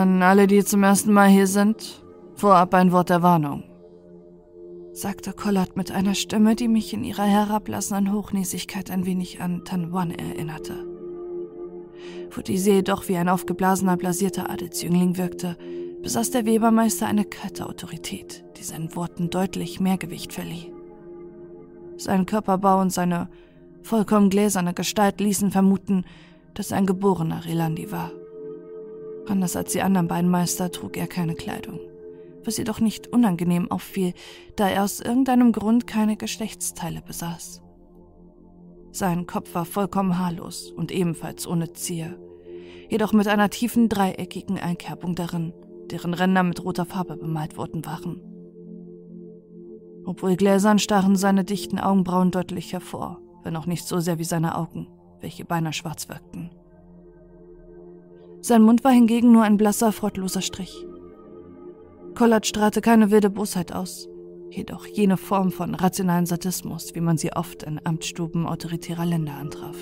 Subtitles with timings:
[0.00, 2.02] An alle, die zum ersten Mal hier sind,
[2.34, 3.64] vorab ein Wort der Warnung,
[4.94, 10.10] sagte Collard mit einer Stimme, die mich in ihrer herablassenden Hochnäsigkeit ein wenig an Tanwan
[10.10, 10.86] erinnerte.
[12.30, 15.58] Wo diese jedoch wie ein aufgeblasener, blasierter Adelsjüngling wirkte,
[16.00, 20.72] besaß der Webermeister eine kalte Autorität, die seinen Worten deutlich mehr Gewicht verlieh.
[21.98, 23.28] Sein Körperbau und seine
[23.82, 26.06] vollkommen gläserne Gestalt ließen vermuten,
[26.54, 28.12] dass er ein geborener Relandi war.
[29.30, 31.78] Anders als die anderen beiden Meister trug er keine Kleidung,
[32.44, 34.12] was jedoch nicht unangenehm auffiel,
[34.56, 37.62] da er aus irgendeinem Grund keine Geschlechtsteile besaß.
[38.90, 42.18] Sein Kopf war vollkommen haarlos und ebenfalls ohne Zier,
[42.88, 45.52] jedoch mit einer tiefen dreieckigen Einkerbung darin,
[45.92, 48.20] deren Ränder mit roter Farbe bemalt worden waren.
[50.06, 54.58] Obwohl gläsern stachen seine dichten Augenbrauen deutlich hervor, wenn auch nicht so sehr wie seine
[54.58, 54.88] Augen,
[55.20, 56.50] welche beinahe schwarz wirkten.
[58.42, 60.86] Sein Mund war hingegen nur ein blasser, freudloser Strich.
[62.14, 64.08] Collard strahlte keine wilde Bosheit aus,
[64.50, 69.76] jedoch jene Form von rationalen Sadismus, wie man sie oft in Amtsstuben autoritärer Länder antraf.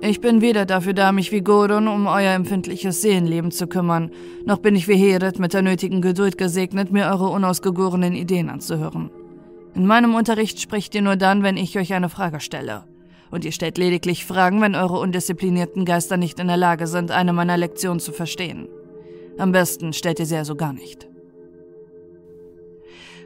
[0.00, 4.10] Ich bin weder dafür da, mich wie Gordon um euer empfindliches Seelenleben zu kümmern,
[4.44, 9.10] noch bin ich wie Heret mit der nötigen Geduld gesegnet, mir eure unausgegorenen Ideen anzuhören.
[9.74, 12.84] In meinem Unterricht spricht ihr nur dann, wenn ich euch eine Frage stelle.
[13.30, 17.32] Und ihr stellt lediglich Fragen, wenn eure undisziplinierten Geister nicht in der Lage sind, eine
[17.32, 18.68] meiner Lektionen zu verstehen.
[19.38, 21.08] Am besten stellt ihr sie also gar nicht.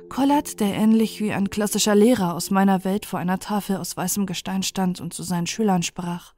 [0.08, 4.27] Collard, der ähnlich wie ein klassischer Lehrer aus meiner Welt vor einer Tafel aus weißem
[4.27, 6.34] Gestein stand und zu seinen Schülern sprach,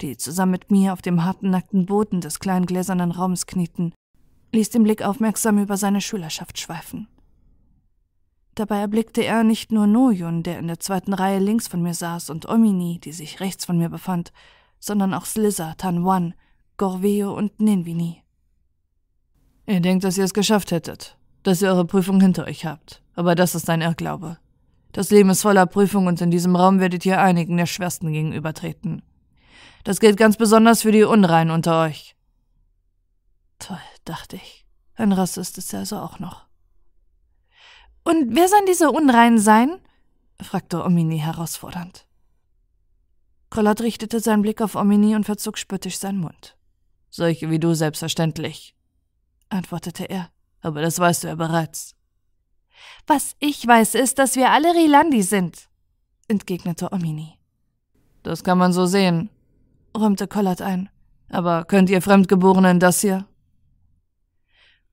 [0.00, 3.92] die zusammen mit mir auf dem harten, nackten Boden des kleinen gläsernen Raums knieten,
[4.52, 7.06] ließ den Blick aufmerksam über seine Schülerschaft schweifen.
[8.58, 12.28] Dabei erblickte er nicht nur Noyun, der in der zweiten Reihe links von mir saß,
[12.28, 14.32] und Omini, die sich rechts von mir befand,
[14.80, 16.34] sondern auch Slizza, Tanwan,
[16.76, 18.24] Gorveo und Ninvini.
[19.66, 23.36] Ihr denkt, dass ihr es geschafft hättet, dass ihr eure Prüfung hinter euch habt, aber
[23.36, 24.38] das ist ein Irrglaube.
[24.90, 29.02] Das Leben ist voller Prüfung und in diesem Raum werdet ihr einigen der schwersten gegenübertreten.
[29.84, 32.16] Das gilt ganz besonders für die Unreinen unter euch.
[33.60, 34.66] Toll, dachte ich.
[34.96, 36.47] Ein Rassist ist er also auch noch.
[38.08, 39.78] Und wer sollen diese Unreinen sein?
[40.40, 42.06] fragte Omini herausfordernd.
[43.50, 46.56] Collard richtete seinen Blick auf Omini und verzog spöttisch seinen Mund.
[47.10, 48.74] Solche wie du selbstverständlich,
[49.50, 50.30] antwortete er.
[50.62, 51.96] Aber das weißt du ja bereits.
[53.06, 55.68] Was ich weiß, ist, dass wir alle Rilandi sind,
[56.28, 57.34] entgegnete Omini.
[58.22, 59.28] Das kann man so sehen,
[59.94, 60.88] räumte Collard ein.
[61.28, 63.26] Aber könnt ihr Fremdgeborenen das hier?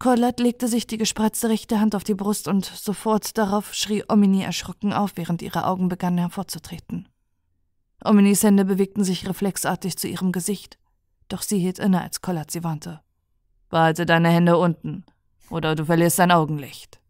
[0.06, 4.44] Collard legte sich die gespreizte rechte Hand auf die Brust und sofort darauf schrie Omini
[4.44, 7.08] erschrocken auf, während ihre Augen begannen hervorzutreten.
[8.04, 10.78] Ominis Hände bewegten sich reflexartig zu ihrem Gesicht,
[11.28, 13.02] doch sie hielt inne, als Collard sie warnte.
[13.70, 15.06] Behalte deine Hände unten,
[15.50, 17.02] oder du verlierst dein Augenlicht.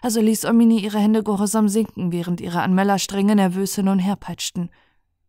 [0.00, 4.14] Also ließ Omini ihre Hände gehorsam sinken, während ihre Anmeller strenge nervös hin und her
[4.14, 4.70] peitschten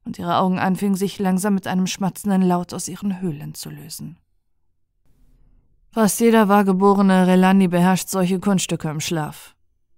[0.05, 4.19] und ihre Augen anfingen sich langsam mit einem schmatzenden Laut aus ihren Höhlen zu lösen.
[5.93, 9.55] Fast jeder wahrgeborene Relani beherrscht solche Kunststücke im Schlaf,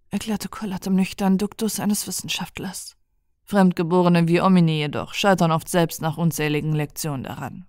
[0.09, 2.97] erklärte Collard im nüchternen Duktus eines Wissenschaftlers.
[3.45, 7.65] Fremdgeborene wie Omini jedoch scheitern oft selbst nach unzähligen Lektionen daran.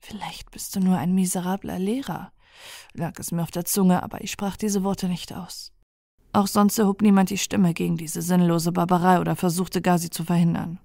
[0.00, 2.32] Vielleicht bist du nur ein miserabler Lehrer,
[2.92, 5.70] lag es mir auf der Zunge, aber ich sprach diese Worte nicht aus.
[6.32, 10.24] Auch sonst erhob niemand die Stimme gegen diese sinnlose Barbarei oder versuchte gar sie zu
[10.24, 10.80] verhindern.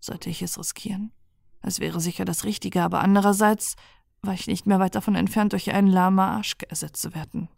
[0.00, 1.12] Sollte ich es riskieren?
[1.62, 3.76] Es wäre sicher das Richtige, aber andererseits
[4.26, 7.48] war ich nicht mehr weit davon entfernt, durch einen Lama Aschke ersetzt zu werden.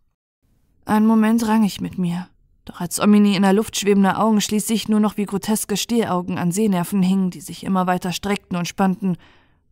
[0.84, 2.28] Einen Moment rang ich mit mir,
[2.64, 6.52] doch als Omini in der Luft schwebende Augen schließlich nur noch wie groteske Stehaugen an
[6.52, 9.16] Sehnerven hingen, die sich immer weiter streckten und spannten,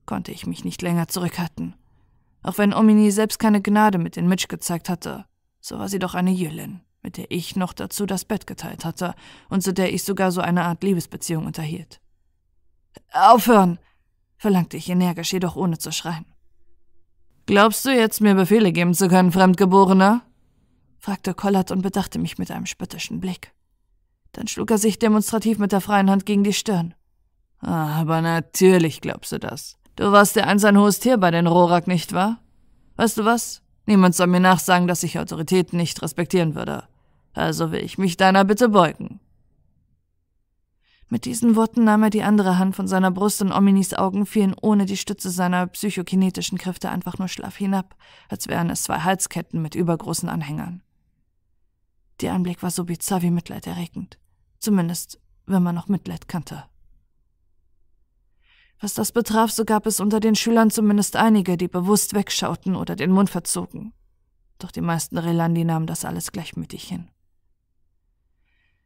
[0.07, 1.75] konnte ich mich nicht länger zurückhalten.
[2.43, 5.25] Auch wenn Omini selbst keine Gnade mit den Mitch gezeigt hatte,
[5.61, 9.15] so war sie doch eine Jüllin, mit der ich noch dazu das Bett geteilt hatte
[9.49, 12.01] und zu der ich sogar so eine Art Liebesbeziehung unterhielt.
[13.13, 13.79] Aufhören!
[14.37, 16.27] verlangte ich energisch, jedoch ohne zu schreien.
[17.47, 20.23] Glaubst du jetzt, mir Befehle geben zu können, Fremdgeborener?
[20.99, 23.53] fragte Collard und bedachte mich mit einem spöttischen Blick.
[24.33, 26.95] Dann schlug er sich demonstrativ mit der freien Hand gegen die Stirn.
[27.61, 29.77] Ah, aber natürlich glaubst du das.
[29.97, 32.39] Du warst der eins ein hohes Tier bei den Rorak, nicht wahr?
[32.97, 33.63] Weißt du was?
[33.87, 36.85] Niemand soll mir nachsagen, dass ich Autoritäten nicht respektieren würde.
[37.35, 39.21] Also will ich mich deiner Bitte beugen.
[41.09, 44.55] Mit diesen Worten nahm er die andere Hand von seiner Brust und Ominis Augen fielen
[44.61, 47.95] ohne die Stütze seiner psychokinetischen Kräfte einfach nur schlaff hinab,
[48.29, 50.83] als wären es zwei Halsketten mit übergroßen Anhängern.
[52.21, 54.19] Der Anblick war so bizarr wie mitleiderregend.
[54.61, 56.65] Zumindest, wenn man noch Mitleid kannte.
[58.81, 62.97] Was das betraf, so gab es unter den Schülern zumindest einige, die bewusst wegschauten oder
[62.97, 63.93] den Mund verzogen.
[64.59, 67.09] Doch die meisten Relandi nahmen das alles gleichmütig hin.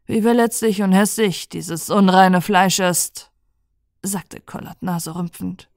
[0.08, 3.30] Wie verletzlich und hässlich dieses unreine Fleisch ist,
[4.02, 5.68] sagte Collard naserümpfend.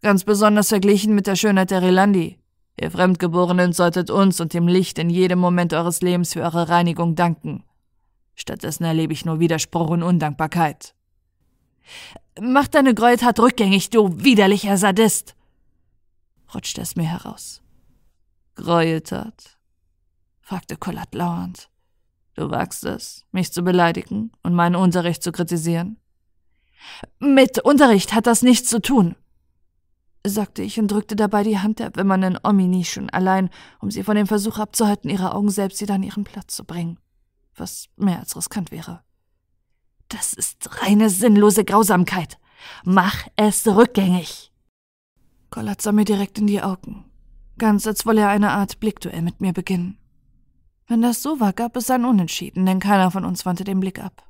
[0.00, 2.38] Ganz besonders verglichen mit der Schönheit der Relandi.
[2.80, 7.14] Ihr Fremdgeborenen solltet uns und dem Licht in jedem Moment eures Lebens für eure Reinigung
[7.14, 7.62] danken.
[8.34, 10.94] Stattdessen erlebe ich nur Widerspruch und Undankbarkeit.
[12.40, 15.36] Mach deine Gräueltat rückgängig, du widerlicher Sadist!
[16.54, 17.60] rutschte es mir heraus.
[18.54, 19.58] Gräueltat?
[20.40, 21.68] fragte Collat lauernd.
[22.34, 25.98] Du wagst es, mich zu beleidigen und meinen Unterricht zu kritisieren?
[27.18, 29.16] Mit Unterricht hat das nichts zu tun,
[30.26, 33.50] sagte ich und drückte dabei die Hand der wimmernden Omini schon allein,
[33.80, 36.98] um sie von dem Versuch abzuhalten, ihre Augen selbst wieder an ihren Platz zu bringen,
[37.54, 39.02] was mehr als riskant wäre.
[40.08, 42.38] Das ist reine sinnlose Grausamkeit.
[42.84, 44.52] Mach es rückgängig.
[45.50, 47.04] Collat sah mir direkt in die Augen,
[47.58, 49.98] ganz als wolle er eine Art Blickduell mit mir beginnen.
[50.86, 53.98] Wenn das so war, gab es ein Unentschieden, denn keiner von uns wandte den Blick
[53.98, 54.28] ab.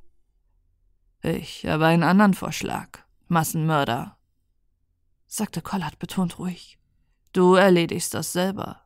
[1.21, 4.17] Ich habe einen anderen Vorschlag, Massenmörder,
[5.27, 6.77] sagte Collard betont ruhig.
[7.33, 8.81] Du erledigst das selber.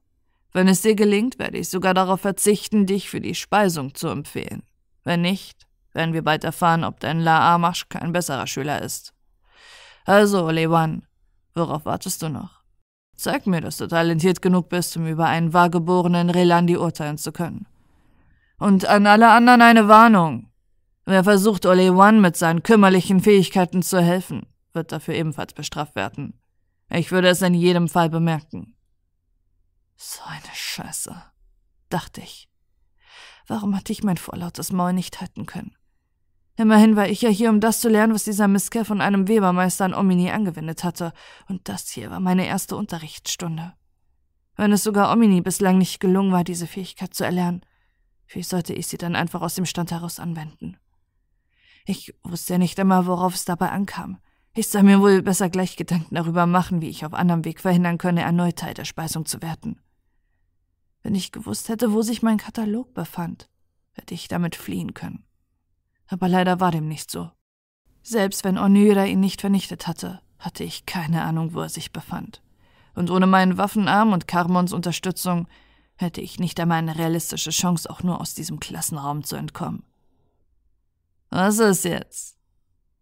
[0.52, 4.64] Wenn es dir gelingt, werde ich sogar darauf verzichten, dich für die Speisung zu empfehlen.
[5.04, 9.14] Wenn nicht, werden wir bald erfahren, ob dein La Amash kein besserer Schüler ist.
[10.06, 11.06] Also, Lewan,
[11.54, 12.59] worauf wartest du noch?
[13.20, 17.68] Zeig mir, dass du talentiert genug bist, um über einen wahrgeborenen Relandi urteilen zu können.
[18.58, 20.50] Und an alle anderen eine Warnung.
[21.04, 26.40] Wer versucht, Ole One mit seinen kümmerlichen Fähigkeiten zu helfen, wird dafür ebenfalls bestraft werden.
[26.90, 28.78] Ich würde es in jedem Fall bemerken.
[29.98, 31.14] So eine Scheiße,
[31.90, 32.50] dachte ich.
[33.48, 35.76] Warum hatte ich mein vorlautes Maul nicht halten können?
[36.60, 39.86] Immerhin war ich ja hier, um das zu lernen, was dieser Misker von einem Webermeister
[39.86, 41.14] an Omini angewendet hatte,
[41.48, 43.72] und das hier war meine erste Unterrichtsstunde.
[44.58, 47.62] Wenn es sogar Omini bislang nicht gelungen war, diese Fähigkeit zu erlernen,
[48.28, 50.76] wie sollte ich sie dann einfach aus dem Stand heraus anwenden?
[51.86, 54.18] Ich wusste ja nicht einmal, worauf es dabei ankam.
[54.54, 57.98] Ich soll mir wohl besser gleich Gedanken darüber machen, wie ich auf anderem Weg verhindern
[57.98, 59.80] könne, erneut Teil der Speisung zu werden.
[61.04, 63.50] Wenn ich gewusst hätte, wo sich mein Katalog befand,
[63.94, 65.24] hätte ich damit fliehen können.
[66.10, 67.32] Aber leider war dem nicht so.
[68.02, 72.42] Selbst wenn Onira ihn nicht vernichtet hatte, hatte ich keine Ahnung, wo er sich befand.
[72.96, 75.48] Und ohne meinen Waffenarm und Carmons Unterstützung
[75.96, 79.84] hätte ich nicht einmal eine realistische Chance, auch nur aus diesem Klassenraum zu entkommen.
[81.30, 82.38] Was ist jetzt?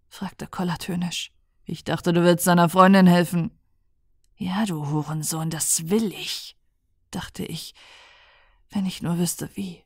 [0.10, 1.32] fragte Koller tönisch.
[1.64, 3.52] Ich dachte, du willst deiner Freundin helfen.
[4.36, 6.58] Ja, du Hurensohn, das will ich,
[7.12, 7.74] dachte ich,
[8.72, 9.84] wenn ich nur wüsste wie.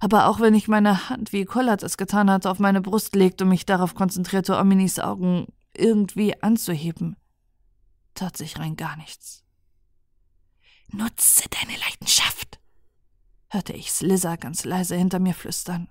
[0.00, 3.44] Aber auch wenn ich meine Hand, wie Collard es getan hatte, auf meine Brust legte
[3.44, 7.16] und mich darauf konzentrierte, Ominis Augen irgendwie anzuheben,
[8.14, 9.44] tat sich rein gar nichts.
[10.88, 12.60] Nutze deine Leidenschaft,
[13.50, 15.88] hörte ich Slizzer ganz leise hinter mir flüstern.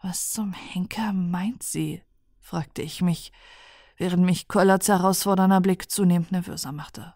[0.00, 2.02] Was zum Henker meint sie?
[2.40, 3.32] fragte ich mich,
[3.98, 7.14] während mich Collards herausfordernder Blick zunehmend nervöser machte.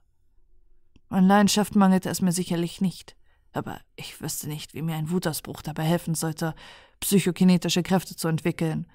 [1.09, 3.16] An Leidenschaft mangelte es mir sicherlich nicht,
[3.57, 6.55] aber ich wüsste nicht, wie mir ein Wutausbruch dabei helfen sollte,
[7.01, 8.87] psychokinetische Kräfte zu entwickeln.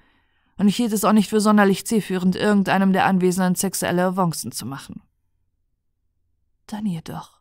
[0.56, 4.66] Und ich hielt es auch nicht für sonderlich zielführend, irgendeinem der Anwesenden sexuelle Avancen zu
[4.66, 5.02] machen.
[6.66, 7.40] Dann jedoch,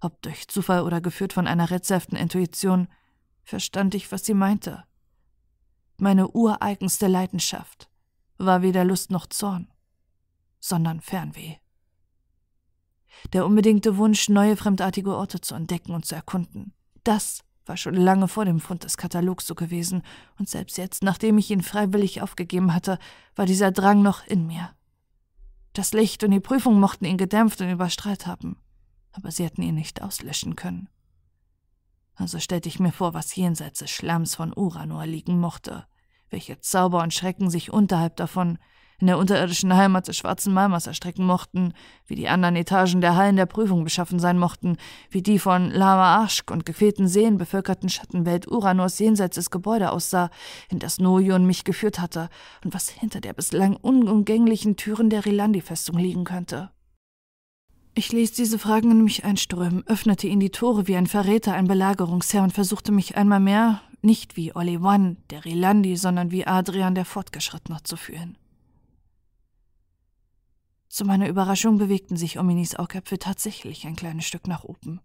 [0.00, 2.88] ob durch Zufall oder geführt von einer rätselhaften Intuition,
[3.42, 4.84] verstand ich, was sie meinte.
[5.96, 7.88] Meine ureigenste Leidenschaft
[8.36, 9.72] war weder Lust noch Zorn,
[10.60, 11.56] sondern Fernweh.
[13.32, 16.72] Der unbedingte Wunsch, neue fremdartige Orte zu entdecken und zu erkunden.
[17.04, 20.02] Das war schon lange vor dem Fund des Katalogs so gewesen,
[20.38, 22.98] und selbst jetzt, nachdem ich ihn freiwillig aufgegeben hatte,
[23.36, 24.70] war dieser Drang noch in mir.
[25.74, 28.56] Das Licht und die Prüfung mochten ihn gedämpft und überstrahlt haben,
[29.12, 30.88] aber sie hätten ihn nicht auslöschen können.
[32.14, 35.86] Also stellte ich mir vor, was jenseits des Schlamms von Uranor liegen mochte,
[36.30, 38.58] welche Zauber und Schrecken sich unterhalb davon
[39.00, 41.72] in der unterirdischen Heimat des schwarzen Malmers erstrecken mochten,
[42.06, 44.76] wie die anderen Etagen der Hallen der Prüfung beschaffen sein mochten,
[45.10, 50.30] wie die von Lama Arschk und gequälten Seen bevölkerten Schattenwelt Uranus jenseits des Gebäude aussah,
[50.68, 52.28] in das Nojon mich geführt hatte,
[52.64, 56.70] und was hinter der bislang unumgänglichen Türen der Rilandi-Festung liegen könnte.
[57.94, 61.66] Ich ließ diese Fragen in mich einströmen, öffnete ihnen die Tore wie ein Verräter, ein
[61.66, 66.94] Belagerungsherr und versuchte mich einmal mehr, nicht wie Oli One, der Rilandi, sondern wie Adrian,
[66.94, 68.37] der Fortgeschrittene, zu fühlen.
[70.88, 75.00] Zu meiner Überraschung bewegten sich Ominis Augäpfel tatsächlich ein kleines Stück nach oben.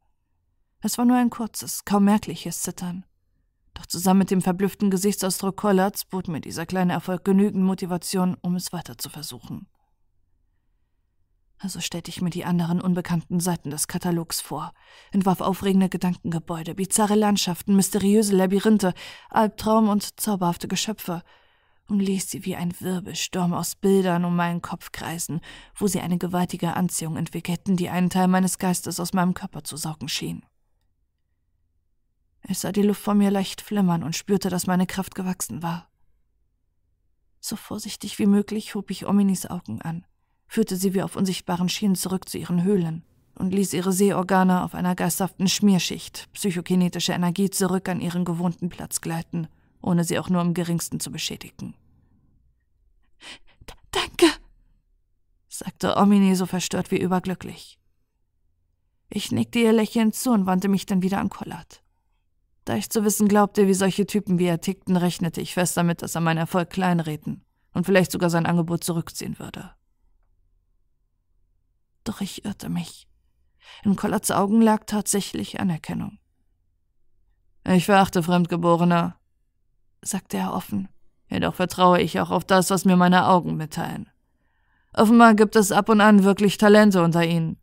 [0.79, 3.05] Es war nur ein kurzes, kaum merkliches Zittern.
[3.73, 8.55] Doch zusammen mit dem verblüfften Gesichtsausdruck Collards bot mir dieser kleine Erfolg genügend Motivation, um
[8.55, 9.67] es weiter zu versuchen.
[11.57, 14.73] Also stellte ich mir die anderen unbekannten Seiten des Katalogs vor,
[15.11, 18.93] entwarf aufregende Gedankengebäude, bizarre Landschaften, mysteriöse Labyrinthe,
[19.29, 21.23] Albtraum und zauberhafte Geschöpfe
[21.87, 25.41] und ließ sie wie ein Wirbelsturm aus Bildern um meinen Kopf kreisen,
[25.75, 29.77] wo sie eine gewaltige Anziehung entwickelten, die einen Teil meines Geistes aus meinem Körper zu
[29.77, 30.45] saugen schien.
[32.47, 35.89] Ich sah die Luft vor mir leicht flimmern und spürte, dass meine Kraft gewachsen war.
[37.39, 40.05] So vorsichtig wie möglich hob ich Ominis Augen an
[40.53, 44.75] führte sie wie auf unsichtbaren Schienen zurück zu ihren Höhlen und ließ ihre Sehorgane auf
[44.75, 49.47] einer geisterhaften Schmierschicht psychokinetische Energie zurück an ihren gewohnten Platz gleiten,
[49.83, 51.75] ohne sie auch nur im geringsten zu beschädigen.
[53.91, 54.25] Danke,
[55.47, 57.79] sagte Omini so verstört wie überglücklich.
[59.09, 61.83] Ich nickte ihr lächelnd zu und wandte mich dann wieder an Collard.
[62.65, 66.01] Da ich zu wissen glaubte, wie solche Typen wie er tickten, rechnete ich fest damit,
[66.01, 69.71] dass er meinen Erfolg kleinreden und vielleicht sogar sein Angebot zurückziehen würde.
[72.03, 73.07] Doch ich irrte mich.
[73.83, 76.19] In Collards Augen lag tatsächlich Anerkennung.
[77.65, 79.15] Ich verachte Fremdgeborene,
[80.03, 80.87] sagte er offen.
[81.29, 84.09] Jedoch vertraue ich auch auf das, was mir meine Augen mitteilen.
[84.93, 87.57] Offenbar gibt es ab und an wirklich Talente unter ihnen.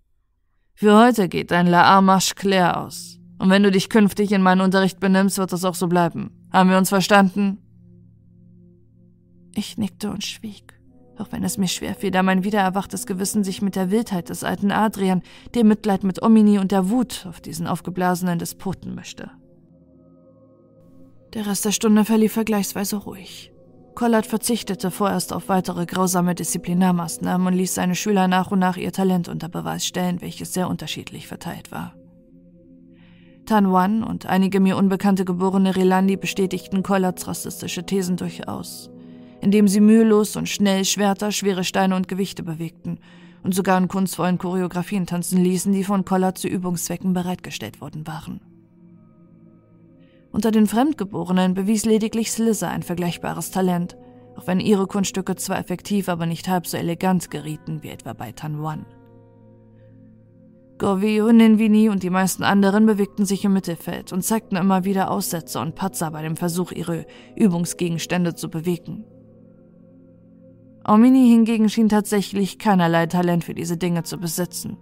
[0.74, 3.18] Für heute geht dein La Armache Claire aus.
[3.38, 6.48] Und wenn du dich künftig in meinen Unterricht benimmst, wird das auch so bleiben.
[6.52, 7.58] Haben wir uns verstanden?
[9.54, 10.80] Ich nickte und schwieg
[11.20, 14.72] auch wenn es mir schwerfiel, da mein wiedererwachtes Gewissen sich mit der Wildheit des alten
[14.72, 15.22] Adrian,
[15.54, 19.30] dem Mitleid mit Omini und der Wut auf diesen aufgeblasenen Despoten mischte.
[21.34, 23.52] Der Rest der Stunde verlief vergleichsweise ruhig.
[23.94, 28.92] Collard verzichtete vorerst auf weitere grausame Disziplinarmaßnahmen und ließ seine Schüler nach und nach ihr
[28.92, 31.94] Talent unter Beweis stellen, welches sehr unterschiedlich verteilt war.
[33.46, 38.90] Tan Wan und einige mir unbekannte geborene Relandi bestätigten Collards rassistische Thesen durchaus
[39.40, 42.98] indem sie mühelos und schnell Schwerter, schwere Steine und Gewichte bewegten
[43.42, 48.40] und sogar in kunstvollen Choreografien tanzen ließen, die von Collard zu Übungszwecken bereitgestellt worden waren.
[50.32, 53.96] Unter den Fremdgeborenen bewies lediglich Slizzer ein vergleichbares Talent,
[54.36, 58.32] auch wenn ihre Kunststücke zwar effektiv, aber nicht halb so elegant gerieten wie etwa bei
[58.32, 58.86] Tan Wan.
[60.78, 65.60] Gorvio, Ninvini und die meisten anderen bewegten sich im Mittelfeld und zeigten immer wieder Aussätze
[65.60, 67.04] und Patzer bei dem Versuch, ihre
[67.36, 69.04] Übungsgegenstände zu bewegen.
[70.88, 74.78] Omini hingegen schien tatsächlich keinerlei Talent für diese Dinge zu besitzen.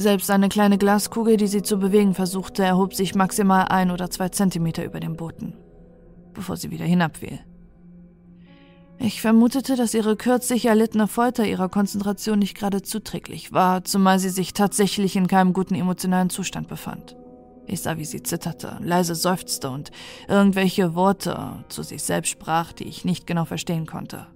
[0.00, 4.28] Selbst eine kleine Glaskugel, die sie zu bewegen versuchte, erhob sich maximal ein oder zwei
[4.28, 5.54] Zentimeter über dem Boden,
[6.34, 7.40] bevor sie wieder hinabfiel.
[9.00, 14.30] Ich vermutete, dass ihre kürzlich erlittene Folter ihrer Konzentration nicht gerade zuträglich war, zumal sie
[14.30, 17.16] sich tatsächlich in keinem guten emotionalen Zustand befand.
[17.66, 19.90] Ich sah, wie sie zitterte, leise seufzte und
[20.28, 24.26] irgendwelche Worte zu sich selbst sprach, die ich nicht genau verstehen konnte.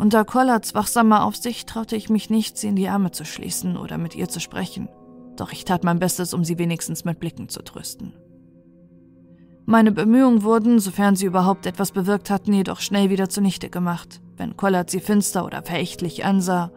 [0.00, 3.98] Unter Collards wachsamer Aufsicht traute ich mich nicht, sie in die Arme zu schließen oder
[3.98, 4.88] mit ihr zu sprechen,
[5.36, 8.14] doch ich tat mein Bestes, um sie wenigstens mit Blicken zu trösten.
[9.66, 14.56] Meine Bemühungen wurden, sofern sie überhaupt etwas bewirkt hatten, jedoch schnell wieder zunichte gemacht, wenn
[14.56, 16.72] Collard sie finster oder verächtlich ansah,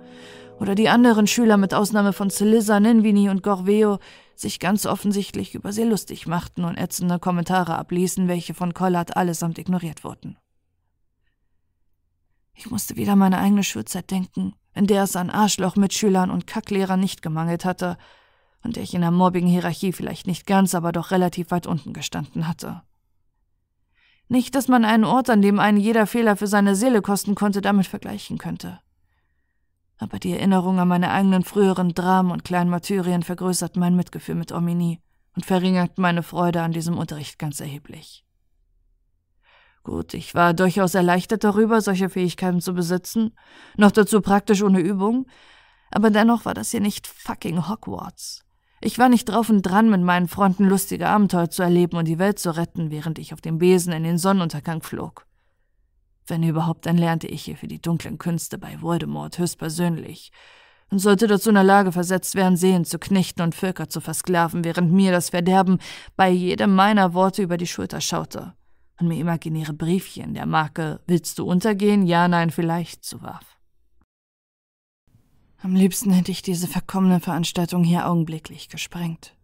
[0.60, 4.00] oder die anderen Schüler mit Ausnahme von Celissa, Ninvini und Gorveo
[4.36, 9.60] sich ganz offensichtlich über sie lustig machten und ätzende Kommentare abließen, welche von Collard allesamt
[9.60, 10.36] ignoriert wurden.
[12.54, 17.22] Ich musste wieder meine eigene Schulzeit denken, in der es an Arschloch-Mitschülern und Kacklehrern nicht
[17.22, 17.98] gemangelt hatte
[18.64, 22.48] und der ich in der Mobbing-Hierarchie vielleicht nicht ganz, aber doch relativ weit unten gestanden
[22.48, 22.82] hatte.
[24.30, 27.62] Nicht, dass man einen Ort, an dem einen jeder Fehler für seine Seele kosten konnte,
[27.62, 28.80] damit vergleichen könnte.
[29.98, 34.52] Aber die Erinnerung an meine eigenen früheren Dramen und kleinen Martyrien vergrößerten mein Mitgefühl mit
[34.52, 35.02] Omini
[35.36, 38.26] und verringerten meine Freude an diesem Unterricht ganz erheblich.
[39.84, 43.36] Gut, ich war durchaus erleichtert darüber, solche Fähigkeiten zu besitzen,
[43.75, 45.28] noch dazu praktisch ohne Übung,
[45.92, 48.46] aber dennoch war das hier nicht fucking Hogwarts.
[48.80, 52.20] Ich war nicht drauf und dran, mit meinen Freunden lustige Abenteuer zu erleben und die
[52.20, 55.25] Welt zu retten, während ich auf dem Besen in den Sonnenuntergang flog.
[56.28, 60.32] Wenn überhaupt, dann lernte ich hier für die dunklen Künste bei Voldemort höchstpersönlich
[60.92, 64.63] und sollte dazu in der Lage versetzt werden, Seelen zu knechten und Völker zu versklaven,
[64.63, 65.80] während mir das Verderben
[66.16, 68.54] bei jedem meiner Worte über die Schulter schaute
[69.00, 72.06] und mir imaginäre Briefchen der Marke Willst du untergehen?
[72.06, 73.58] Ja, nein, vielleicht zuwarf.
[75.62, 79.36] Am liebsten hätte ich diese verkommene Veranstaltung hier augenblicklich gesprengt.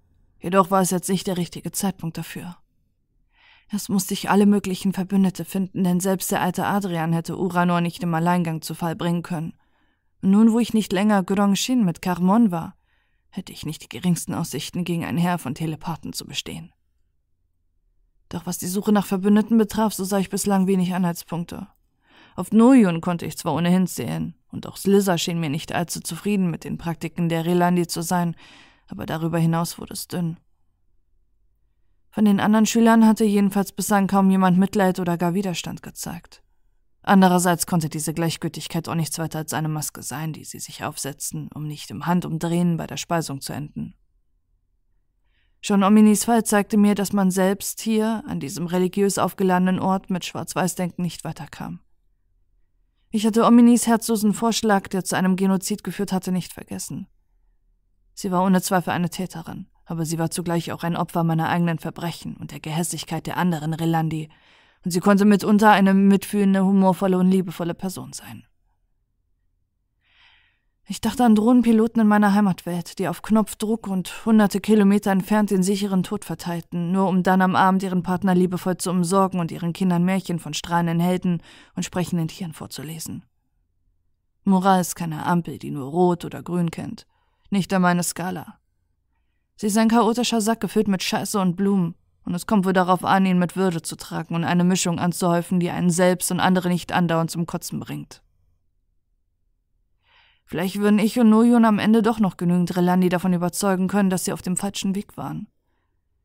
[0.41, 2.57] Jedoch war es jetzt nicht der richtige Zeitpunkt dafür.
[3.71, 8.01] Erst musste ich alle möglichen Verbündete finden, denn selbst der alte Adrian hätte Uranor nicht
[8.01, 9.53] im Alleingang zu Fall bringen können.
[10.21, 12.75] Und nun, wo ich nicht länger Grong-Shin mit Carmon war,
[13.29, 16.73] hätte ich nicht die geringsten Aussichten, gegen ein Heer von Telepathen zu bestehen.
[18.29, 21.67] Doch was die Suche nach Verbündeten betraf, so sah ich bislang wenig Anhaltspunkte.
[22.35, 26.49] Auf Noyun konnte ich zwar ohnehin zählen, und auch Slizza schien mir nicht allzu zufrieden
[26.49, 28.35] mit den Praktiken der Relandi zu sein,
[28.87, 30.37] aber darüber hinaus wurde es dünn.
[32.11, 36.41] Von den anderen Schülern hatte jedenfalls bislang kaum jemand Mitleid oder gar Widerstand gezeigt.
[37.01, 41.49] Andererseits konnte diese Gleichgültigkeit auch nichts weiter als eine Maske sein, die sie sich aufsetzten,
[41.53, 43.95] um nicht im Handumdrehen bei der Speisung zu enden.
[45.61, 50.23] Schon Ominis Fall zeigte mir, dass man selbst hier, an diesem religiös aufgeladenen Ort, mit
[50.23, 51.79] Schwarz-Weiß-Denken nicht weiterkam.
[53.11, 57.07] Ich hatte Ominis herzlosen Vorschlag, der zu einem Genozid geführt hatte, nicht vergessen.
[58.13, 61.79] Sie war ohne Zweifel eine Täterin, aber sie war zugleich auch ein Opfer meiner eigenen
[61.79, 64.29] Verbrechen und der Gehässigkeit der anderen Relandi,
[64.85, 68.45] und sie konnte mitunter eine mitfühlende, humorvolle und liebevolle Person sein.
[70.91, 75.61] Ich dachte an Drohnenpiloten in meiner Heimatwelt, die auf Knopfdruck und hunderte Kilometer entfernt den
[75.61, 79.71] sicheren Tod verteilten, nur um dann am Abend ihren Partner liebevoll zu umsorgen und ihren
[79.71, 81.43] Kindern Märchen von strahlenden Helden
[81.75, 83.23] und sprechenden Tieren vorzulesen.
[84.45, 87.05] Moral ist keine Ampel, die nur rot oder grün kennt.
[87.51, 88.57] Nicht an meine Skala.
[89.57, 91.93] Sie ist ein chaotischer Sack gefüllt mit Scheiße und Blumen,
[92.25, 95.59] und es kommt wohl darauf an, ihn mit Würde zu tragen und eine Mischung anzuhäufen,
[95.59, 98.23] die einen selbst und andere nicht andauernd zum Kotzen bringt.
[100.49, 104.25] Vielleicht würden ich und Nojun am Ende doch noch genügend Relandi davon überzeugen können, dass
[104.25, 105.47] sie auf dem falschen Weg waren.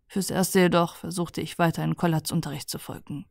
[0.07, 3.27] Fürs Erste jedoch versuchte ich weiter in Kollats Unterricht zu folgen.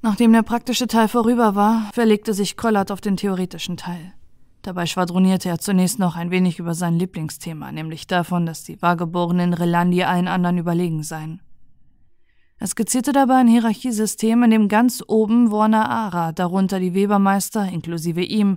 [0.00, 4.14] Nachdem der praktische Teil vorüber war, verlegte sich Kollat auf den theoretischen Teil.
[4.62, 9.52] Dabei schwadronierte er zunächst noch ein wenig über sein Lieblingsthema, nämlich davon, dass die wahrgeborenen
[9.52, 11.42] Relandi allen anderen überlegen seien.
[12.64, 18.22] Er skizzierte dabei ein Hierarchiesystem, in dem ganz oben Warner Ara, darunter die Webermeister inklusive
[18.22, 18.56] ihm,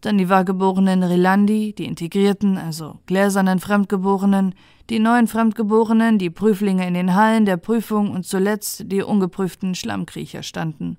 [0.00, 4.54] dann die wahrgeborenen Rilandi, die integrierten, also gläsernen Fremdgeborenen,
[4.88, 10.42] die neuen Fremdgeborenen, die Prüflinge in den Hallen der Prüfung und zuletzt die ungeprüften Schlammkriecher
[10.42, 10.96] standen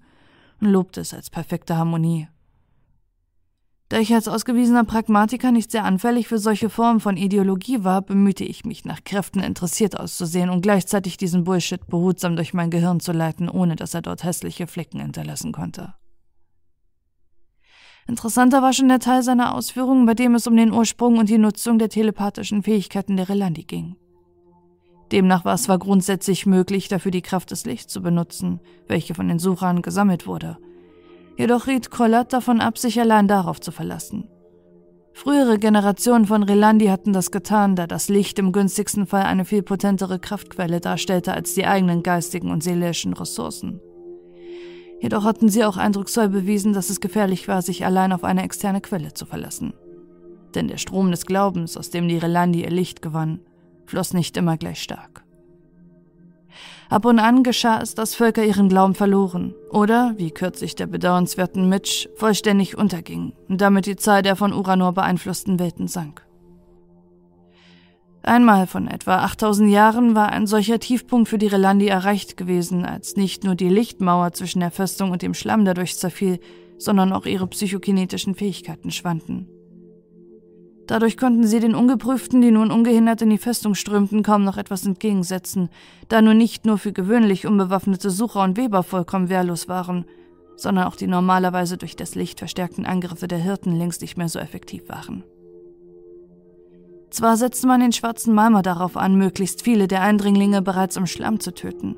[0.62, 2.28] und lobte es als perfekte Harmonie.
[3.94, 8.44] Da ich als ausgewiesener Pragmatiker nicht sehr anfällig für solche Formen von Ideologie war, bemühte
[8.44, 13.12] ich mich, nach Kräften interessiert auszusehen und gleichzeitig diesen Bullshit behutsam durch mein Gehirn zu
[13.12, 15.94] leiten, ohne dass er dort hässliche Flecken hinterlassen konnte.
[18.08, 21.38] Interessanter war schon der Teil seiner Ausführungen, bei dem es um den Ursprung und die
[21.38, 23.96] Nutzung der telepathischen Fähigkeiten der Relandi ging.
[25.12, 29.28] Demnach war es zwar grundsätzlich möglich, dafür die Kraft des Lichts zu benutzen, welche von
[29.28, 30.58] den Suchern gesammelt wurde–
[31.36, 34.28] Jedoch riet Collat davon ab, sich allein darauf zu verlassen.
[35.14, 39.62] Frühere Generationen von Relandi hatten das getan, da das Licht im günstigsten Fall eine viel
[39.62, 43.80] potentere Kraftquelle darstellte als die eigenen geistigen und seelischen Ressourcen.
[45.00, 48.82] Jedoch hatten sie auch eindrucksvoll bewiesen, dass es gefährlich war, sich allein auf eine externe
[48.82, 49.74] Quelle zu verlassen.
[50.56, 53.40] Denn der Strom des Glaubens, aus dem die Relandi ihr Licht gewann,
[53.86, 55.23] floss nicht immer gleich stark.
[56.94, 61.68] Ab und an geschah es, dass Völker ihren Glauben verloren oder, wie kürzlich der bedauernswerten
[61.68, 66.24] Mitch, vollständig untergingen und damit die Zahl der von Uranor beeinflussten Welten sank.
[68.22, 73.16] Einmal von etwa 8000 Jahren war ein solcher Tiefpunkt für die Relandi erreicht gewesen, als
[73.16, 76.40] nicht nur die Lichtmauer zwischen der Festung und dem Schlamm dadurch zerfiel,
[76.78, 79.48] sondern auch ihre psychokinetischen Fähigkeiten schwanden.
[80.88, 84.86] Dadurch konnten sie den Ungeprüften, die nun ungehindert in die Festung strömten, kaum noch etwas
[84.86, 85.70] entgegensetzen,
[86.10, 90.06] da nun nicht nur für gewöhnlich unbewaffnete Sucher und Weber vollkommen wehrlos waren,
[90.58, 94.40] sondern auch die normalerweise durch das Licht verstärkten Angriffe der Hirten längst nicht mehr so
[94.40, 95.24] effektiv waren.
[97.10, 101.40] Zwar setzte man den schwarzen Malmer darauf an, möglichst viele der Eindringlinge bereits im Schlamm
[101.40, 101.96] zu töten,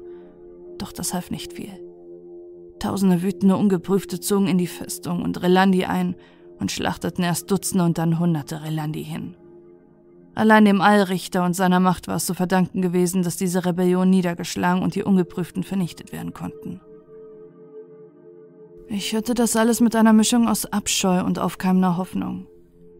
[0.77, 1.71] doch das half nicht viel.
[2.79, 6.15] Tausende wütende Ungeprüfte zogen in die Festung und Relandi ein,
[6.59, 9.35] und schlachteten erst Dutzende und dann Hunderte Relandi hin.
[10.35, 14.83] Allein dem Allrichter und seiner Macht war es zu verdanken gewesen, dass diese Rebellion niedergeschlagen
[14.83, 16.81] und die Ungeprüften vernichtet werden konnten.
[18.87, 22.47] Ich hörte das alles mit einer Mischung aus Abscheu und aufkeimender Hoffnung.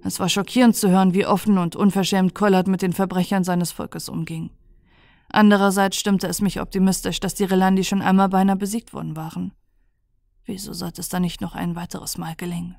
[0.04, 4.08] Es war schockierend zu hören, wie offen und unverschämt Kollard mit den Verbrechern seines Volkes
[4.08, 4.50] umging.
[5.30, 9.52] Andererseits stimmte es mich optimistisch, dass die Relandi schon einmal beinahe besiegt worden waren.
[10.46, 12.78] Wieso sollte es dann nicht noch ein weiteres Mal gelingen?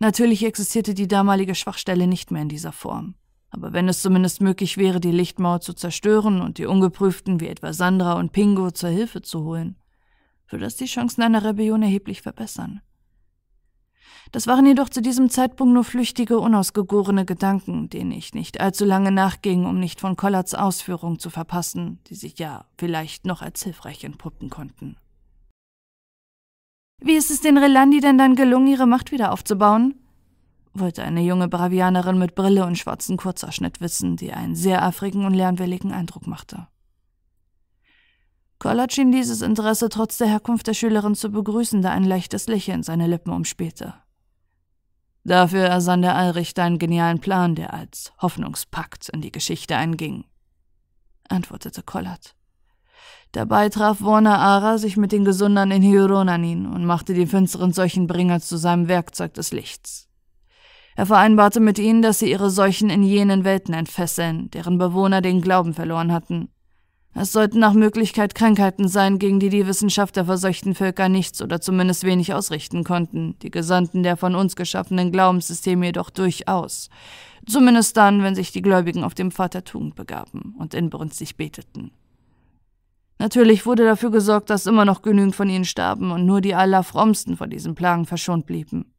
[0.00, 3.14] Natürlich existierte die damalige Schwachstelle nicht mehr in dieser Form.
[3.50, 7.74] Aber wenn es zumindest möglich wäre, die Lichtmauer zu zerstören und die Ungeprüften wie etwa
[7.74, 9.76] Sandra und Pingo zur Hilfe zu holen,
[10.48, 12.80] würde das die Chancen einer Rebellion erheblich verbessern.
[14.32, 19.10] Das waren jedoch zu diesem Zeitpunkt nur flüchtige, unausgegorene Gedanken, denen ich nicht allzu lange
[19.10, 24.04] nachging, um nicht von Collards Ausführungen zu verpassen, die sich ja vielleicht noch als hilfreich
[24.04, 24.96] entpuppen konnten.
[27.02, 29.94] Wie ist es den Relandi denn dann gelungen, ihre Macht wieder aufzubauen?
[30.72, 35.34] wollte eine junge Bravianerin mit Brille und schwarzem Kurzerschnitt wissen, die einen sehr afrigen und
[35.34, 36.68] lernwilligen Eindruck machte.
[38.58, 42.82] Collard schien dieses Interesse trotz der Herkunft der Schülerin zu begrüßen, da ein leichtes Lächeln
[42.82, 43.94] seine Lippen umspielte.
[45.24, 50.24] Dafür ersann der Allrichter einen genialen Plan, der als Hoffnungspakt in die Geschichte einging,
[51.28, 52.34] antwortete Collard.
[53.32, 58.40] Dabei traf Warner Ara sich mit den Gesundern in Hieronanin und machte die finsteren Seuchenbringer
[58.40, 60.08] zu seinem Werkzeug des Lichts.
[60.96, 65.40] Er vereinbarte mit ihnen, dass sie ihre Seuchen in jenen Welten entfesseln, deren Bewohner den
[65.40, 66.48] Glauben verloren hatten.
[67.14, 71.60] Es sollten nach Möglichkeit Krankheiten sein, gegen die die Wissenschaft der verseuchten Völker nichts oder
[71.60, 76.88] zumindest wenig ausrichten konnten, die Gesandten der von uns geschaffenen Glaubenssysteme jedoch durchaus.
[77.46, 81.92] Zumindest dann, wenn sich die Gläubigen auf dem Pfad Tugend begaben und inbrünstig beteten.
[83.20, 87.36] Natürlich wurde dafür gesorgt, dass immer noch genügend von ihnen starben und nur die Allerfrommsten
[87.36, 88.94] von diesen Plagen verschont blieben.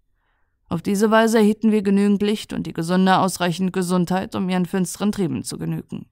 [0.70, 5.12] Auf diese Weise erhielten wir genügend Licht und die Gesunde ausreichend Gesundheit, um ihren finsteren
[5.12, 6.06] Trieben zu genügen.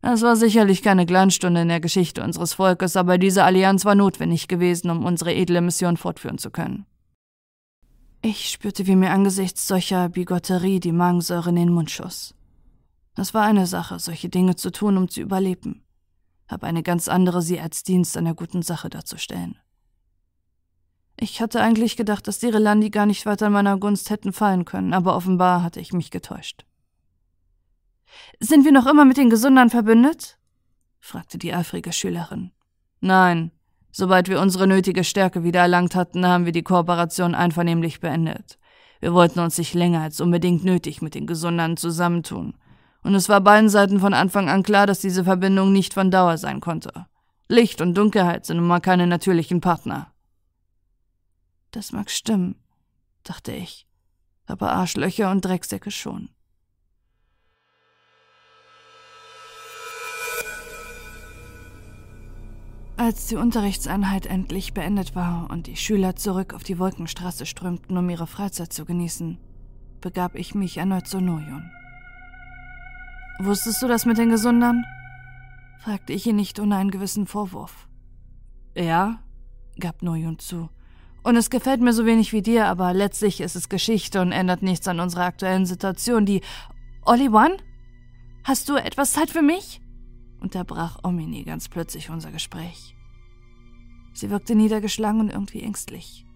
[0.00, 4.48] Es war sicherlich keine Glanzstunde in der Geschichte unseres Volkes, aber diese Allianz war notwendig
[4.48, 6.86] gewesen, um unsere edle Mission fortführen zu können.
[8.22, 12.34] Ich spürte, wie mir angesichts solcher Bigotterie die Magensäure in den Mund schoss.
[13.14, 15.82] Es war eine Sache, solche Dinge zu tun, um zu überleben,
[16.48, 19.56] aber eine ganz andere, sie als Dienst der guten Sache darzustellen.
[21.20, 24.64] Ich hatte eigentlich gedacht, dass die Relandi gar nicht weiter in meiner Gunst hätten fallen
[24.64, 26.64] können, aber offenbar hatte ich mich getäuscht.
[28.40, 30.38] Sind wir noch immer mit den Gesundern verbündet?
[31.00, 32.52] fragte die eifrige Schülerin.
[33.00, 33.52] Nein.
[33.90, 38.58] Sobald wir unsere nötige Stärke wieder erlangt hatten, haben wir die Kooperation einvernehmlich beendet.
[39.00, 42.54] Wir wollten uns nicht länger als unbedingt nötig mit den Gesundern zusammentun.
[43.08, 46.36] Und es war beiden Seiten von Anfang an klar, dass diese Verbindung nicht von Dauer
[46.36, 47.06] sein konnte.
[47.48, 50.12] Licht und Dunkelheit sind nun mal keine natürlichen Partner.
[51.70, 52.56] Das mag stimmen,
[53.22, 53.86] dachte ich,
[54.44, 56.28] aber Arschlöcher und Drecksäcke schon.
[62.98, 68.10] Als die Unterrichtseinheit endlich beendet war und die Schüler zurück auf die Wolkenstraße strömten, um
[68.10, 69.38] ihre Freizeit zu genießen,
[70.02, 71.70] begab ich mich erneut zu Nojon.
[73.40, 74.84] Wusstest du das mit den Gesundern?
[75.80, 77.88] fragte ich ihn nicht ohne einen gewissen Vorwurf.
[78.74, 79.20] Ja,
[79.78, 80.68] gab Nojon zu.
[81.22, 84.62] Und es gefällt mir so wenig wie dir, aber letztlich ist es Geschichte und ändert
[84.62, 86.26] nichts an unserer aktuellen Situation.
[86.26, 86.42] Die
[87.04, 87.56] One?
[88.44, 89.80] Hast du etwas Zeit für mich?
[90.40, 92.94] unterbrach Omini ganz plötzlich unser Gespräch.
[94.14, 96.26] Sie wirkte niedergeschlagen und irgendwie ängstlich.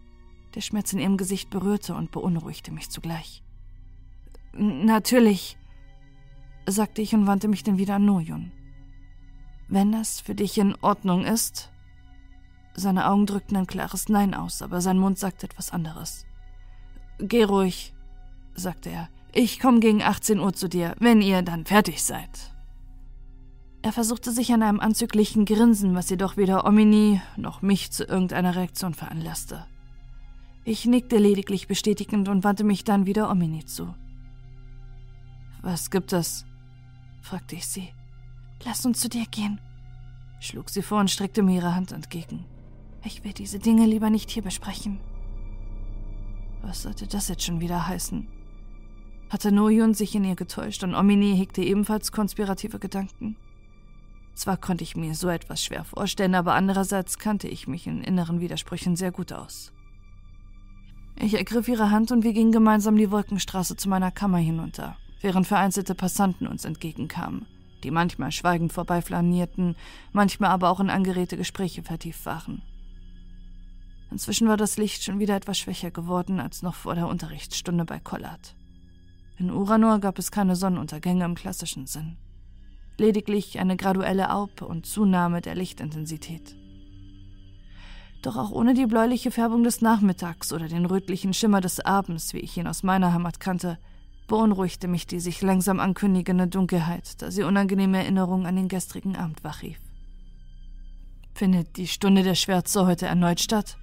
[0.55, 3.43] Der Schmerz in ihrem Gesicht berührte und beunruhigte mich zugleich.
[4.53, 5.57] Natürlich,
[6.67, 8.53] sagte ich und wandte mich dann wieder an Nojun.
[9.69, 11.71] Wenn das für dich in Ordnung ist.
[12.75, 16.27] Seine Augen drückten ein klares Nein aus, aber sein Mund sagte etwas anderes.
[17.19, 17.95] Geh ruhig,
[18.55, 19.09] sagte er.
[19.33, 22.53] Ich komme gegen 18 Uhr zu dir, wenn ihr dann fertig seid.
[23.83, 28.55] Er versuchte sich an einem anzüglichen Grinsen, was jedoch weder Omini noch mich zu irgendeiner
[28.55, 29.67] Reaktion veranlasste.
[30.65, 33.95] Ich nickte lediglich bestätigend und wandte mich dann wieder Omini zu.
[35.63, 36.45] Was gibt es?
[37.23, 37.89] Fragte ich sie.
[38.65, 39.61] Lass uns zu dir gehen,
[40.41, 42.45] schlug sie vor und streckte mir ihre Hand entgegen.
[43.05, 45.01] Ich will diese Dinge lieber nicht hier besprechen.
[46.63, 48.29] Was sollte das jetzt schon wieder heißen?
[49.31, 53.37] Hatte Noyun sich in ihr getäuscht und Omini hegte ebenfalls konspirative Gedanken?
[54.35, 58.41] Zwar konnte ich mir so etwas schwer vorstellen, aber andererseits kannte ich mich in inneren
[58.41, 59.73] Widersprüchen sehr gut aus.
[61.17, 65.47] Ich ergriff ihre Hand und wir gingen gemeinsam die Wolkenstraße zu meiner Kammer hinunter, während
[65.47, 67.47] vereinzelte Passanten uns entgegenkamen,
[67.83, 69.77] die manchmal schweigend vorbeiflanierten,
[70.13, 72.63] manchmal aber auch in angeregte Gespräche vertieft waren.
[74.11, 77.99] Inzwischen war das Licht schon wieder etwas schwächer geworden als noch vor der Unterrichtsstunde bei
[77.99, 78.55] Collard.
[79.39, 82.19] In Uranor gab es keine Sonnenuntergänge im klassischen Sinn
[82.99, 86.57] lediglich eine graduelle Auf- und Zunahme der Lichtintensität.
[88.23, 92.39] Doch auch ohne die bläuliche Färbung des Nachmittags oder den rötlichen Schimmer des Abends, wie
[92.39, 93.79] ich ihn aus meiner Heimat kannte,
[94.27, 99.45] beunruhigte mich die sich langsam ankündigende Dunkelheit, da sie unangenehme Erinnerungen an den gestrigen Abend
[99.45, 99.79] wachrief.
[101.35, 103.79] Findet die Stunde der Schwärze heute erneut statt?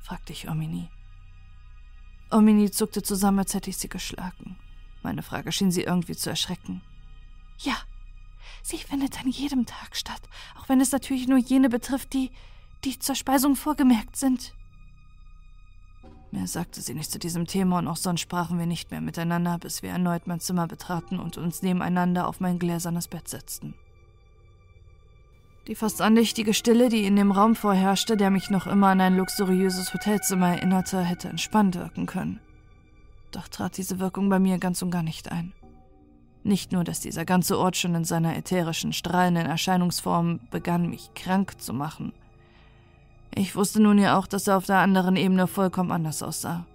[0.00, 0.88] fragte ich Omini.
[2.30, 4.56] Omini zuckte zusammen, als hätte ich sie geschlagen.
[5.02, 6.82] Meine Frage schien sie irgendwie zu erschrecken.
[7.58, 7.76] Ja,
[8.62, 10.20] Sie findet an jedem Tag statt,
[10.58, 12.30] auch wenn es natürlich nur jene betrifft, die,
[12.84, 14.54] die zur Speisung vorgemerkt sind.
[16.30, 19.58] Mehr sagte sie nicht zu diesem Thema und auch sonst sprachen wir nicht mehr miteinander,
[19.58, 23.74] bis wir erneut mein Zimmer betraten und uns nebeneinander auf mein gläsernes Bett setzten.
[25.68, 29.16] Die fast andächtige Stille, die in dem Raum vorherrschte, der mich noch immer an ein
[29.16, 32.40] luxuriöses Hotelzimmer erinnerte, hätte entspannt wirken können.
[33.32, 35.52] Doch trat diese Wirkung bei mir ganz und gar nicht ein.
[36.42, 41.60] Nicht nur, dass dieser ganze Ort schon in seiner ätherischen, strahlenden Erscheinungsform begann, mich krank
[41.60, 42.14] zu machen.
[43.34, 46.66] Ich wusste nun ja auch, dass er auf der anderen Ebene vollkommen anders aussah.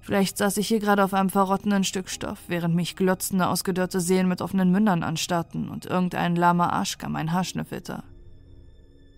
[0.00, 4.26] Vielleicht saß ich hier gerade auf einem verrottenden Stück Stoff, während mich glotzende, ausgedörrte Seelen
[4.26, 8.02] mit offenen Mündern anstarrten und irgendein lahmer Arschka mein Haar schnüffelte.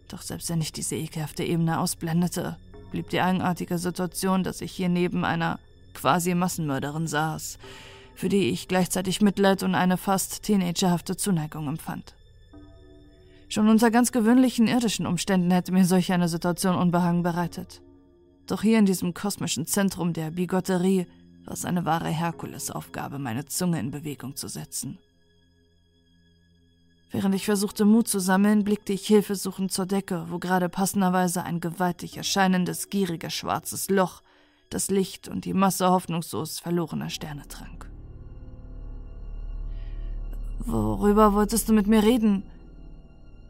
[0.08, 2.56] Doch selbst wenn ich diese ekelhafte Ebene ausblendete,
[2.90, 5.60] blieb die eigenartige Situation, dass ich hier neben einer
[5.94, 7.58] quasi Massenmörderin saß,
[8.16, 12.14] für die ich gleichzeitig Mitleid und eine fast teenagerhafte Zuneigung empfand.
[13.50, 17.82] Schon unter ganz gewöhnlichen irdischen Umständen hätte mir solch eine Situation Unbehagen bereitet.
[18.46, 21.08] Doch hier in diesem kosmischen Zentrum der Bigotterie
[21.44, 24.98] war es eine wahre Herkulesaufgabe, meine Zunge in Bewegung zu setzen.
[27.10, 31.58] Während ich versuchte, Mut zu sammeln, blickte ich hilfesuchend zur Decke, wo gerade passenderweise ein
[31.58, 34.22] gewaltig erscheinendes, gieriges schwarzes Loch
[34.68, 37.90] das Licht und die Masse hoffnungslos verlorener Sterne trank.
[40.60, 42.44] Worüber wolltest du mit mir reden?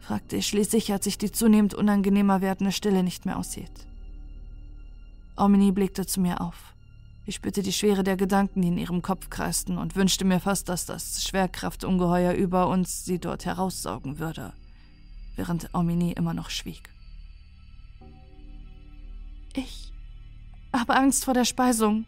[0.00, 3.86] Fragte ich schließlich, als sich die zunehmend unangenehmer werdende Stille nicht mehr aushielt.
[5.36, 6.74] Omni blickte zu mir auf.
[7.26, 10.68] Ich spürte die Schwere der Gedanken, die in ihrem Kopf kreisten, und wünschte mir fast,
[10.68, 14.52] dass das Schwerkraftungeheuer über uns sie dort heraussaugen würde,
[15.36, 16.90] während Omini immer noch schwieg.
[19.54, 19.92] Ich
[20.72, 22.04] habe Angst vor der Speisung,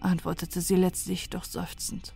[0.00, 2.14] antwortete sie letztlich doch seufzend.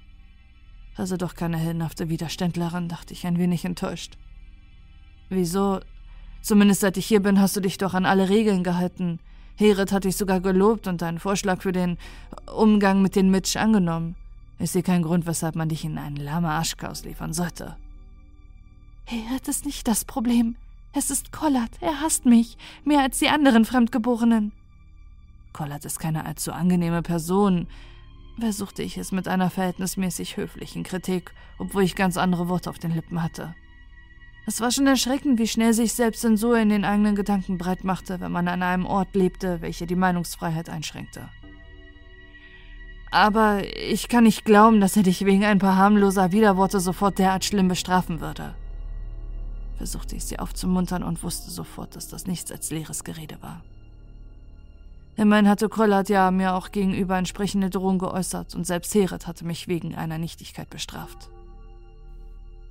[0.97, 4.17] Also doch keine heldenhafte Widerständlerin, dachte ich ein wenig enttäuscht.
[5.35, 5.81] Wieso?
[6.43, 9.19] Zumindest seit ich hier bin, hast du dich doch an alle Regeln gehalten.
[9.57, 11.99] Heret hat dich sogar gelobt und deinen Vorschlag für den
[12.55, 14.15] Umgang mit den Mitch angenommen.
[14.59, 17.77] Ich sehe keinen Grund, weshalb man dich in einen Lama Aschkaus liefern sollte.
[19.07, 20.57] Heret ist nicht das Problem.
[20.93, 21.71] Es ist Kollat.
[21.81, 22.57] Er hasst mich.
[22.85, 24.53] Mehr als die anderen Fremdgeborenen.
[25.53, 27.69] Kollat ist keine allzu angenehme Person,
[28.39, 32.93] versuchte ich es mit einer verhältnismäßig höflichen Kritik, obwohl ich ganz andere Worte auf den
[32.93, 33.55] Lippen hatte.
[34.47, 38.31] Es war schon erschreckend, wie schnell sich Selbstzensur in den eigenen Gedanken breit machte, wenn
[38.31, 41.29] man an einem Ort lebte, welcher die Meinungsfreiheit einschränkte.
[43.11, 47.45] Aber ich kann nicht glauben, dass er dich wegen ein paar harmloser Widerworte sofort derart
[47.45, 48.55] schlimm bestrafen würde.
[49.79, 53.63] Versuchte ich sie aufzumuntern und wusste sofort, dass das nichts als leeres Gerede war.
[55.17, 59.69] Immerhin hatte Kröllert ja mir auch gegenüber entsprechende Drohungen geäußert und selbst Heret hatte mich
[59.69, 61.31] wegen einer Nichtigkeit bestraft.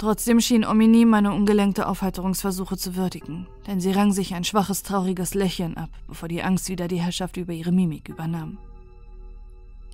[0.03, 5.33] Trotzdem schien Omini meine ungelenkte Aufheiterungsversuche zu würdigen, denn sie rang sich ein schwaches, trauriges
[5.33, 8.57] Lächeln ab, bevor die Angst wieder die Herrschaft über ihre Mimik übernahm.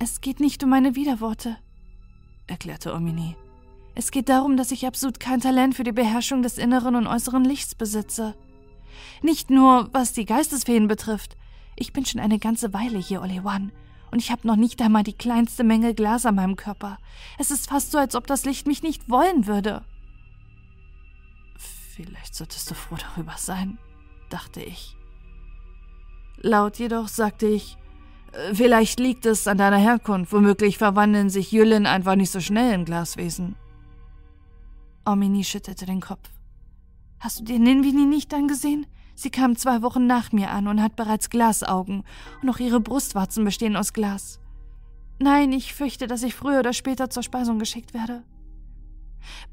[0.00, 1.58] Es geht nicht um meine Widerworte,
[2.48, 3.36] erklärte Omini.
[3.94, 7.44] Es geht darum, dass ich absolut kein Talent für die Beherrschung des inneren und äußeren
[7.44, 8.34] Lichts besitze.
[9.22, 11.36] Nicht nur, was die Geistesfeen betrifft.
[11.76, 13.70] Ich bin schon eine ganze Weile hier, Olewan,
[14.10, 16.98] und ich habe noch nicht einmal die kleinste Menge Glas an meinem Körper.
[17.38, 19.84] Es ist fast so, als ob das Licht mich nicht wollen würde.
[22.02, 23.78] Vielleicht solltest du froh darüber sein,
[24.30, 24.96] dachte ich.
[26.38, 27.76] Laut jedoch sagte ich,
[28.32, 32.72] äh, vielleicht liegt es an deiner Herkunft, womöglich verwandeln sich Jüllen einfach nicht so schnell
[32.72, 33.54] in Glaswesen.
[35.04, 36.30] Omini schüttelte den Kopf.
[37.18, 38.86] Hast du dir Ninvini nicht angesehen?
[39.14, 42.04] Sie kam zwei Wochen nach mir an und hat bereits Glasaugen
[42.40, 44.40] und auch ihre Brustwarzen bestehen aus Glas.
[45.18, 48.22] Nein, ich fürchte, dass ich früher oder später zur Speisung geschickt werde.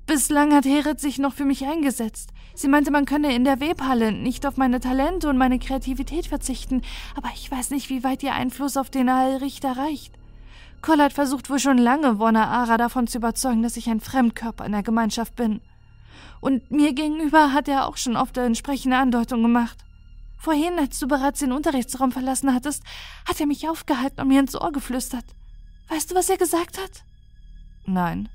[0.05, 2.31] Bislang hat Heret sich noch für mich eingesetzt.
[2.57, 6.81] Sie meinte, man könne in der Webhalle nicht auf meine Talente und meine Kreativität verzichten,
[7.15, 10.15] aber ich weiß nicht, wie weit ihr Einfluss auf den Allrichter reicht.
[10.81, 14.71] Collard versucht wohl schon lange, Warner Ara davon zu überzeugen, dass ich ein Fremdkörper in
[14.71, 15.61] der Gemeinschaft bin.
[16.41, 19.77] Und mir gegenüber hat er auch schon oft entsprechende Andeutungen gemacht.
[20.39, 22.81] Vorhin, als du bereits den Unterrichtsraum verlassen hattest,
[23.27, 25.25] hat er mich aufgehalten und mir ins Ohr geflüstert.
[25.89, 27.03] Weißt du, was er gesagt hat?
[27.85, 28.29] Nein.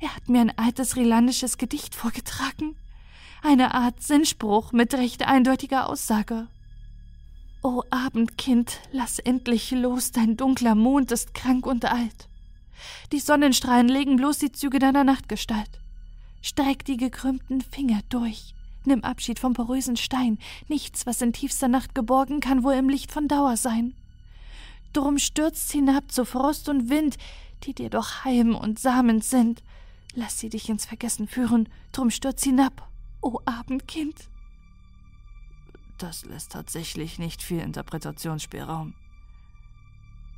[0.00, 2.74] Er hat mir ein altes rilandisches Gedicht vorgetragen.
[3.42, 6.48] Eine Art Sinnspruch mit recht eindeutiger Aussage.
[7.62, 12.28] O Abendkind, lass endlich los, dein dunkler Mond ist krank und alt.
[13.12, 15.80] Die Sonnenstrahlen legen bloß die Züge deiner Nachtgestalt.
[16.42, 18.54] Streck die gekrümmten Finger durch.
[18.84, 20.38] Nimm Abschied vom porösen Stein.
[20.68, 23.94] Nichts, was in tiefster Nacht geborgen, kann wohl im Licht von Dauer sein.
[24.92, 27.18] Drum stürzt hinab zu Frost und Wind,
[27.64, 29.62] die dir doch Heim und Samen sind.
[30.14, 32.88] Lass sie dich ins Vergessen führen, drum stürz hinab,
[33.28, 34.28] o oh Abendkind.
[35.98, 38.94] Das lässt tatsächlich nicht viel Interpretationsspielraum,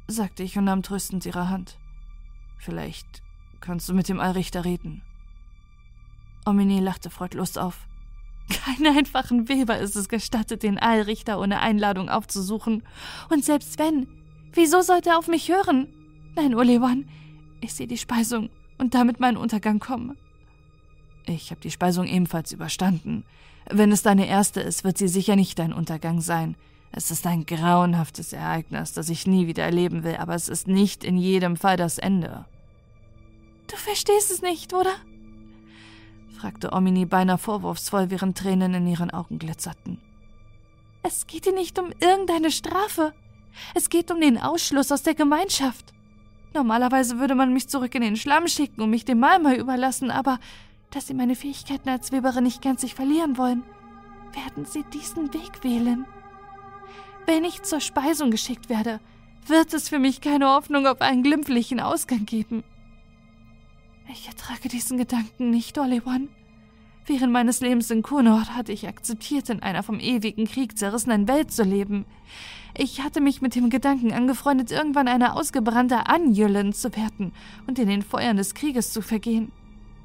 [0.08, 1.78] sagte ich und nahm tröstend ihre Hand.
[2.58, 3.22] Vielleicht
[3.60, 5.02] kannst du mit dem Allrichter reden.
[6.46, 7.86] Omini lachte freudlos auf.
[8.48, 12.82] Keinen einfachen Weber ist es gestattet, den Allrichter ohne Einladung aufzusuchen.
[13.28, 14.08] Und selbst wenn,
[14.52, 15.86] wieso sollte er auf mich hören?
[16.34, 17.08] Nein, Olewan,
[17.60, 20.16] Ich sehe die Speisung und damit meinen Untergang kommen.
[21.26, 23.24] Ich habe die Speisung ebenfalls überstanden.
[23.70, 26.56] Wenn es deine erste ist, wird sie sicher nicht dein Untergang sein.
[26.92, 31.04] Es ist ein grauenhaftes Ereignis, das ich nie wieder erleben will, aber es ist nicht
[31.04, 32.44] in jedem Fall das Ende.
[33.68, 34.92] Du verstehst es nicht, oder?
[36.40, 39.98] fragte Omini beinahe vorwurfsvoll, während Tränen in ihren Augen glitzerten.
[41.02, 43.12] Es geht dir nicht um irgendeine Strafe.
[43.74, 45.92] Es geht um den Ausschluss aus der Gemeinschaft.
[46.54, 50.38] Normalerweise würde man mich zurück in den Schlamm schicken und mich dem Malmö überlassen, aber
[50.90, 53.62] dass Sie meine Fähigkeiten als Weberin nicht gänzlich verlieren wollen,
[54.34, 56.04] werden Sie diesen Weg wählen.
[57.26, 59.00] Wenn ich zur Speisung geschickt werde,
[59.46, 62.64] wird es für mich keine Hoffnung auf einen glimpflichen Ausgang geben.
[64.12, 66.28] Ich ertrage diesen Gedanken nicht, One.
[67.06, 71.50] Während meines Lebens in Kurnord hatte ich akzeptiert, in einer vom ewigen Krieg zerrissenen Welt
[71.50, 72.04] zu leben.
[72.76, 77.32] Ich hatte mich mit dem Gedanken angefreundet, irgendwann eine ausgebrannte Anjüllen zu werden
[77.66, 79.50] und in den Feuern des Krieges zu vergehen.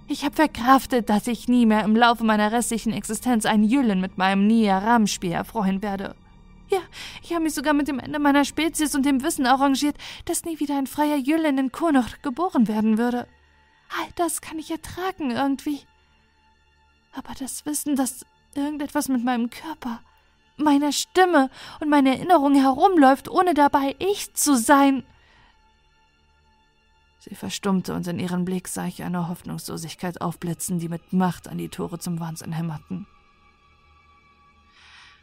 [0.07, 4.17] Ich habe verkraftet, dass ich nie mehr im Laufe meiner restlichen Existenz ein Jüllen mit
[4.17, 6.15] meinem Nia-Ram-Spiel erfreuen werde.
[6.69, 6.79] Ja,
[7.23, 10.59] ich habe mich sogar mit dem Ende meiner Spezies und dem Wissen arrangiert, dass nie
[10.59, 13.27] wieder ein freier Jüllen in Kurnoch geboren werden würde.
[13.89, 15.81] All das kann ich ertragen irgendwie.
[17.13, 20.01] Aber das Wissen, dass irgendetwas mit meinem Körper,
[20.57, 25.03] meiner Stimme und meiner Erinnerung herumläuft, ohne dabei ich zu sein.
[27.27, 31.57] Sie verstummte und in ihren Blick sah ich eine Hoffnungslosigkeit aufblitzen, die mit Macht an
[31.57, 33.07] die Tore zum Wahnsinn hämmerten.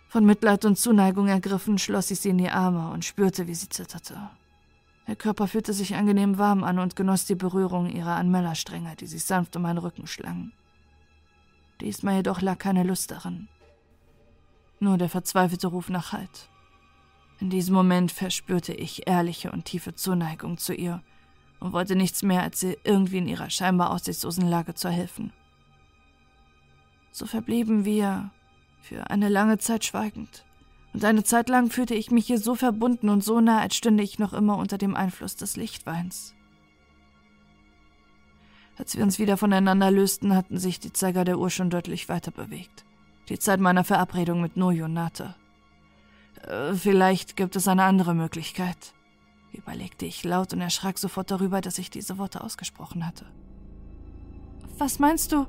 [0.09, 3.69] Von Mitleid und Zuneigung ergriffen, schloss ich sie in die Arme und spürte, wie sie
[3.69, 4.31] zitterte.
[5.07, 9.25] Ihr Körper fühlte sich angenehm warm an und genoss die Berührung ihrer Anmellerstränge, die sich
[9.25, 10.53] sanft um meinen Rücken schlangen.
[11.81, 13.47] Diesmal jedoch lag keine Lust darin.
[14.81, 16.49] Nur der verzweifelte Ruf nach Halt.
[17.39, 21.01] In diesem Moment verspürte ich ehrliche und tiefe Zuneigung zu ihr
[21.63, 25.33] und wollte nichts mehr, als ihr irgendwie in ihrer scheinbar aussichtslosen Lage zu helfen.
[27.13, 28.31] So verblieben wir
[28.81, 30.45] für eine lange Zeit schweigend,
[30.93, 34.03] und eine Zeit lang fühlte ich mich hier so verbunden und so nah, als stünde
[34.03, 36.35] ich noch immer unter dem Einfluss des Lichtweins.
[38.77, 42.31] Als wir uns wieder voneinander lösten, hatten sich die Zeiger der Uhr schon deutlich weiter
[42.31, 42.85] bewegt.
[43.29, 45.35] Die Zeit meiner Verabredung mit Nojo nahte.
[46.43, 48.93] Äh, vielleicht gibt es eine andere Möglichkeit,
[49.53, 53.27] überlegte ich laut und erschrak sofort darüber, dass ich diese Worte ausgesprochen hatte.
[54.79, 55.47] Was meinst du?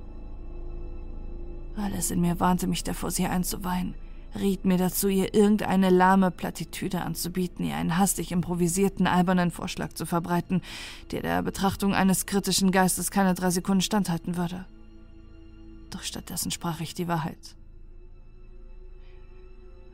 [1.75, 3.95] Alles in mir warnte mich davor, sie einzuweihen
[4.39, 10.05] riet mir dazu, ihr irgendeine lahme Plattitüde anzubieten, ihr einen hastig improvisierten, albernen Vorschlag zu
[10.05, 10.61] verbreiten,
[11.11, 14.65] der der Betrachtung eines kritischen Geistes keine drei Sekunden standhalten würde.
[15.89, 17.55] Doch stattdessen sprach ich die Wahrheit.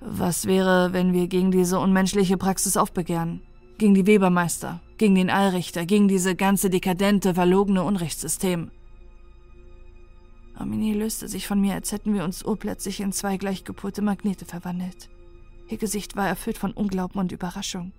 [0.01, 3.41] Was wäre, wenn wir gegen diese unmenschliche Praxis aufbegehren?
[3.79, 8.71] Gegen die Webermeister, gegen den Allrichter, gegen diese ganze dekadente, verlogene Unrechtssystem?
[10.53, 15.09] Arminie löste sich von mir, als hätten wir uns urplötzlich in zwei gleichgepolte Magnete verwandelt.
[15.69, 17.93] Ihr Gesicht war erfüllt von Unglauben und Überraschung.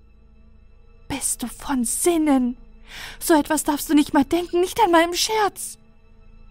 [1.08, 2.58] Bist du von Sinnen?
[3.18, 5.78] So etwas darfst du nicht mal denken, nicht einmal im Scherz.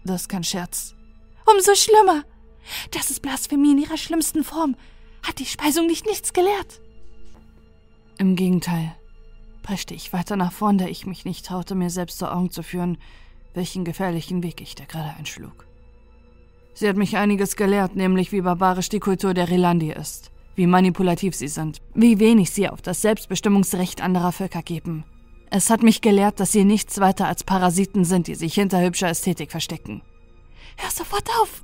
[0.04, 0.96] Das ist kein Scherz.
[1.46, 2.24] Umso schlimmer.
[2.90, 4.74] Das ist Blasphemie in ihrer schlimmsten Form.
[5.22, 6.80] Hat die Speisung nicht nichts gelehrt?
[8.18, 8.96] Im Gegenteil,
[9.70, 12.64] preschte ich weiter nach vorn, da ich mich nicht traute, mir selbst vor Augen zu
[12.64, 12.98] führen,
[13.54, 15.64] welchen gefährlichen Weg ich da gerade einschlug.
[16.74, 21.36] Sie hat mich einiges gelehrt, nämlich wie barbarisch die Kultur der Relandi ist, wie manipulativ
[21.36, 25.04] sie sind, wie wenig sie auf das Selbstbestimmungsrecht anderer Völker geben.
[25.50, 29.10] Es hat mich gelehrt, dass sie nichts weiter als Parasiten sind, die sich hinter hübscher
[29.10, 30.02] Ästhetik verstecken.
[30.78, 31.62] Hör sofort auf,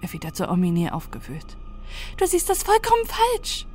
[0.00, 1.56] erwiderte Omini aufgewühlt.
[2.16, 3.68] Du siehst das vollkommen falsch.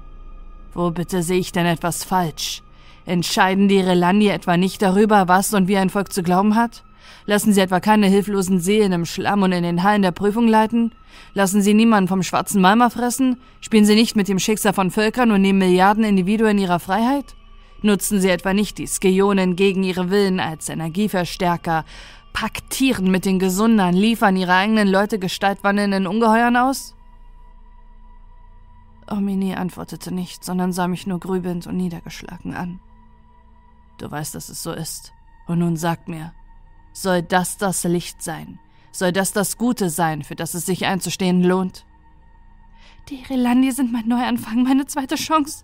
[0.74, 2.62] Wo bitte sehe ich denn etwas falsch?
[3.08, 6.84] Entscheiden die Relandi etwa nicht darüber, was und wie ein Volk zu glauben hat?
[7.26, 10.94] Lassen Sie etwa keine hilflosen Seelen im Schlamm und in den Hallen der Prüfung leiten?
[11.34, 13.40] Lassen Sie niemanden vom schwarzen Malmer fressen?
[13.62, 17.38] Spielen Sie nicht mit dem Schicksal von Völkern und nehmen Milliarden Individuen ihrer Freiheit?
[17.82, 21.86] Nutzen Sie etwa nicht die Skeonen gegen ihre Willen als Energieverstärker?
[22.34, 26.94] Paktieren mit den Gesundern, liefern ihre eigenen Leute gestaltwandelnden Ungeheuern aus?
[29.10, 32.82] Omini antwortete nicht, sondern sah mich nur grübelnd und niedergeschlagen an.
[33.98, 35.14] Du weißt, dass es so ist.
[35.48, 36.34] Und nun sag mir,
[36.94, 38.60] soll das das Licht sein?
[38.92, 41.86] Soll das das Gute sein, für das es sich einzustehen lohnt?
[43.10, 45.64] Die Relandi sind mein Neuanfang, meine zweite Chance.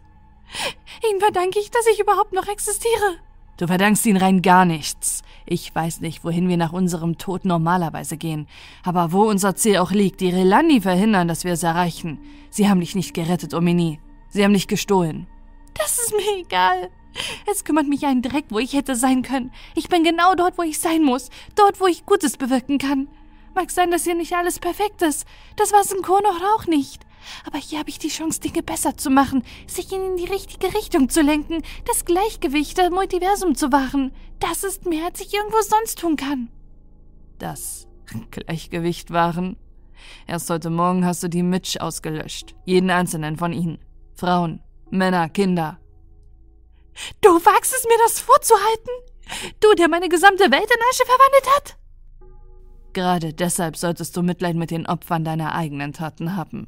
[1.09, 3.17] Ihnen verdanke ich, dass ich überhaupt noch existiere.
[3.57, 5.21] Du verdankst ihnen rein gar nichts.
[5.45, 8.47] Ich weiß nicht, wohin wir nach unserem Tod normalerweise gehen.
[8.83, 12.19] Aber wo unser Ziel auch liegt, die Relandi verhindern, dass wir es erreichen.
[12.49, 13.99] Sie haben dich nicht gerettet, Omini.
[14.29, 15.27] Sie haben dich gestohlen.
[15.75, 16.89] Das ist mir egal.
[17.49, 19.51] Es kümmert mich einen Dreck, wo ich hätte sein können.
[19.75, 21.29] Ich bin genau dort, wo ich sein muss.
[21.55, 23.07] Dort, wo ich Gutes bewirken kann.
[23.55, 25.27] Mag sein, dass hier nicht alles perfekt ist.
[25.55, 27.05] Das war es in Konoch auch nicht.
[27.45, 31.09] Aber hier habe ich die Chance, Dinge besser zu machen, sich in die richtige Richtung
[31.09, 34.11] zu lenken, das Gleichgewicht der Multiversum zu wahren.
[34.39, 36.49] Das ist mehr, als ich irgendwo sonst tun kann.
[37.37, 37.87] Das
[38.31, 39.57] Gleichgewicht wahren?
[40.27, 42.55] Erst heute Morgen hast du die Mitch ausgelöscht.
[42.65, 43.79] Jeden einzelnen von ihnen.
[44.15, 45.79] Frauen, Männer, Kinder.
[47.21, 48.91] Du wagst es mir, das vorzuhalten?
[49.59, 51.77] Du, der meine gesamte Welt in Asche verwandelt hat?
[52.93, 56.67] Gerade deshalb solltest du Mitleid mit den Opfern deiner eigenen Taten haben.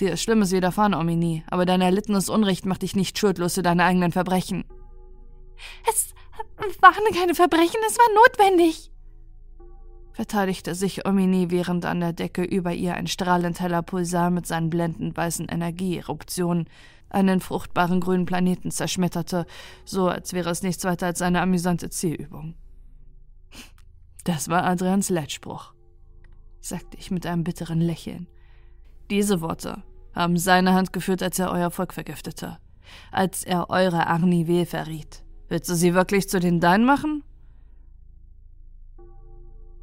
[0.00, 3.84] Dir ist Schlimmes widerfahren, Omini, aber dein erlittenes Unrecht macht dich nicht schuldlos für deine
[3.84, 4.64] eigenen Verbrechen.
[5.88, 6.12] Es
[6.80, 8.90] waren keine Verbrechen, es war notwendig.
[10.12, 14.70] Verteidigte sich Omini, während an der Decke über ihr ein strahlend heller Pulsar mit seinen
[14.70, 16.68] blendend weißen Energieeruptionen
[17.12, 19.46] einen fruchtbaren grünen Planeten zerschmetterte,
[19.84, 22.54] so als wäre es nichts weiter als eine amüsante Zielübung.
[24.24, 25.74] Das war Adrians Leitspruch,
[26.60, 28.28] sagte ich mit einem bitteren Lächeln.
[29.10, 29.82] Diese Worte
[30.14, 32.58] haben seine Hand geführt, als er euer Volk vergiftete,
[33.10, 35.24] als er eure Arnivel verriet.
[35.48, 37.24] Willst du sie wirklich zu den Deinen machen?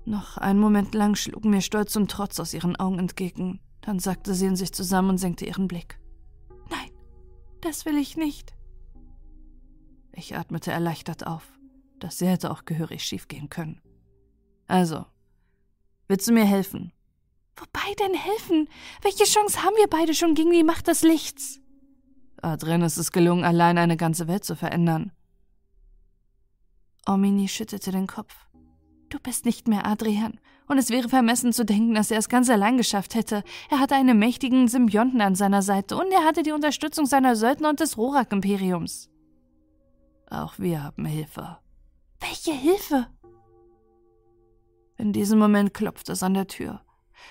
[0.06, 3.60] Noch einen Moment lang schlug mir Stolz und Trotz aus ihren Augen entgegen.
[3.82, 5.99] Dann sagte sie in sich zusammen und senkte ihren Blick.
[7.62, 8.54] Das will ich nicht.
[10.14, 11.52] Ich atmete erleichtert auf.
[12.00, 13.82] Das hätte auch gehörig schiefgehen können.
[14.68, 15.06] Also,
[16.08, 16.94] willst du mir helfen?
[17.56, 18.70] Wobei denn helfen?
[19.02, 21.60] Welche Chance haben wir beide schon gegen die Macht des Lichts?
[22.42, 25.12] Adrian ist es gelungen, allein eine ganze Welt zu verändern.
[27.06, 28.34] Omini schüttelte den Kopf.
[29.10, 30.40] Du bist nicht mehr Adrian,
[30.70, 33.44] und es wäre vermessen zu denken, dass er es ganz allein geschafft hätte.
[33.70, 37.70] Er hatte einen mächtigen Symbionten an seiner Seite und er hatte die Unterstützung seiner Söldner
[37.70, 39.10] und des Rorak-Imperiums.
[40.30, 41.58] Auch wir haben Hilfe.
[42.20, 43.08] Welche Hilfe?
[44.98, 46.82] In diesem Moment klopfte es an der Tür.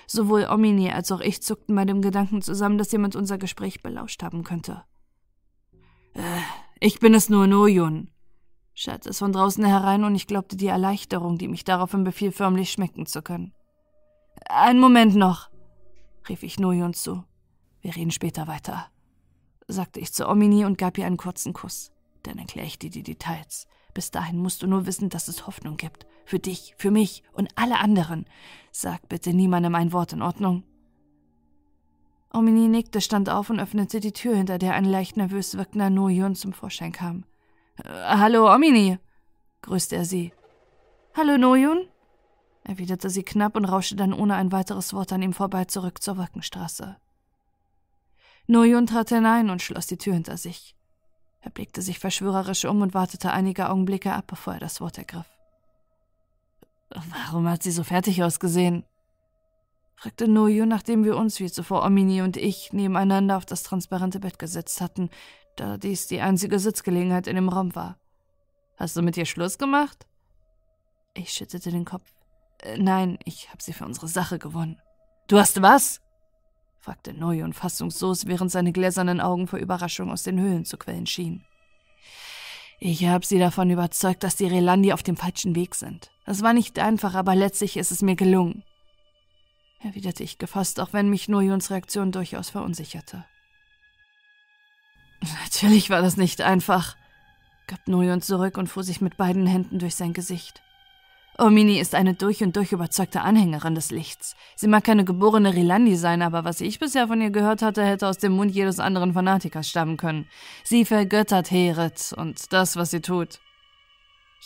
[0.05, 4.21] Sowohl Omini als auch ich zuckten bei dem Gedanken zusammen, dass jemand unser Gespräch belauscht
[4.21, 4.83] haben könnte.
[6.13, 6.21] Äh,
[6.79, 8.09] ich bin es nur, Noyun,
[8.79, 12.71] schallte es von draußen herein und ich glaubte die Erleichterung, die mich daraufhin befiel, förmlich
[12.71, 13.53] schmecken zu können.
[14.47, 15.49] Einen Moment noch,
[16.29, 17.23] rief ich Noyun zu.
[17.81, 18.87] Wir reden später weiter,
[19.67, 21.91] sagte ich zu Omini und gab ihr einen kurzen Kuss.
[22.23, 23.67] Dann erkläre ich dir die Details.
[23.93, 26.05] Bis dahin musst du nur wissen, dass es Hoffnung gibt.
[26.25, 28.25] Für dich, für mich und alle anderen.
[28.71, 30.63] Sag bitte niemandem ein Wort in Ordnung.
[32.31, 36.35] Omini nickte, stand auf und öffnete die Tür, hinter der ein leicht nervös wirkender Noyun
[36.35, 37.25] zum Vorschein kam.
[37.83, 38.97] Äh, hallo, Omini,
[39.61, 40.33] grüßte er sie.
[41.15, 41.87] Hallo, Noyun,
[42.63, 46.17] erwiderte sie knapp und rauschte dann ohne ein weiteres Wort an ihm vorbei zurück zur
[46.17, 46.97] Wolkenstraße.
[48.47, 50.75] Noyun trat hinein und schloss die Tür hinter sich.
[51.41, 55.29] Er blickte sich verschwörerisch um und wartete einige Augenblicke ab, bevor er das Wort ergriff.
[56.89, 58.83] Warum hat sie so fertig ausgesehen?
[59.95, 64.39] fragte Noyu, nachdem wir uns, wie zuvor Omini und ich, nebeneinander auf das transparente Bett
[64.39, 65.09] gesetzt hatten,
[65.59, 67.97] da dies die einzige Sitzgelegenheit in dem Raum war.
[68.77, 70.07] Hast du mit ihr Schluss gemacht?
[71.13, 72.13] Ich schüttelte den Kopf.
[72.59, 74.81] Äh, nein, ich habe sie für unsere Sache gewonnen.
[75.27, 76.01] Du hast was?
[76.79, 81.45] fragte Noyon fassungslos, während seine gläsernen Augen vor Überraschung aus den Höhlen zu quellen schienen.
[82.79, 86.09] Ich habe sie davon überzeugt, dass die Relandi auf dem falschen Weg sind.
[86.25, 88.63] Es war nicht einfach, aber letztlich ist es mir gelungen.
[89.81, 93.25] Erwiderte ich gefasst, auch wenn mich Noyons Reaktion durchaus verunsicherte.
[95.21, 96.95] Natürlich war das nicht einfach,
[97.67, 100.61] gab Noyon zurück und fuhr sich mit beiden Händen durch sein Gesicht.
[101.37, 104.35] Omini ist eine durch und durch überzeugte Anhängerin des Lichts.
[104.55, 108.07] Sie mag keine geborene Rilandi sein, aber was ich bisher von ihr gehört hatte, hätte
[108.07, 110.27] aus dem Mund jedes anderen Fanatikers stammen können.
[110.63, 113.39] Sie vergöttert Heret und das, was sie tut.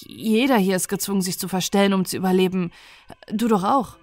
[0.06, 2.72] Jeder hier ist gezwungen, sich zu verstellen, um zu überleben.
[3.32, 3.98] Du doch auch.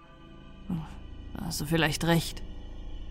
[1.40, 2.42] Hast du vielleicht recht,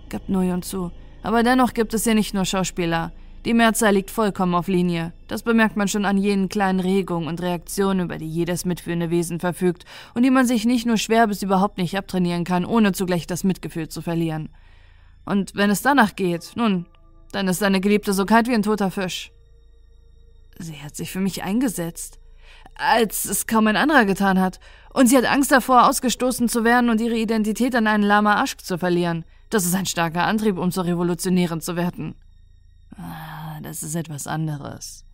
[0.09, 0.91] gab Noyon zu.
[1.23, 3.11] Aber dennoch gibt es hier nicht nur Schauspieler.
[3.45, 5.13] Die Mehrzahl liegt vollkommen auf Linie.
[5.27, 9.39] Das bemerkt man schon an jenen kleinen Regungen und Reaktionen, über die jedes mitfühlende Wesen
[9.39, 13.27] verfügt und die man sich nicht nur schwer bis überhaupt nicht abtrainieren kann, ohne zugleich
[13.27, 14.49] das Mitgefühl zu verlieren.
[15.25, 16.85] Und wenn es danach geht, nun,
[17.31, 19.31] dann ist deine Geliebte so kalt wie ein toter Fisch.
[20.57, 22.19] Sie hat sich für mich eingesetzt,
[22.75, 24.59] als es kaum ein anderer getan hat.
[24.93, 28.65] Und sie hat Angst davor, ausgestoßen zu werden und ihre Identität an einen Lama Aschk
[28.65, 29.23] zu verlieren.
[29.49, 32.15] Das ist ein starker Antrieb, um zur Revolutionärin zu werden.
[32.97, 35.05] Ah, das ist etwas anderes.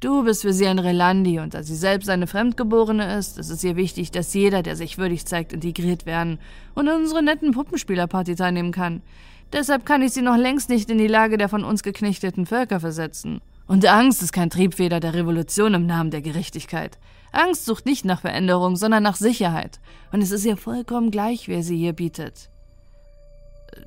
[0.00, 3.62] Du bist für sie ein Relandi und da sie selbst eine Fremdgeborene ist, ist es
[3.62, 6.38] ihr wichtig, dass jeder, der sich würdig zeigt, integriert werden
[6.74, 9.02] und an unserer netten Puppenspielerparty teilnehmen kann.
[9.52, 12.80] Deshalb kann ich sie noch längst nicht in die Lage der von uns geknechteten Völker
[12.80, 13.42] versetzen.
[13.66, 16.98] Und Angst ist kein Triebfeder der Revolution im Namen der Gerechtigkeit.
[17.30, 19.80] Angst sucht nicht nach Veränderung, sondern nach Sicherheit.
[20.12, 22.48] Und es ist ihr vollkommen gleich, wer sie hier bietet.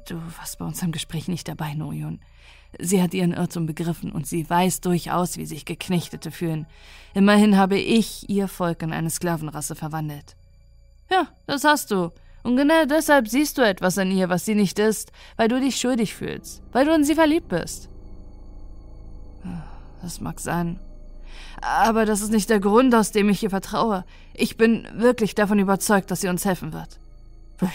[0.08, 2.20] Du warst bei unserem Gespräch nicht dabei, Noyun.
[2.80, 6.66] Sie hat ihren Irrtum begriffen und sie weiß durchaus, wie sich Geknechtete fühlen.
[7.14, 10.36] Immerhin habe ich ihr Volk in eine Sklavenrasse verwandelt.
[11.12, 12.12] Ja, das hast du.
[12.42, 15.78] Und genau deshalb siehst du etwas an ihr, was sie nicht ist, weil du dich
[15.78, 17.90] schuldig fühlst, weil du in sie verliebt bist.
[20.02, 20.80] Das mag sein.
[21.62, 24.04] Aber das ist nicht der Grund, aus dem ich ihr vertraue.
[24.34, 27.00] Ich bin wirklich davon überzeugt, dass sie uns helfen wird.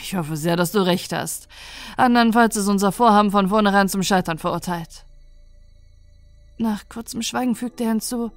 [0.00, 1.48] Ich hoffe sehr, dass du recht hast.
[1.96, 5.04] Andernfalls ist unser Vorhaben von vornherein zum Scheitern verurteilt.
[6.58, 8.32] Nach kurzem Schweigen fügte er hinzu: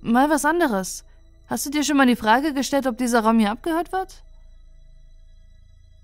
[0.00, 1.04] Mal was anderes.
[1.48, 4.22] Hast du dir schon mal die Frage gestellt, ob dieser Raum hier abgehört wird?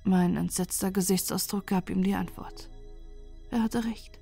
[0.02, 2.68] Mein entsetzter Gesichtsausdruck gab ihm die Antwort.
[3.50, 4.18] Er hatte recht.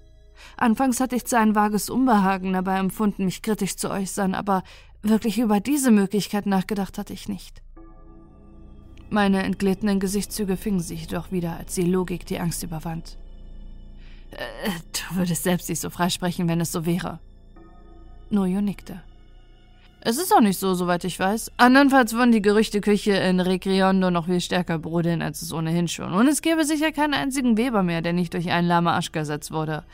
[0.56, 4.62] Anfangs hatte ich zwar ein vages Unbehagen dabei empfunden, mich kritisch zu äußern, aber
[5.02, 7.62] wirklich über diese Möglichkeit nachgedacht hatte ich nicht.
[9.12, 13.18] Meine entglittenen Gesichtszüge fingen sich jedoch wieder, als die Logik die Angst überwand.
[14.30, 14.70] Äh,
[15.10, 17.18] du würdest selbst nicht so freisprechen, wenn es so wäre.
[18.30, 19.02] Nojo nickte.
[20.00, 21.52] Es ist auch nicht so, soweit ich weiß.
[21.58, 26.14] Andernfalls würden die Gerüchteküche in Recriondo noch viel stärker brodeln, als es ohnehin schon.
[26.14, 29.52] Und es gäbe sicher keinen einzigen Weber mehr, der nicht durch einen Lama Aschka ersetzt
[29.52, 29.84] wurde.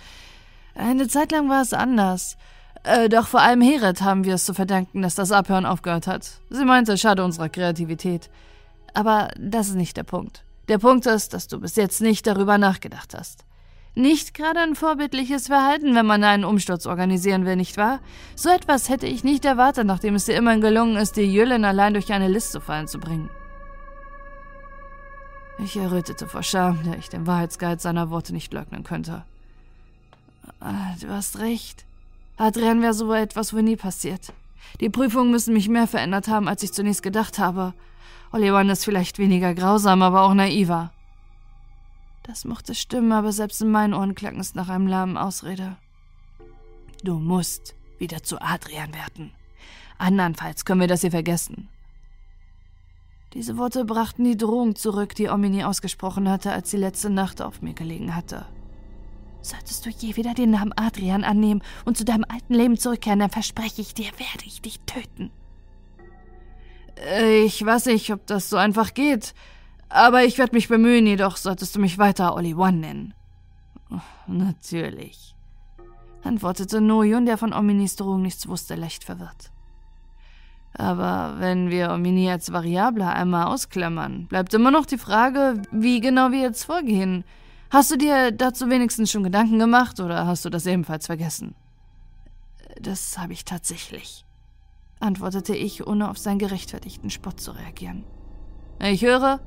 [0.77, 2.37] Eine Zeit lang war es anders.
[2.85, 6.41] Äh, doch vor allem Heret haben wir es zu verdanken, dass das Abhören aufgehört hat.
[6.51, 8.31] Sie meinte, schade unserer Kreativität.
[8.99, 10.43] Aber das ist nicht der Punkt.
[10.67, 13.45] Der Punkt ist, dass du bis jetzt nicht darüber nachgedacht hast.
[13.95, 18.01] Nicht gerade ein vorbildliches Verhalten, wenn man einen Umsturz organisieren will, nicht wahr?
[18.35, 21.93] So etwas hätte ich nicht erwartet, nachdem es dir immerhin gelungen ist, die Jüllen allein
[21.93, 23.31] durch eine List zu fallen zu bringen.
[25.63, 29.23] Ich errötete vor Scham, da ich den Wahrheitsgehalt seiner Worte nicht leugnen könnte.
[30.59, 31.85] Ah, du hast recht.
[32.37, 34.33] Adrian wäre so etwas wohl nie passiert.
[34.81, 37.75] Die Prüfungen müssen mich mehr verändert haben, als ich zunächst gedacht habe.
[38.33, 40.93] Olivan ist vielleicht weniger grausam, aber auch naiver.
[42.23, 45.77] Das mochte stimmen, aber selbst in meinen Ohren klang es nach einem lahmen Ausrede.
[47.03, 49.33] Du musst wieder zu Adrian werden.
[49.97, 51.69] Andernfalls können wir das hier vergessen.
[53.33, 57.63] Diese Worte brachten die Drohung zurück, die Omini ausgesprochen hatte, als sie letzte Nacht auf
[57.63, 58.47] mir gelegen hatte.
[59.43, 63.31] Solltest du je wieder den Namen Adrian annehmen und zu deinem alten Leben zurückkehren, dann
[63.31, 65.31] verspreche ich dir, werde ich dich töten.
[67.07, 69.35] Äh, ich weiß nicht, ob das so einfach geht.
[69.89, 73.15] Aber ich werde mich bemühen, jedoch solltest du mich weiter Olli One nennen.
[73.91, 75.35] Oh, natürlich,
[76.23, 79.51] antwortete Noyun, der von Ominis Drohung nichts wusste, leicht verwirrt.
[80.75, 86.31] Aber wenn wir Omini als Variable einmal ausklammern, bleibt immer noch die Frage, wie genau
[86.31, 87.25] wir jetzt vorgehen.
[87.71, 91.55] Hast du dir dazu wenigstens schon Gedanken gemacht oder hast du das ebenfalls vergessen?
[92.81, 94.25] Das habe ich tatsächlich,
[95.01, 98.05] antwortete ich, ohne auf seinen gerechtfertigten Spott zu reagieren.
[98.81, 99.41] Ich höre.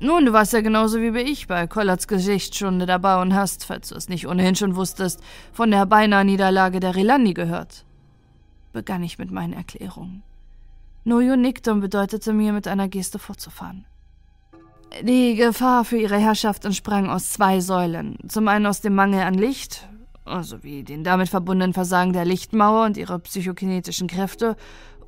[0.00, 3.94] Nun, du warst ja genauso wie ich bei Collards Geschichtsstunde dabei und hast, falls du
[3.94, 7.84] es nicht ohnehin schon wusstest, von der beinahe Niederlage der Rilandi gehört.
[8.72, 10.22] Begann ich mit meinen Erklärungen.
[11.04, 13.84] Noyo nickte und bedeutete mir, mit einer Geste fortzufahren.
[15.02, 18.16] Die Gefahr für ihre Herrschaft entsprang aus zwei Säulen.
[18.28, 19.88] Zum einen aus dem Mangel an Licht,
[20.24, 24.56] also wie den damit verbundenen Versagen der Lichtmauer und ihre psychokinetischen Kräfte,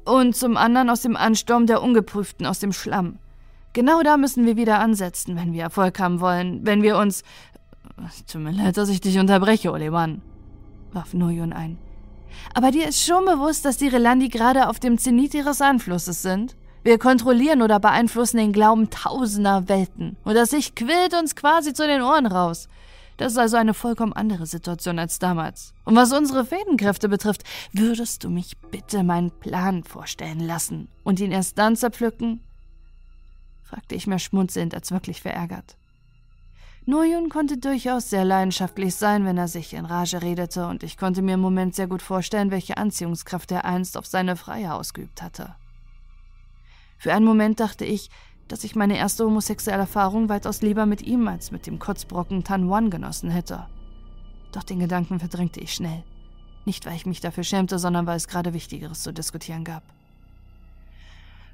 [0.05, 3.19] und zum anderen aus dem Ansturm der Ungeprüften aus dem Schlamm.
[3.73, 7.25] Genau da müssen wir wieder ansetzen, wenn wir Erfolg haben wollen, wenn wir uns.
[8.31, 10.23] Tut mir leid, dass ich dich unterbreche, Olewan,
[10.93, 11.77] warf Noyun ein.
[12.55, 16.57] Aber dir ist schon bewusst, dass die Relandi gerade auf dem Zenit ihres Einflusses sind?
[16.85, 20.17] Wir kontrollieren oder beeinflussen den Glauben tausender Welten.
[20.25, 22.69] Und das Licht quillt uns quasi zu den Ohren raus.
[23.17, 25.73] Das ist also eine vollkommen andere Situation als damals.
[25.85, 31.33] Und was unsere Fädenkräfte betrifft, würdest du mich bitte meinen Plan vorstellen lassen und ihn
[31.33, 32.41] erst dann zerpflücken?
[33.63, 35.77] fragte ich mehr schmunzelnd als wirklich verärgert.
[36.89, 41.21] Noyun konnte durchaus sehr leidenschaftlich sein, wenn er sich in Rage redete, und ich konnte
[41.21, 45.57] mir im Moment sehr gut vorstellen, welche Anziehungskraft er einst auf seine Freier ausgeübt hatte.
[46.97, 48.09] Für einen Moment dachte ich,
[48.49, 52.71] dass ich meine erste homosexuelle Erfahrung weitaus lieber mit ihm als mit dem Kotzbrocken Tan
[52.71, 53.67] Wan genossen hätte.
[54.53, 56.05] Doch den Gedanken verdrängte ich schnell.
[56.65, 59.83] Nicht, weil ich mich dafür schämte, sondern weil es gerade Wichtigeres zu diskutieren gab.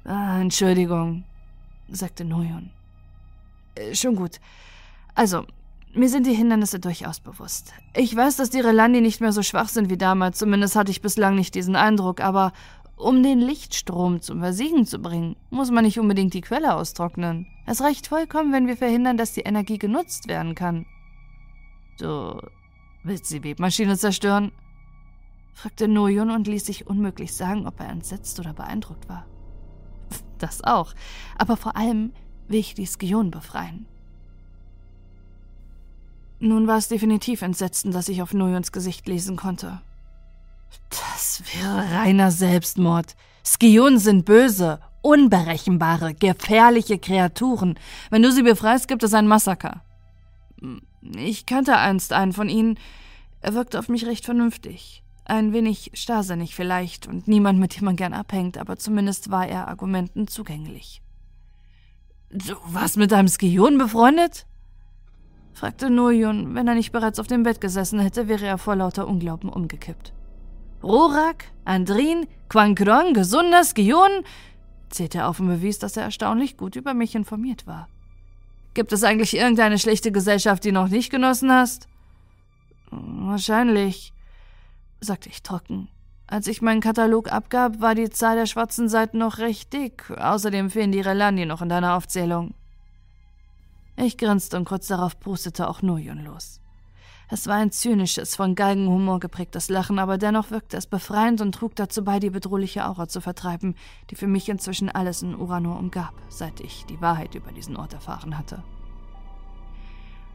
[0.05, 1.23] Ah, Entschuldigung,
[1.89, 2.71] sagte Noyon.
[3.75, 4.39] Äh, schon gut.
[5.15, 5.45] Also,
[5.93, 7.71] mir sind die Hindernisse durchaus bewusst.
[7.95, 11.01] Ich weiß, dass die Relandi nicht mehr so schwach sind wie damals, zumindest hatte ich
[11.01, 12.51] bislang nicht diesen Eindruck, aber
[12.95, 17.47] um den Lichtstrom zum Versiegen zu bringen, muss man nicht unbedingt die Quelle austrocknen.
[17.65, 20.85] Es reicht vollkommen, wenn wir verhindern, dass die Energie genutzt werden kann.
[21.99, 22.39] Du
[23.03, 24.51] willst die Webmaschine zerstören?
[25.53, 29.25] fragte Noyun und ließ sich unmöglich sagen, ob er entsetzt oder beeindruckt war.
[30.39, 30.93] Das auch,
[31.37, 32.11] aber vor allem
[32.49, 33.85] will ich die Skion befreien.
[36.39, 39.81] Nun war es definitiv entsetzend, dass ich auf Noyons Gesicht lesen konnte.
[40.89, 43.15] Das wäre reiner Selbstmord.
[43.43, 47.77] Skion sind böse, unberechenbare, gefährliche Kreaturen.
[48.09, 49.81] Wenn du sie befreist, gibt es ein Massaker.
[51.15, 52.79] Ich kannte einst einen von ihnen.
[53.41, 55.03] Er wirkte auf mich recht vernünftig.
[55.25, 59.67] Ein wenig starrsinnig vielleicht und niemand, mit dem man gern abhängt, aber zumindest war er
[59.67, 61.01] Argumenten zugänglich.
[62.29, 64.45] Du warst mit einem Skion befreundet?
[65.53, 66.55] fragte Noyun.
[66.55, 70.13] Wenn er nicht bereits auf dem Bett gesessen hätte, wäre er vor lauter Unglauben umgekippt.
[70.83, 74.23] Rorak, Andrin, Quankrong, gesunder Skion,
[74.89, 77.87] zählte er auf und bewies, dass er erstaunlich gut über mich informiert war.
[78.73, 81.87] Gibt es eigentlich irgendeine schlechte Gesellschaft, die noch nicht genossen hast?
[82.91, 84.13] Wahrscheinlich,
[84.99, 85.89] sagte ich trocken.
[86.27, 90.09] Als ich meinen Katalog abgab, war die Zahl der schwarzen Seiten noch recht dick.
[90.09, 92.55] Außerdem fehlen die Relandi noch in deiner Aufzählung.
[93.95, 96.62] Ich grinste und kurz darauf prustete auch Nujun los.
[97.33, 101.75] Es war ein zynisches, von Galgenhumor geprägtes Lachen, aber dennoch wirkte es befreiend und trug
[101.75, 103.73] dazu bei, die bedrohliche Aura zu vertreiben,
[104.11, 107.93] die für mich inzwischen alles in Uranor umgab, seit ich die Wahrheit über diesen Ort
[107.93, 108.61] erfahren hatte.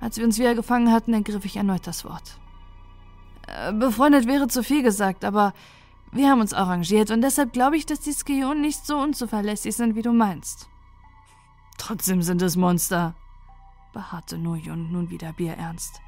[0.01, 2.37] Als wir uns wieder gefangen hatten, ergriff ich erneut das Wort.
[3.47, 5.55] Äh, befreundet wäre zu viel gesagt, aber
[6.11, 9.95] wir haben uns arrangiert und deshalb glaube ich, dass die Skionen nicht so unzuverlässig sind,
[9.95, 10.69] wie du meinst.
[11.79, 13.15] Trotzdem sind es Monster,
[13.93, 16.01] beharrte Nujun nun wieder bierernst.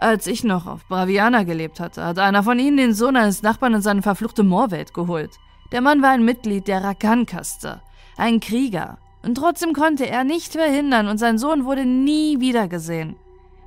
[0.00, 3.74] Als ich noch auf Braviana gelebt hatte, hat einer von ihnen den Sohn eines Nachbarn
[3.74, 5.32] in seine verfluchte Moorwelt geholt.
[5.72, 7.82] Der Mann war ein Mitglied der Rakan-Kaste,
[8.16, 13.16] ein Krieger, und trotzdem konnte er nicht verhindern und sein Sohn wurde nie wiedergesehen.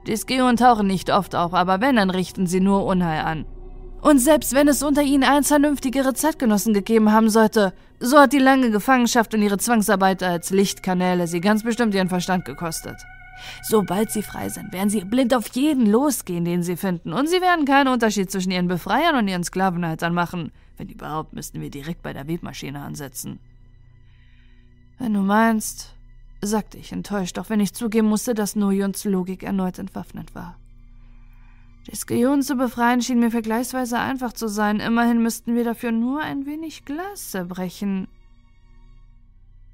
[0.08, 3.46] Die Skeon tauchen nicht oft auf, aber wenn, dann richten sie nur Unheil an.
[4.02, 8.40] Und selbst wenn es unter ihnen eins vernünftigere Zeitgenossen gegeben haben sollte, so hat die
[8.40, 12.96] lange Gefangenschaft und ihre Zwangsarbeit als Lichtkanäle sie ganz bestimmt ihren Verstand gekostet.
[13.64, 17.42] Sobald sie frei sind, werden sie blind auf jeden losgehen, den sie finden, und sie
[17.42, 20.52] werden keinen Unterschied zwischen ihren Befreiern und ihren Sklavenhaltern machen.
[20.78, 23.40] Wenn überhaupt, müssten wir direkt bei der Webmaschine ansetzen.
[24.98, 25.96] Wenn du meinst,
[26.42, 30.58] sagte ich enttäuscht, auch wenn ich zugeben musste, dass Nojuns Logik erneut entwaffnet war.
[31.88, 34.80] Die Skionen zu befreien schien mir vergleichsweise einfach zu sein.
[34.80, 38.08] Immerhin müssten wir dafür nur ein wenig Glas zerbrechen.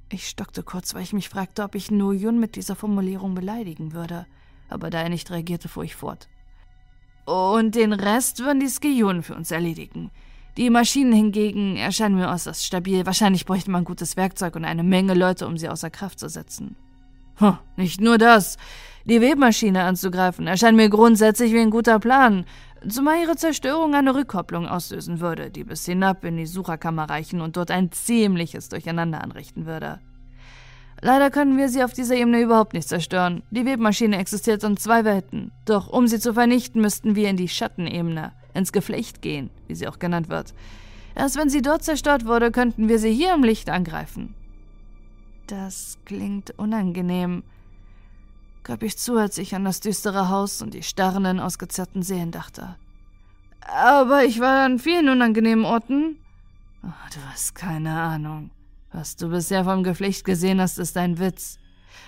[0.09, 4.25] Ich stockte kurz, weil ich mich fragte, ob ich Nuyun mit dieser Formulierung beleidigen würde.
[4.69, 6.29] Aber da er nicht reagierte, fuhr ich fort.
[7.25, 10.11] Und den Rest würden die Skionen für uns erledigen.
[10.55, 13.05] Die Maschinen hingegen erscheinen mir äußerst stabil.
[13.05, 16.77] Wahrscheinlich bräuchte man gutes Werkzeug und eine Menge Leute, um sie außer Kraft zu setzen.
[17.35, 18.57] Hm, nicht nur das.
[19.05, 22.45] Die Webmaschine anzugreifen erscheint mir grundsätzlich wie ein guter Plan,
[22.87, 27.57] zumal ihre Zerstörung eine Rückkopplung auslösen würde, die bis hinab in die Sucherkammer reichen und
[27.57, 29.99] dort ein ziemliches Durcheinander anrichten würde.
[31.01, 33.43] Leider können wir sie auf dieser Ebene überhaupt nicht zerstören.
[33.51, 35.51] Die Webmaschine existiert in zwei Welten.
[35.65, 39.87] Doch um sie zu vernichten, müssten wir in die Schattenebene, ins Geflecht gehen, wie sie
[39.87, 40.55] auch genannt wird.
[41.13, 44.33] Erst wenn sie dort zerstört wurde, könnten wir sie hier im Licht angreifen.
[45.45, 47.43] Das klingt unangenehm,
[48.67, 52.75] gab ich zu, als ich an das düstere Haus und die starrenden, ausgezerrten Seelen dachte.
[53.61, 56.17] Aber ich war an vielen unangenehmen Orten.
[56.83, 58.51] Oh, du hast keine Ahnung.
[58.91, 61.59] Was du bisher vom Geflecht gesehen hast, ist ein Witz.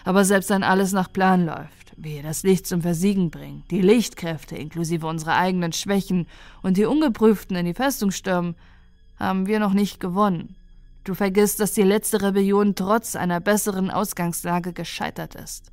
[0.04, 4.58] Aber selbst wenn alles nach Plan läuft, wir das Licht zum Versiegen bringen, die Lichtkräfte
[4.58, 6.28] inklusive unserer eigenen Schwächen
[6.62, 8.56] und die Ungeprüften in die Festung stürmen,
[9.18, 10.56] haben wir noch nicht gewonnen.
[11.06, 15.72] Du vergisst, dass die letzte Rebellion trotz einer besseren Ausgangslage gescheitert ist.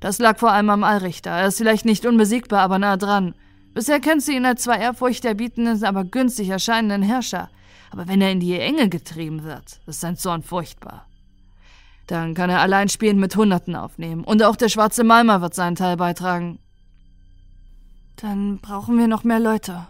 [0.00, 1.30] Das lag vor allem am Allrichter.
[1.30, 3.34] Er ist vielleicht nicht unbesiegbar, aber nah dran.
[3.74, 7.50] Bisher kennst du ihn als zwar ehrfurchterbietenden, aber günstig erscheinenden Herrscher.
[7.90, 11.06] Aber wenn er in die Enge getrieben wird, ist sein Zorn furchtbar.
[12.06, 14.24] Dann kann er allein spielend mit Hunderten aufnehmen.
[14.24, 16.58] Und auch der schwarze Malmer wird seinen Teil beitragen.
[18.16, 19.86] Dann brauchen wir noch mehr Leute,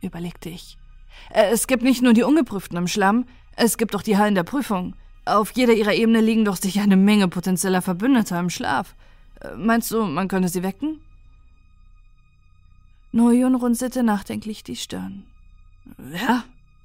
[0.00, 0.78] überlegte ich.
[1.30, 4.42] Äh, es gibt nicht nur die Ungeprüften im Schlamm, es gibt auch die Hallen der
[4.44, 4.94] Prüfung.
[5.24, 8.96] Auf jeder ihrer Ebene liegen doch sicher eine Menge potenzieller Verbündeter im Schlaf.
[9.56, 11.00] Meinst du, man könnte sie wecken?
[13.12, 15.24] Noyun runzelte nachdenklich die Stirn.
[16.12, 16.44] Ja,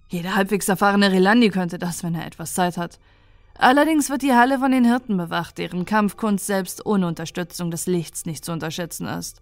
[0.09, 2.99] jeder halbwegs erfahrene Relandi könnte das, wenn er etwas Zeit hat.
[3.57, 8.25] Allerdings wird die Halle von den Hirten bewacht, deren Kampfkunst selbst ohne Unterstützung des Lichts
[8.25, 9.41] nicht zu unterschätzen ist.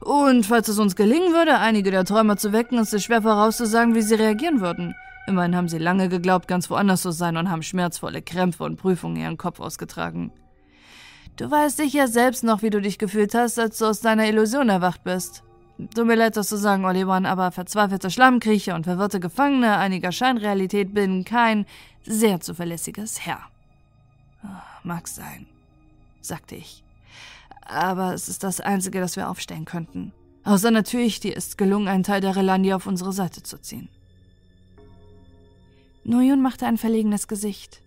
[0.00, 3.94] Und falls es uns gelingen würde, einige der Träumer zu wecken, ist es schwer vorauszusagen,
[3.94, 4.94] wie sie reagieren würden.
[5.26, 9.16] Immerhin haben sie lange geglaubt, ganz woanders zu sein und haben schmerzvolle Krämpfe und Prüfungen
[9.16, 10.32] ihren Kopf ausgetragen.
[11.38, 14.68] Du weißt sicher selbst noch, wie du dich gefühlt hast, als du aus deiner Illusion
[14.68, 15.44] erwacht bist.
[15.94, 20.92] Tut mir leid, das zu sagen, Olivan, aber verzweifelte Schlammkriecher und verwirrte Gefangene einiger Scheinrealität
[20.92, 21.64] bilden kein
[22.04, 23.38] sehr zuverlässiges Herr.
[24.42, 25.46] Ah, mag sein,
[26.20, 26.82] sagte ich.
[27.60, 30.12] Aber es ist das Einzige, das wir aufstellen könnten.
[30.42, 33.88] Außer natürlich, dir ist gelungen, einen Teil der Relandi auf unsere Seite zu ziehen.
[36.02, 37.80] Noyun machte ein verlegenes Gesicht.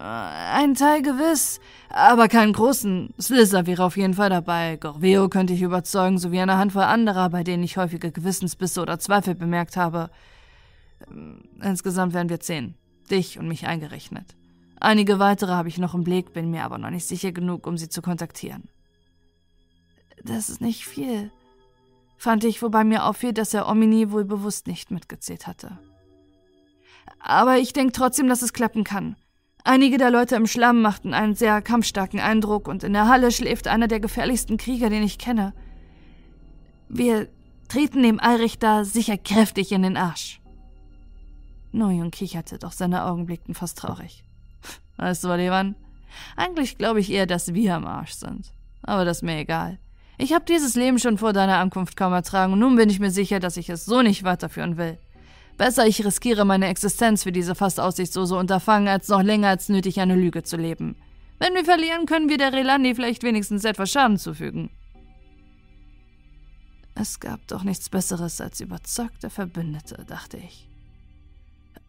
[0.00, 3.14] Ein Teil gewiss, aber keinen großen.
[3.20, 4.76] Slizzer wäre auf jeden Fall dabei.
[4.76, 9.34] Gorveo könnte ich überzeugen, sowie eine Handvoll anderer, bei denen ich häufige Gewissensbisse oder Zweifel
[9.34, 10.10] bemerkt habe.
[11.10, 12.74] Ähm, insgesamt wären wir zehn.
[13.10, 14.36] Dich und mich eingerechnet.
[14.78, 17.76] Einige weitere habe ich noch im Blick, bin mir aber noch nicht sicher genug, um
[17.76, 18.68] sie zu kontaktieren.
[20.22, 21.32] Das ist nicht viel,
[22.16, 25.78] fand ich, wobei mir auffiel, dass er Omini wohl bewusst nicht mitgezählt hatte.
[27.18, 29.16] Aber ich denke trotzdem, dass es klappen kann.
[29.70, 33.68] Einige der Leute im Schlamm machten einen sehr kampfstarken Eindruck und in der Halle schläft
[33.68, 35.52] einer der gefährlichsten Krieger, den ich kenne.
[36.88, 37.28] Wir
[37.68, 40.40] treten dem Allrichter sicher kräftig in den Arsch.
[41.70, 44.24] Noyun kicherte, doch seine Augen blickten fast traurig.
[44.96, 45.74] Weißt du, Olivan?
[46.34, 48.54] Eigentlich glaube ich eher, dass wir am Arsch sind.
[48.80, 49.78] Aber das ist mir egal.
[50.16, 53.10] Ich habe dieses Leben schon vor deiner Ankunft kaum ertragen und nun bin ich mir
[53.10, 54.96] sicher, dass ich es so nicht weiterführen will.
[55.58, 60.00] Besser ich riskiere meine Existenz für diese fast aussichtslose Unterfangen, als noch länger als nötig
[60.00, 60.94] eine Lüge zu leben.
[61.40, 64.70] Wenn wir verlieren, können wir der Relandi vielleicht wenigstens etwas Schaden zufügen.
[66.94, 70.68] Es gab doch nichts Besseres als überzeugte Verbündete, dachte ich.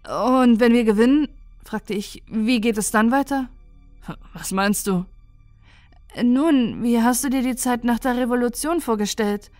[0.07, 1.27] Und wenn wir gewinnen,
[1.63, 3.49] fragte ich, wie geht es dann weiter?
[4.33, 5.05] Was meinst du?
[6.23, 9.51] Nun, wie hast du dir die Zeit nach der Revolution vorgestellt?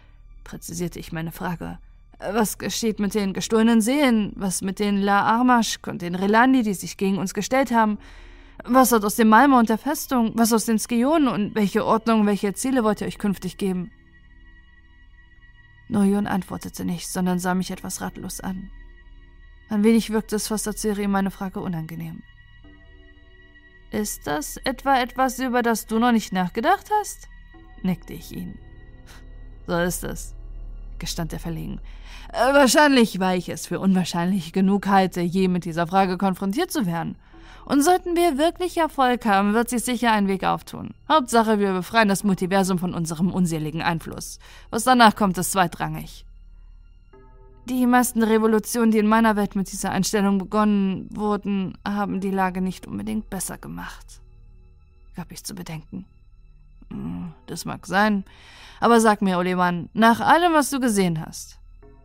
[0.43, 1.77] präzisierte ich meine Frage.
[2.19, 4.33] Was geschieht mit den gestohlenen Seelen?
[4.35, 7.97] Was mit den La Armasch und den Relandi, die sich gegen uns gestellt haben?
[8.65, 10.33] Was wird aus dem Malma und der Festung?
[10.35, 11.29] Was aus den Skionen?
[11.29, 13.91] Und welche Ordnung, welche Ziele wollt ihr euch künftig geben?
[15.87, 18.69] Noyon antwortete nicht, sondern sah mich etwas ratlos an.
[19.69, 22.21] Ein wenig wirkte es fast, als wäre ihm meine Frage unangenehm.
[23.91, 27.29] Ist das etwa etwas, über das du noch nicht nachgedacht hast?
[27.81, 28.59] nickte ich ihn.
[29.67, 30.35] So ist es
[30.99, 31.79] gestand er verlegen.
[32.31, 36.85] Äh, wahrscheinlich, weil ich es für unwahrscheinlich genug halte, je mit dieser Frage konfrontiert zu
[36.85, 37.15] werden.
[37.65, 40.91] Und sollten wir wirklich Erfolg haben, wird sich sicher ein Weg auftun.
[41.07, 44.39] Hauptsache, wir befreien das Multiversum von unserem unseligen Einfluss.
[44.69, 46.25] Was danach kommt, ist zweitrangig.
[47.65, 52.61] Die meisten Revolutionen, die in meiner Welt mit dieser Einstellung begonnen wurden, haben die Lage
[52.61, 54.21] nicht unbedingt besser gemacht.
[55.15, 56.05] Gab ich zu bedenken.
[56.89, 58.23] Hm, das mag sein.
[58.79, 61.58] Aber sag mir, Olivan, nach allem, was du gesehen hast,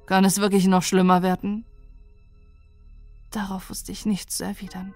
[0.06, 1.64] kann es wirklich noch schlimmer werden?
[3.30, 4.94] Darauf wusste ich nichts zu erwidern.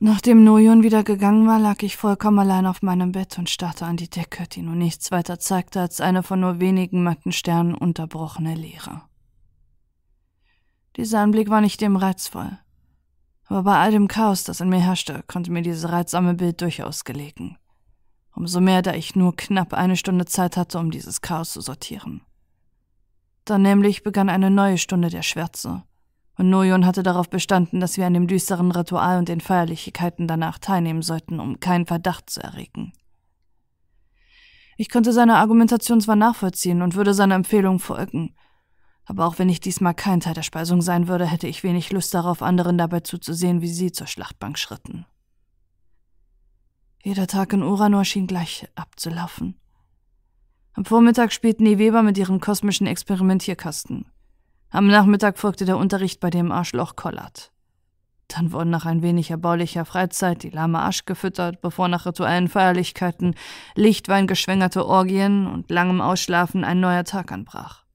[0.00, 3.96] Nachdem Noyon wieder gegangen war, lag ich vollkommen allein auf meinem Bett und starrte an
[3.96, 8.54] die Decke, die nun nichts weiter zeigte als eine von nur wenigen matten Sternen unterbrochene
[8.54, 9.02] Leere.
[10.96, 12.58] Dieser Anblick war nicht dem reizvoll.
[13.48, 17.04] Aber bei all dem Chaos, das in mir herrschte, konnte mir dieses reizsame Bild durchaus
[17.04, 17.56] gelegen.
[18.34, 22.20] Umso mehr, da ich nur knapp eine Stunde Zeit hatte, um dieses Chaos zu sortieren.
[23.46, 25.82] Dann nämlich begann eine neue Stunde der Schwärze,
[26.36, 30.58] und Noyon hatte darauf bestanden, dass wir an dem düsteren Ritual und den Feierlichkeiten danach
[30.58, 32.92] teilnehmen sollten, um keinen Verdacht zu erregen.
[34.76, 38.36] Ich konnte seine Argumentation zwar nachvollziehen und würde seiner Empfehlung folgen,
[39.08, 42.12] aber auch wenn ich diesmal kein Teil der Speisung sein würde, hätte ich wenig Lust
[42.12, 45.06] darauf, anderen dabei zuzusehen, wie sie zur Schlachtbank schritten.
[47.02, 49.58] Jeder Tag in Uranor schien gleich abzulaufen.
[50.74, 54.04] Am Vormittag spielten die Weber mit ihrem kosmischen Experimentierkasten.
[54.70, 57.50] Am Nachmittag folgte der Unterricht bei dem Arschloch Collard.
[58.28, 63.34] Dann wurden nach ein wenig erbaulicher Freizeit die lahme Asch gefüttert, bevor nach rituellen Feierlichkeiten,
[63.74, 67.87] Lichtwein geschwängerte Orgien und langem Ausschlafen ein neuer Tag anbrach.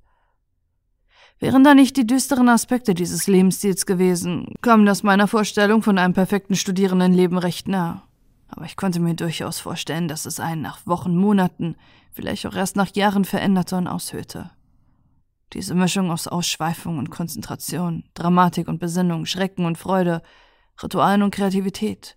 [1.44, 6.14] Wären da nicht die düsteren Aspekte dieses Lebensstils gewesen, kam das meiner Vorstellung von einem
[6.14, 8.04] perfekten Studierendenleben recht nah.
[8.48, 11.76] Aber ich konnte mir durchaus vorstellen, dass es einen nach Wochen, Monaten,
[12.14, 14.52] vielleicht auch erst nach Jahren veränderte und aushöhlte.
[15.52, 20.22] Diese Mischung aus Ausschweifung und Konzentration, Dramatik und Besinnung, Schrecken und Freude,
[20.82, 22.16] Ritualen und Kreativität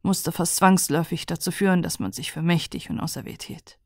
[0.00, 3.78] musste fast zwangsläufig dazu führen, dass man sich für mächtig und auserwählt hielt.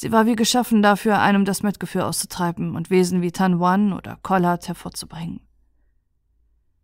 [0.00, 4.16] Sie war wie geschaffen dafür, einem das Mitgefühl auszutreiben und Wesen wie Tan Wan oder
[4.22, 5.40] Kollat hervorzubringen.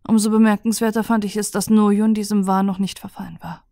[0.08, 3.62] Umso bemerkenswerter fand ich es, dass Noyun diesem Wahn noch nicht verfallen war.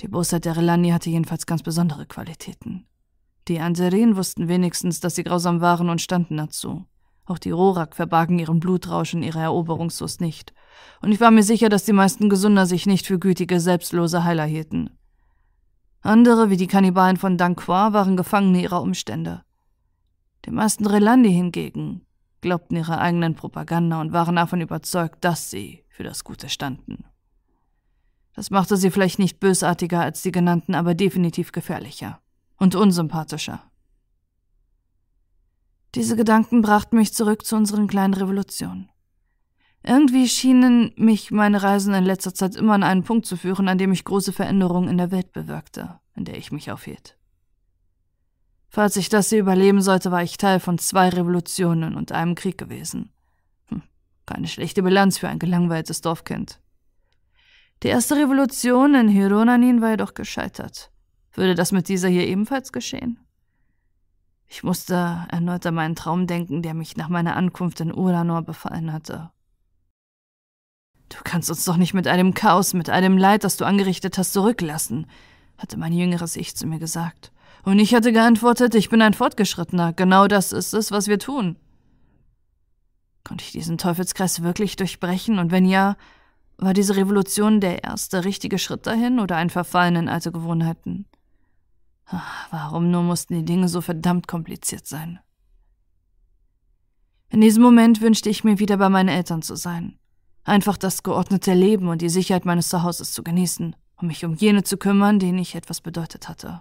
[0.00, 2.86] Die Bosheit der Relani hatte jedenfalls ganz besondere Qualitäten.
[3.48, 6.86] Die Anserin wussten wenigstens, dass sie grausam waren und standen dazu.
[7.26, 10.54] Auch die Rorak verbargen ihren Blutrausch und ihre Eroberungslust nicht.
[11.02, 14.46] Und ich war mir sicher, dass die meisten Gesunder sich nicht für gütige, selbstlose Heiler
[14.46, 14.88] hielten.
[16.04, 19.42] Andere, wie die Kannibalen von Dankwa, waren Gefangene ihrer Umstände.
[20.44, 22.04] Die meisten Relandi hingegen
[22.42, 27.06] glaubten ihrer eigenen Propaganda und waren davon überzeugt, dass sie für das Gute standen.
[28.34, 32.20] Das machte sie vielleicht nicht bösartiger als die genannten, aber definitiv gefährlicher
[32.58, 33.62] und unsympathischer.
[35.94, 38.90] Diese Gedanken brachten mich zurück zu unseren kleinen Revolutionen.
[39.86, 43.76] Irgendwie schienen mich meine Reisen in letzter Zeit immer an einen Punkt zu führen, an
[43.76, 47.18] dem ich große Veränderungen in der Welt bewirkte, in der ich mich aufhielt.
[48.70, 52.56] Falls ich das hier überleben sollte, war ich Teil von zwei Revolutionen und einem Krieg
[52.56, 53.12] gewesen.
[53.66, 53.82] Hm,
[54.24, 56.60] keine schlechte Bilanz für ein gelangweiltes Dorfkind.
[57.82, 60.90] Die erste Revolution in Hironanin war jedoch gescheitert.
[61.34, 63.20] Würde das mit dieser hier ebenfalls geschehen?
[64.46, 68.90] Ich musste erneut an meinen Traum denken, der mich nach meiner Ankunft in Uranor befallen
[68.90, 69.30] hatte.
[71.08, 74.32] Du kannst uns doch nicht mit einem Chaos, mit einem Leid, das du angerichtet hast,
[74.32, 75.06] zurücklassen,
[75.58, 77.32] hatte mein jüngeres Ich zu mir gesagt.
[77.64, 81.56] Und ich hatte geantwortet, ich bin ein Fortgeschrittener, genau das ist es, was wir tun.
[83.22, 85.96] Konnte ich diesen Teufelskreis wirklich durchbrechen, und wenn ja,
[86.58, 91.06] war diese Revolution der erste richtige Schritt dahin oder ein Verfallen in alte Gewohnheiten?
[92.50, 95.20] Warum nur mussten die Dinge so verdammt kompliziert sein?
[97.30, 99.98] In diesem Moment wünschte ich mir wieder bei meinen Eltern zu sein.
[100.44, 104.62] Einfach das geordnete Leben und die Sicherheit meines Zuhauses zu genießen, um mich um jene
[104.62, 106.60] zu kümmern, denen ich etwas bedeutet hatte.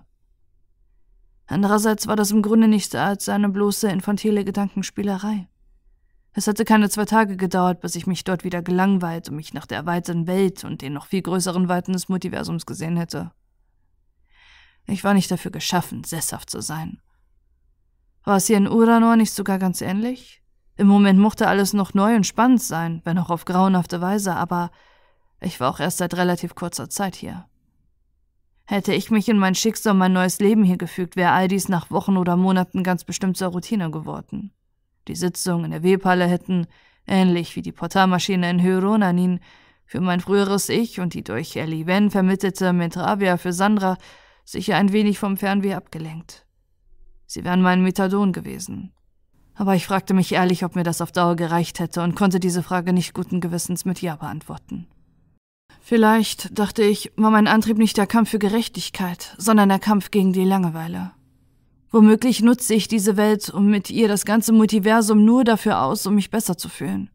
[1.47, 5.49] Andererseits war das im Grunde nichts als eine bloße infantile Gedankenspielerei.
[6.31, 9.67] Es hatte keine zwei Tage gedauert, bis ich mich dort wieder gelangweilt und mich nach
[9.67, 13.31] der erweiterten Welt und den noch viel größeren Weiten des Multiversums gesehen hätte.
[14.87, 17.01] Ich war nicht dafür geschaffen, sesshaft zu sein.
[18.23, 20.42] War es hier in Uranor nicht sogar ganz ähnlich?
[20.75, 24.71] Im Moment mochte alles noch neu und spannend sein, wenn auch auf grauenhafte Weise, aber
[25.39, 27.45] ich war auch erst seit relativ kurzer Zeit hier.
[28.65, 31.91] Hätte ich mich in mein Schicksal mein neues Leben hier gefügt, wäre all dies nach
[31.91, 34.51] Wochen oder Monaten ganz bestimmt zur Routine geworden.
[35.07, 36.67] Die Sitzungen in der Webhalle hätten,
[37.05, 39.41] ähnlich wie die Portalmaschine in Hyronanin,
[39.85, 43.97] für mein früheres Ich und die durch Ellie Wen vermittelte Metravia für Sandra
[44.45, 46.45] sicher ein wenig vom Fernweh abgelenkt.
[47.25, 48.93] Sie wären mein Methadon gewesen.
[49.55, 52.63] Aber ich fragte mich ehrlich, ob mir das auf Dauer gereicht hätte und konnte diese
[52.63, 54.87] Frage nicht guten Gewissens mit Ja beantworten.
[55.81, 60.33] Vielleicht, dachte ich, war mein Antrieb nicht der Kampf für Gerechtigkeit, sondern der Kampf gegen
[60.33, 61.11] die Langeweile.
[61.91, 66.15] Womöglich nutze ich diese Welt und mit ihr das ganze Multiversum nur dafür aus, um
[66.15, 67.11] mich besser zu fühlen.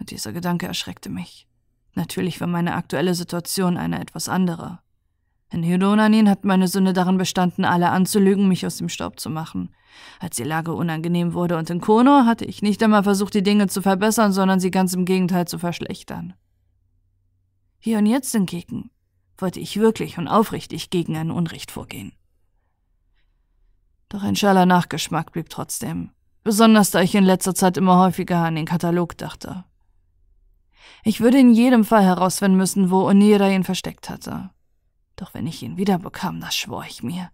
[0.00, 1.46] Und dieser Gedanke erschreckte mich.
[1.94, 4.80] Natürlich war meine aktuelle Situation eine etwas andere.
[5.50, 9.74] In Hydonanin hat meine Sünde darin bestanden, alle anzulügen, mich aus dem Staub zu machen.
[10.20, 13.66] Als die Lage unangenehm wurde und in Kono hatte ich nicht einmal versucht, die Dinge
[13.66, 16.34] zu verbessern, sondern sie ganz im Gegenteil zu verschlechtern.
[17.78, 18.90] Hier und jetzt hingegen
[19.38, 22.12] wollte ich wirklich und aufrichtig gegen ein Unrecht vorgehen.
[24.08, 26.10] Doch ein schaler Nachgeschmack blieb trotzdem,
[26.44, 29.64] besonders da ich in letzter Zeit immer häufiger an den Katalog dachte.
[31.04, 34.50] Ich würde in jedem Fall herausfinden müssen, wo Onira ihn versteckt hatte.
[35.18, 37.30] Doch wenn ich ihn wiederbekam, das schwor ich mir,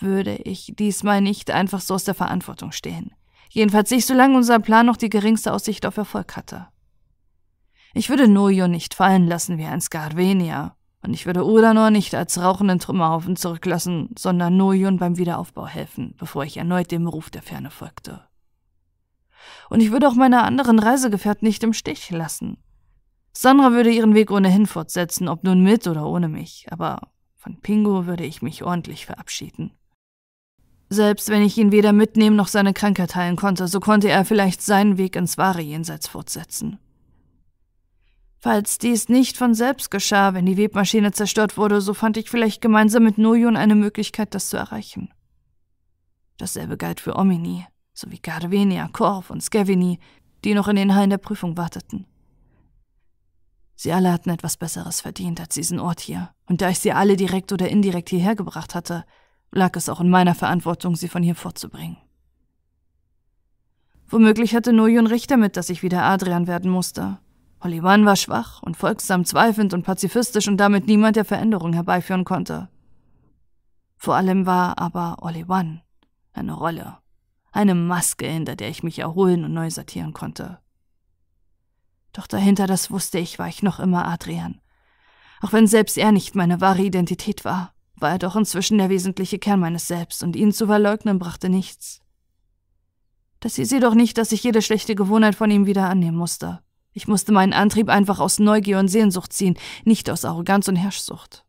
[0.00, 3.14] würde ich diesmal nicht einfach so aus der Verantwortung stehen.
[3.48, 6.66] Jedenfalls nicht, solange unser Plan noch die geringste Aussicht auf Erfolg hatte.
[7.94, 12.40] Ich würde Nojo nicht fallen lassen wie ein Skarvenia, und ich würde Ulanor nicht als
[12.40, 17.70] rauchenden Trümmerhaufen zurücklassen, sondern Nojon beim Wiederaufbau helfen, bevor ich erneut dem Ruf der Ferne
[17.70, 18.26] folgte.
[19.68, 22.56] Und ich würde auch meine anderen Reisegefährten nicht im Stich lassen.
[23.36, 28.06] Sandra würde ihren Weg ohnehin fortsetzen, ob nun mit oder ohne mich, aber von Pingo
[28.06, 29.72] würde ich mich ordentlich verabschieden.
[30.88, 34.62] Selbst wenn ich ihn weder mitnehmen noch seine Krankheit heilen konnte, so konnte er vielleicht
[34.62, 36.78] seinen Weg ins wahre Jenseits fortsetzen.
[38.40, 42.60] Falls dies nicht von selbst geschah, wenn die Webmaschine zerstört wurde, so fand ich vielleicht
[42.60, 45.12] gemeinsam mit Nojun eine Möglichkeit, das zu erreichen.
[46.36, 49.98] Dasselbe galt für Omini, sowie Gardvenia, Korf und Skevini,
[50.44, 52.06] die noch in den Hallen der Prüfung warteten.
[53.76, 57.16] Sie alle hatten etwas Besseres verdient als diesen Ort hier, und da ich sie alle
[57.16, 59.04] direkt oder indirekt hierher gebracht hatte,
[59.50, 61.96] lag es auch in meiner Verantwortung, sie von hier fortzubringen.
[64.08, 67.18] Womöglich hatte Noyun recht damit, dass ich wieder Adrian werden musste.
[67.60, 72.68] Olivan war schwach und folgsam zweifelnd und pazifistisch und damit niemand der Veränderung herbeiführen konnte.
[73.96, 75.80] Vor allem war aber Olivan
[76.34, 76.98] eine Rolle,
[77.52, 80.58] eine Maske, hinter der ich mich erholen und neu sortieren konnte.
[82.14, 84.60] Doch dahinter, das wusste ich, war ich noch immer Adrian.
[85.42, 89.38] Auch wenn selbst er nicht meine wahre Identität war, war er doch inzwischen der wesentliche
[89.38, 92.00] Kern meines Selbst, und ihn zu verleugnen brachte nichts.
[93.40, 96.60] Das hieß jedoch nicht, dass ich jede schlechte Gewohnheit von ihm wieder annehmen musste.
[96.92, 101.44] Ich musste meinen Antrieb einfach aus Neugier und Sehnsucht ziehen, nicht aus Arroganz und Herrschsucht.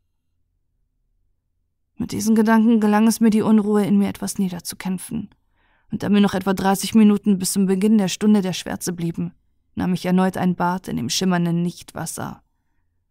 [1.94, 5.30] Mit diesen Gedanken gelang es mir, die Unruhe in mir etwas niederzukämpfen.
[5.92, 9.32] Und da mir noch etwa 30 Minuten bis zum Beginn der Stunde der Schwärze blieben,
[9.76, 12.42] nahm ich erneut ein Bad in dem schimmernden Nichtwasser,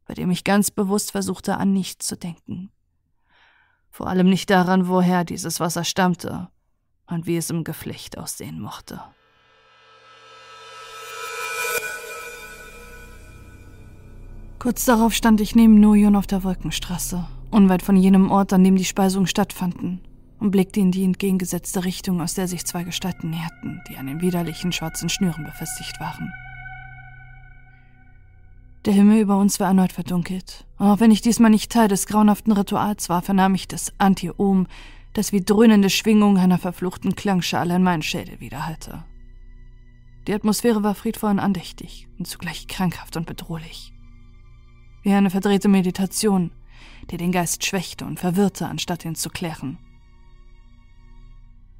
[0.05, 2.71] bei dem ich ganz bewusst versuchte, an nichts zu denken.
[3.89, 6.49] Vor allem nicht daran, woher dieses Wasser stammte
[7.07, 8.99] und wie es im Geflecht aussehen mochte.
[14.59, 18.75] Kurz darauf stand ich neben Noyon auf der Wolkenstraße, unweit von jenem Ort, an dem
[18.75, 20.01] die Speisungen stattfanden,
[20.39, 24.21] und blickte in die entgegengesetzte Richtung, aus der sich zwei Gestalten näherten, die an den
[24.21, 26.33] widerlichen schwarzen Schnüren befestigt waren.
[28.85, 30.63] Der Himmel über uns war erneut verdunkelt.
[30.77, 34.67] Und auch wenn ich diesmal nicht Teil des grauenhaften Rituals war, vernahm ich das Anti-Ohm,
[35.13, 39.03] das wie dröhnende Schwingung einer verfluchten Klangschale in meinen Schädel widerhallte.
[40.27, 43.91] Die Atmosphäre war friedvoll und andächtig und zugleich krankhaft und bedrohlich.
[45.01, 46.51] Wie eine verdrehte Meditation,
[47.09, 49.79] die den Geist schwächte und verwirrte, anstatt ihn zu klären.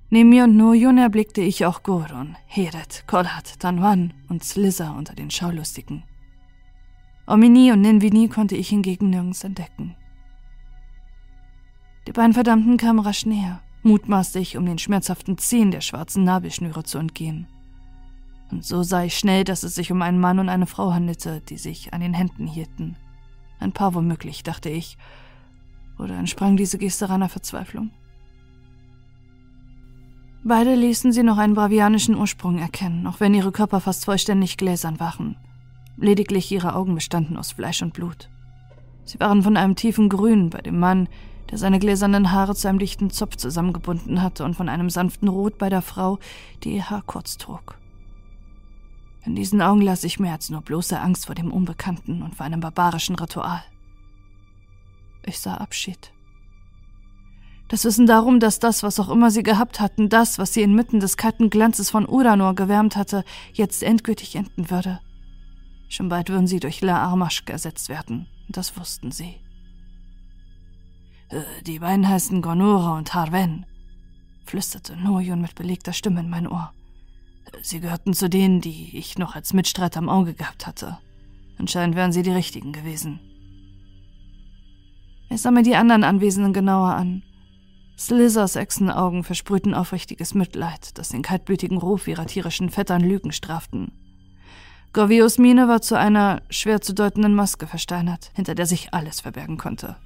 [0.10, 5.30] Neben mir und Nurjun erblickte ich auch Gurun, Heret, Kolat, Tanwan und Slizzer unter den
[5.30, 6.04] Schaulustigen.
[7.28, 9.96] Omini und Ninvini konnte ich hingegen nirgends entdecken.
[12.08, 17.00] Die beiden Verdammten kamen rasch näher, mutmaßlich, um den schmerzhaften Ziehen der schwarzen Nabelschnüre zu
[17.00, 17.48] entgehen.
[18.52, 21.42] Und so sah ich schnell, dass es sich um einen Mann und eine Frau handelte,
[21.42, 22.96] die sich an den Händen hielten.
[23.60, 24.98] Ein Paar womöglich, dachte ich.
[25.98, 27.90] Oder entsprang diese Geste reiner Verzweiflung?
[30.44, 35.00] Beide ließen sie noch einen bravianischen Ursprung erkennen, auch wenn ihre Körper fast vollständig gläsern
[35.00, 35.38] waren.
[35.98, 38.30] Lediglich ihre Augen bestanden aus Fleisch und Blut.
[39.06, 41.08] Sie waren von einem tiefen Grün bei dem Mann,
[41.52, 45.58] der seine gläsernen Haare zu einem dichten Zopf zusammengebunden hatte, und von einem sanften Rot
[45.58, 46.20] bei der Frau,
[46.64, 47.78] die ihr Haar kurz trug.
[49.26, 52.46] In diesen Augen las ich mehr als nur bloße Angst vor dem Unbekannten und vor
[52.46, 53.64] einem barbarischen Ritual.
[55.24, 56.12] Ich sah Abschied.
[57.68, 61.00] Das Wissen darum, dass das, was auch immer sie gehabt hatten, das, was sie inmitten
[61.00, 63.24] des kalten Glanzes von Uranor gewärmt hatte,
[63.54, 65.00] jetzt endgültig enden würde.
[65.88, 69.36] Schon bald würden sie durch La Armaschk ersetzt werden, das wussten sie.
[71.30, 73.66] Äh, die beiden heißen Gonora und Harven,
[74.46, 76.72] flüsterte Noyun mit belegter Stimme in mein Ohr.
[77.62, 80.98] Sie gehörten zu denen, die ich noch als Mitstreiter am Auge gehabt hatte.
[81.58, 83.20] Anscheinend wären sie die richtigen gewesen.
[85.30, 87.24] Ich sah mir die anderen Anwesenden genauer an.
[87.98, 93.92] Slithers Echsenaugen versprühten aufrichtiges Mitleid, das den kaltblütigen Ruf ihrer tierischen Vettern Lügen straften.
[94.96, 99.58] Govios Miene war zu einer schwer zu deutenden Maske versteinert, hinter der sich alles verbergen
[99.58, 99.98] konnte.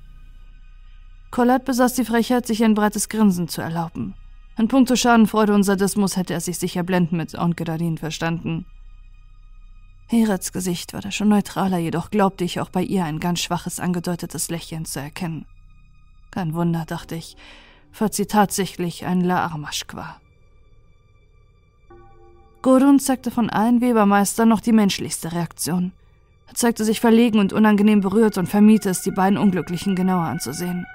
[1.29, 4.15] Colette besaß die Frechheit, sich ein breites Grinsen zu erlauben.
[4.57, 8.65] In puncto Schadenfreude und Sadismus hätte er sich sicher blendend mit Onkedadin verstanden.
[10.07, 13.79] Herets Gesicht war da schon neutraler, jedoch glaubte ich auch bei ihr ein ganz schwaches,
[13.79, 15.45] angedeutetes Lächeln zu erkennen.
[16.31, 17.37] Kein Wunder, dachte ich,
[17.91, 20.19] falls sie tatsächlich ein La Armaschk war.
[22.61, 25.93] Gordon zeigte von allen Webermeistern noch die menschlichste Reaktion.
[26.47, 30.85] Er zeigte sich verlegen und unangenehm berührt und vermied es, die beiden Unglücklichen genauer anzusehen.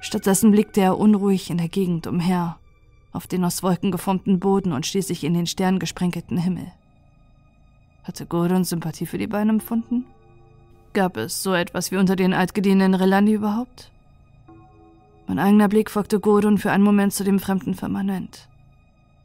[0.00, 2.58] Stattdessen blickte er unruhig in der Gegend umher,
[3.12, 6.70] auf den aus Wolken geformten Boden und schließlich in den sterngesprenkelten Himmel.
[8.04, 10.04] Hatte Gordon Sympathie für die beiden empfunden?
[10.92, 13.90] Gab es so etwas wie unter den altgedienten Relandi überhaupt?
[15.26, 18.48] Mein eigener Blick folgte Gordon für einen Moment zu dem fremden Firmament.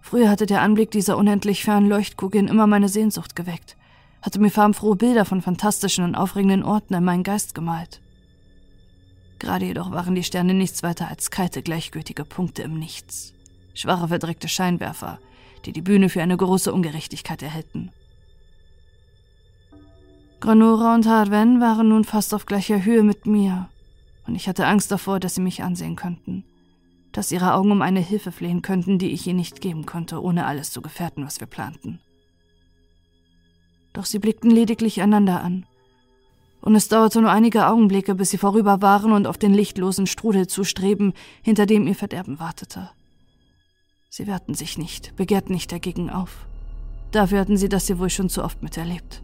[0.04, 3.78] Früher hatte der Anblick dieser unendlich fernen Leuchtkugeln immer meine Sehnsucht geweckt,
[4.22, 8.02] hatte mir farbenfrohe Bilder von fantastischen und aufregenden Orten in meinen Geist gemalt.
[9.40, 13.34] Gerade jedoch waren die Sterne nichts weiter als kalte, gleichgültige Punkte im Nichts.
[13.74, 15.20] Schwache, verdreckte Scheinwerfer,
[15.66, 17.90] die die Bühne für eine große Ungerechtigkeit erhellten.
[20.42, 23.70] Granora und Harven waren nun fast auf gleicher Höhe mit mir,
[24.28, 26.44] und ich hatte Angst davor, dass sie mich ansehen könnten
[27.14, 30.46] dass ihre Augen um eine Hilfe flehen könnten, die ich ihnen nicht geben konnte, ohne
[30.46, 32.02] alles zu gefährden, was wir planten.
[33.94, 35.66] Doch sie blickten lediglich einander an.
[36.62, 40.48] Und es dauerte nur einige Augenblicke, bis sie vorüber waren und auf den lichtlosen Strudel
[40.48, 42.90] zustreben, hinter dem ihr Verderben wartete.
[44.10, 46.48] Sie wehrten sich nicht, begehrten nicht dagegen auf.
[47.12, 49.22] Dafür hatten sie das hier wohl schon zu oft miterlebt.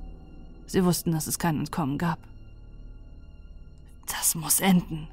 [0.68, 2.20] Sie wussten, dass es kein Entkommen gab.
[4.06, 5.08] Das muss enden,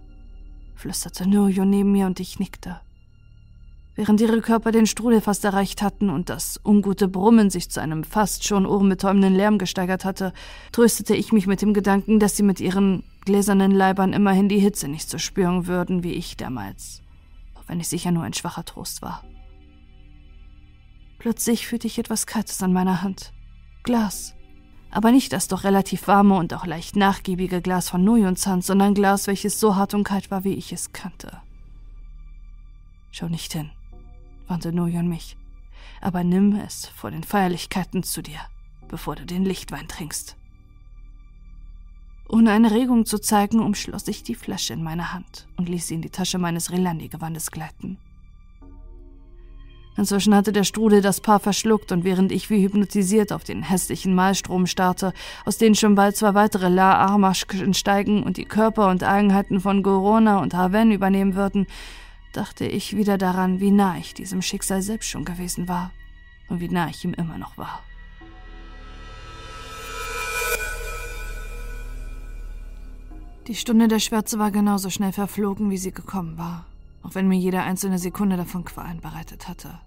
[0.77, 2.81] flüsterte Nurio neben mir und ich nickte.
[3.97, 8.05] Während ihre Körper den Strudel fast erreicht hatten und das ungute Brummen sich zu einem
[8.05, 10.35] fast schon ohrenbetäubenden Lärm gesteigert hatte,
[10.71, 14.87] tröstete ich mich mit dem Gedanken, dass sie mit ihren gläsernen Leibern immerhin die Hitze
[14.87, 17.01] nicht so spüren würden wie ich damals,
[17.55, 19.25] auch wenn ich sicher nur ein schwacher Trost war.
[21.19, 23.33] Plötzlich fühlte ich etwas Kaltes an meiner Hand.
[23.83, 24.36] Glas.
[24.97, 28.95] Aber nicht das doch relativ warme und auch leicht nachgiebige Glas von Nuyons Hand, sondern
[28.95, 31.43] Glas, welches so hart und kalt war, wie ich es kannte.
[33.11, 33.71] Schau nicht hin,
[34.47, 35.37] warnte Nuyon mich,
[36.01, 38.41] aber nimm es vor den Feierlichkeiten zu dir,
[38.89, 40.35] bevor du den Lichtwein trinkst.
[42.31, 45.95] Ohne eine Regung zu zeigen, umschloss ich die Flasche in meiner Hand und ließ sie
[45.97, 47.99] in die Tasche meines Relandi-Gewandes gleiten.
[49.97, 54.15] Inzwischen hatte der Strudel das Paar verschluckt und während ich wie hypnotisiert auf den hässlichen
[54.15, 55.13] Malstrom starrte,
[55.45, 59.83] aus denen schon bald zwei weitere La Armasch entsteigen und die Körper und Eigenheiten von
[59.83, 61.67] Gorona und Haven übernehmen würden,
[62.33, 65.93] dachte ich wieder daran, wie nah ich diesem Schicksal selbst schon gewesen war
[66.49, 67.83] und wie nah ich ihm immer noch war.
[73.47, 76.67] Die Stunde der Schwärze war genauso schnell verflogen, wie sie gekommen war,
[77.07, 79.79] auch wenn mir jede einzelne Sekunde davon Qualen bereitet hatte.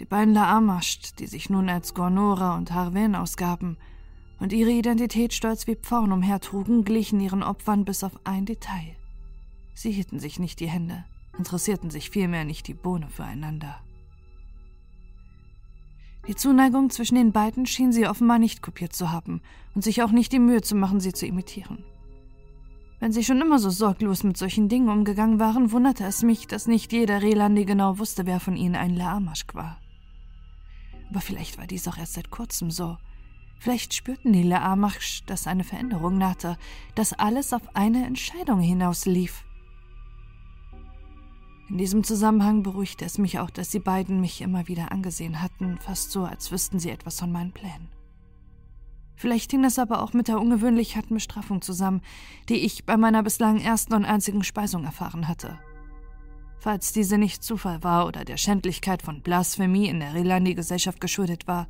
[0.00, 3.76] Die beiden Laamascht, die sich nun als Gornora und Harven ausgaben
[4.40, 8.96] und ihre Identität stolz wie Pfauen umhertrugen, glichen ihren Opfern bis auf ein Detail.
[9.74, 11.04] Sie hielten sich nicht die Hände,
[11.38, 13.80] interessierten sich vielmehr nicht die Bohne füreinander.
[16.26, 19.40] Die Zuneigung zwischen den beiden schien sie offenbar nicht kopiert zu haben
[19.74, 21.84] und sich auch nicht die Mühe zu machen, sie zu imitieren.
[23.00, 26.66] Wenn sie schon immer so sorglos mit solchen Dingen umgegangen waren, wunderte es mich, dass
[26.66, 29.78] nicht jeder Relandi genau wusste, wer von ihnen ein Laamaschk war.
[31.08, 32.98] Aber vielleicht war dies auch erst seit kurzem so.
[33.58, 36.58] Vielleicht spürten die Laamachs, dass eine Veränderung nahte,
[36.94, 39.44] dass alles auf eine Entscheidung hinauslief.
[41.70, 45.78] In diesem Zusammenhang beruhigte es mich auch, dass die beiden mich immer wieder angesehen hatten,
[45.78, 47.88] fast so, als wüssten sie etwas von meinen Plänen.
[49.20, 52.00] Vielleicht hing das aber auch mit der ungewöhnlich harten Bestrafung zusammen,
[52.48, 55.58] die ich bei meiner bislang ersten und einzigen Speisung erfahren hatte.
[56.58, 61.68] Falls diese nicht Zufall war oder der Schändlichkeit von Blasphemie in der Relandi-Gesellschaft geschuldet war,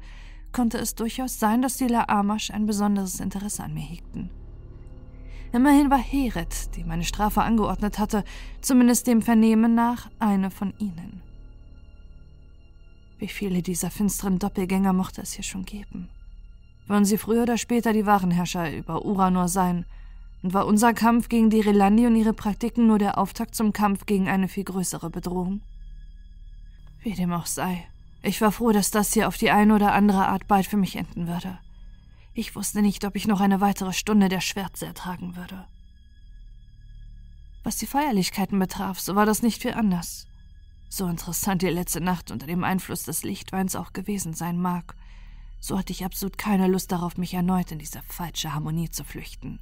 [0.53, 4.30] konnte es durchaus sein, dass die La Amash ein besonderes Interesse an mir hegten.
[5.53, 8.22] Immerhin war Heret, die meine Strafe angeordnet hatte,
[8.61, 11.20] zumindest dem Vernehmen nach eine von ihnen.
[13.18, 16.11] Wie viele dieser finsteren Doppelgänger mochte es hier schon geben?
[16.91, 19.86] Würden sie früher oder später die wahren Herrscher über Uranor sein–
[20.43, 24.07] und war unser Kampf gegen die Relandi und ihre Praktiken nur der Auftakt zum Kampf
[24.07, 25.61] gegen eine viel größere Bedrohung?
[27.01, 27.86] Wie dem auch sei,
[28.22, 30.97] ich war froh, dass das hier auf die eine oder andere Art bald für mich
[30.97, 31.59] enden würde.
[32.34, 35.66] Ich wusste nicht, ob ich noch eine weitere Stunde der Schwärze ertragen würde.
[37.62, 40.26] Was die Feierlichkeiten betraf, so war das nicht viel anders.
[40.88, 44.95] So interessant die letzte Nacht unter dem Einfluss des Lichtweins auch gewesen sein mag,
[45.61, 49.61] so hatte ich absolut keine Lust darauf, mich erneut in diese falsche Harmonie zu flüchten.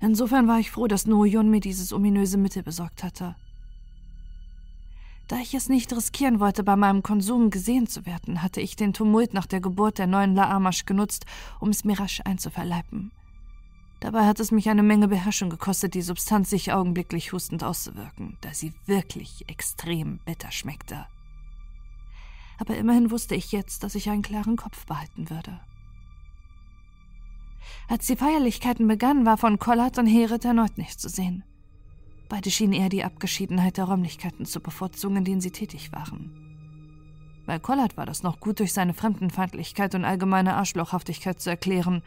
[0.00, 3.36] Insofern war ich froh, dass Noyon mir dieses ominöse Mittel besorgt hatte.
[5.28, 8.92] Da ich es nicht riskieren wollte, bei meinem Konsum gesehen zu werden, hatte ich den
[8.92, 11.24] Tumult nach der Geburt der neuen Laamasch genutzt,
[11.60, 13.10] um es mir rasch einzuverleiben.
[14.00, 18.52] Dabei hat es mich eine Menge Beherrschung gekostet, die Substanz sich augenblicklich hustend auszuwirken, da
[18.52, 21.06] sie wirklich extrem bitter schmeckte.
[22.58, 25.60] Aber immerhin wusste ich jetzt, dass ich einen klaren Kopf behalten würde.
[27.88, 31.44] Als die Feierlichkeiten begannen, war von Collard und Heret erneut nichts zu sehen.
[32.28, 36.40] Beide schienen eher die Abgeschiedenheit der Räumlichkeiten zu bevorzugen, in denen sie tätig waren.
[37.46, 42.02] Bei Collard war das noch gut durch seine Fremdenfeindlichkeit und allgemeine Arschlochhaftigkeit zu erklären.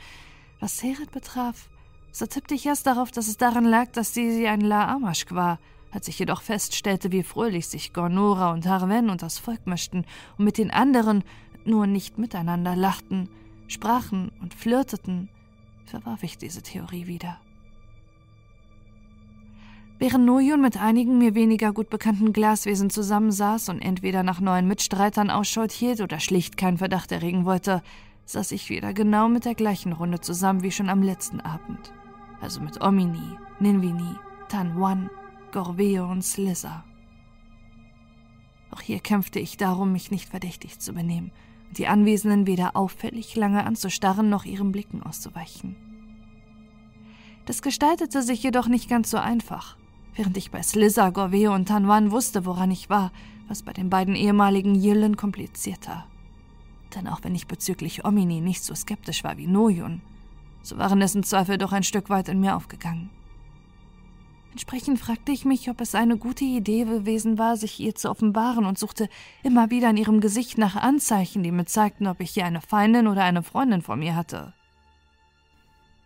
[0.59, 1.69] Was Heret betraf,
[2.11, 5.59] so tippte ich erst darauf, dass es daran lag, dass sie ein La Amaschk war,
[5.91, 10.05] als ich jedoch feststellte, wie fröhlich sich Gornora und Harven und das Volk mischten
[10.37, 11.23] und mit den anderen
[11.65, 13.29] nur nicht miteinander lachten,
[13.67, 15.29] sprachen und flirteten,
[15.85, 17.39] verwarf ich diese Theorie wieder.
[19.99, 25.31] Während Noyun mit einigen mir weniger gut bekannten Glaswesen zusammensaß und entweder nach neuen Mitstreitern
[25.31, 27.81] Ausschau hielt oder schlicht keinen Verdacht erregen wollte,
[28.25, 31.93] saß ich wieder genau mit der gleichen Runde zusammen wie schon am letzten Abend.
[32.41, 34.15] Also mit Omini, Ninvini,
[34.49, 36.83] Tanwan, Gorveo und Slizza.
[38.71, 41.31] Auch hier kämpfte ich darum, mich nicht verdächtig zu benehmen
[41.67, 45.75] und die Anwesenden weder auffällig lange anzustarren noch ihren Blicken auszuweichen.
[47.45, 49.77] Das gestaltete sich jedoch nicht ganz so einfach.
[50.15, 53.11] Während ich bei Slizza, Gorveo und Tanwan wusste, woran ich war,
[53.47, 56.05] was bei den beiden ehemaligen Yillen komplizierter.
[56.95, 60.01] Denn auch wenn ich bezüglich Omini nicht so skeptisch war wie Noyun,
[60.61, 63.09] so waren dessen Zweifel doch ein Stück weit in mir aufgegangen.
[64.57, 68.65] Entsprechend fragte ich mich, ob es eine gute Idee gewesen war, sich ihr zu offenbaren
[68.65, 69.07] und suchte
[69.43, 73.05] immer wieder in ihrem Gesicht nach Anzeichen, die mir zeigten, ob ich hier eine Feindin
[73.05, 74.55] oder eine Freundin vor mir hatte.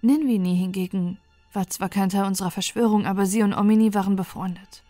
[0.01, 1.17] Ninvini hingegen
[1.53, 4.83] war zwar kein Teil unserer Verschwörung, aber sie und Omini waren befreundet.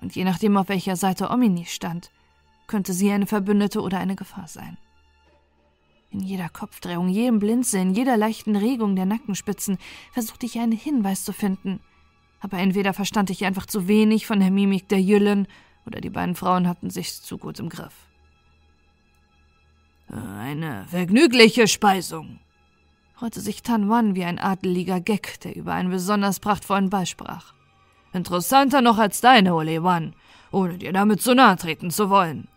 [0.00, 2.12] Und je nachdem, auf welcher Seite Omini stand,
[2.68, 4.78] könnte sie eine Verbündete oder eine Gefahr sein.
[6.12, 9.78] In jeder Kopfdrehung, jedem Blinzeln, jeder leichten Regung der Nackenspitzen
[10.12, 11.80] versuchte ich einen Hinweis zu finden.
[12.40, 15.46] Aber entweder verstand ich einfach zu wenig von der Mimik der Jüllen,
[15.86, 17.94] oder die beiden Frauen hatten sich zu gut im Griff.
[20.08, 22.40] Eine vergnügliche Speisung,
[23.14, 27.54] freute sich Tan Wan wie ein adeliger Geck, der über einen besonders prachtvollen Ball sprach.
[28.12, 30.14] Interessanter noch als deine, Ole Wan,
[30.50, 32.48] ohne dir damit zu nahe treten zu wollen.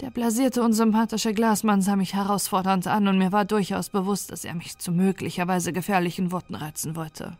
[0.00, 4.44] Der blasierte und sympathische Glasmann sah mich herausfordernd an und mir war durchaus bewusst, dass
[4.44, 7.36] er mich zu möglicherweise gefährlichen Worten reizen wollte.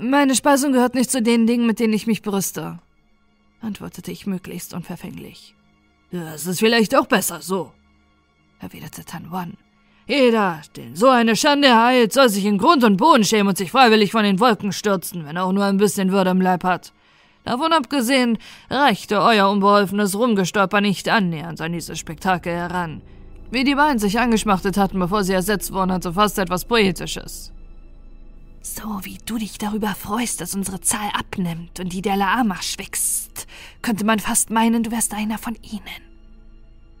[0.00, 2.80] Meine Speisung gehört nicht zu den Dingen, mit denen ich mich brüste,
[3.60, 5.54] antwortete ich möglichst unverfänglich.
[6.10, 7.72] Das ist vielleicht auch besser so,
[8.60, 9.56] erwiderte Tan Wan.
[10.06, 13.70] Jeder, den so eine Schande ereilt, soll sich in Grund und Boden schämen und sich
[13.70, 16.92] freiwillig von den Wolken stürzen, wenn er auch nur ein bisschen Würde im Leib hat.
[17.44, 18.38] Davon abgesehen
[18.68, 23.00] reichte euer unbeholfenes Rumgestolper nicht annähernd an dieses Spektakel heran.
[23.50, 27.53] Wie die beiden sich angeschmachtet hatten, bevor sie ersetzt wurden, hatte fast etwas Poetisches.
[28.66, 33.46] So wie du dich darüber freust, dass unsere Zahl abnimmt und die der Laamasch wächst,
[33.82, 35.82] könnte man fast meinen, du wärst einer von ihnen,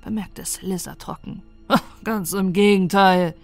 [0.04, 1.42] bemerkte es Lizard trocken.
[2.04, 3.34] Ganz im Gegenteil,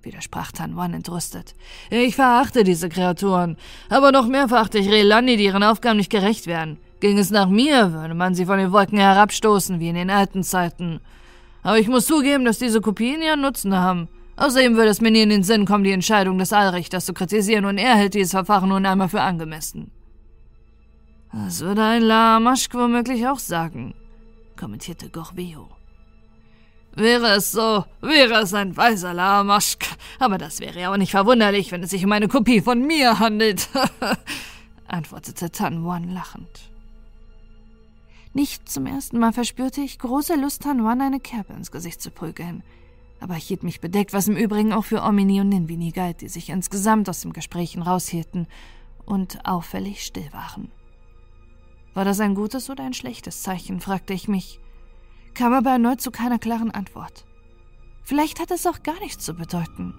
[0.00, 1.54] widersprach Tanwan entrüstet.
[1.90, 3.58] Ich verachte diese Kreaturen,
[3.90, 6.78] aber noch mehr verachte ich Relandi, die ihren Aufgaben nicht gerecht werden.
[7.00, 10.42] Ging es nach mir, würde man sie von den Wolken herabstoßen, wie in den alten
[10.44, 11.00] Zeiten.
[11.62, 14.08] Aber ich muss zugeben, dass diese Kopien ihren Nutzen haben.
[14.36, 17.64] Außerdem würde es mir nie in den Sinn kommen, die Entscheidung des Allrichters zu kritisieren,
[17.64, 19.90] und er hält dieses Verfahren nun einmal für angemessen.
[21.32, 23.94] Das würde ein Lamaschk womöglich auch sagen,
[24.56, 25.68] kommentierte Gorveo.
[26.94, 29.84] Wäre es so, wäre es ein weiser Lamaschk.
[30.18, 33.18] Aber das wäre ja auch nicht verwunderlich, wenn es sich um eine Kopie von mir
[33.18, 33.68] handelt,
[34.88, 36.70] antwortete Tan Wan lachend.
[38.32, 42.10] Nicht zum ersten Mal verspürte ich große Lust, Tan Wan eine Kerbe ins Gesicht zu
[42.10, 42.62] prügeln.
[43.20, 46.28] Aber ich hielt mich bedeckt, was im Übrigen auch für Omini und Ninvini galt, die
[46.28, 48.46] sich insgesamt aus dem Gesprächen raushielten
[49.04, 50.70] und auffällig still waren.
[51.94, 54.60] War das ein gutes oder ein schlechtes Zeichen, fragte ich mich
[55.36, 57.24] kam aber erneut zu keiner klaren Antwort.
[58.02, 59.94] Vielleicht hat es auch gar nichts zu bedeuten.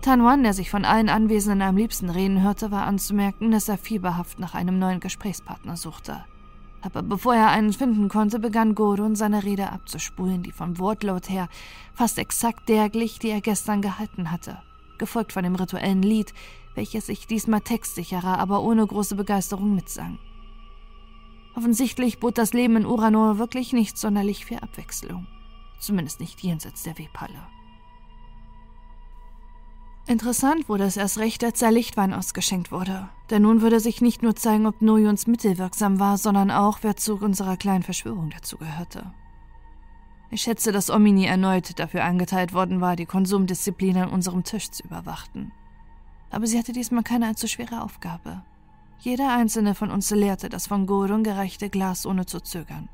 [0.00, 4.38] Tanwan, der sich von allen Anwesenden am liebsten reden hörte, war anzumerken, dass er fieberhaft
[4.38, 6.24] nach einem neuen Gesprächspartner suchte.
[6.80, 11.48] Aber bevor er einen finden konnte, begann Godun seine Rede abzuspulen, die vom Wortlaut her
[11.92, 14.58] fast exakt der glich, die er gestern gehalten hatte,
[14.96, 16.32] gefolgt von dem rituellen Lied,
[16.74, 20.18] welches sich diesmal textsicherer, aber ohne große Begeisterung mitsang.
[21.56, 25.26] Offensichtlich bot das Leben in Uranor wirklich nicht sonderlich viel Abwechslung.
[25.80, 27.40] Zumindest nicht jenseits der Webhalle.
[30.08, 33.10] Interessant wurde es erst recht, als der Lichtwein ausgeschenkt wurde.
[33.28, 36.96] Denn nun würde sich nicht nur zeigen, ob Nuyuns Mittel wirksam war, sondern auch, wer
[36.96, 39.12] zu unserer kleinen Verschwörung dazugehörte.
[40.30, 44.82] Ich schätze, dass Omini erneut dafür angeteilt worden war, die Konsumdisziplin an unserem Tisch zu
[44.82, 45.52] überwachten.
[46.30, 48.42] Aber sie hatte diesmal keine allzu schwere Aufgabe.
[49.00, 52.88] Jeder einzelne von uns leerte das von Godon gereichte Glas ohne zu zögern.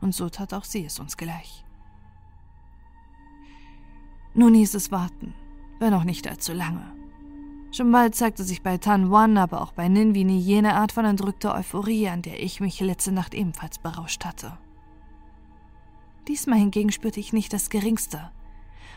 [0.00, 1.64] Und so tat auch sie es uns gleich.
[4.34, 5.34] Nun hieß es warten,
[5.78, 6.92] wenn auch nicht allzu lange.
[7.70, 11.54] Schon bald zeigte sich bei Tan Wan, aber auch bei Ninvini jene Art von entrückter
[11.54, 14.56] Euphorie, an der ich mich letzte Nacht ebenfalls berauscht hatte.
[16.28, 18.30] Diesmal hingegen spürte ich nicht das Geringste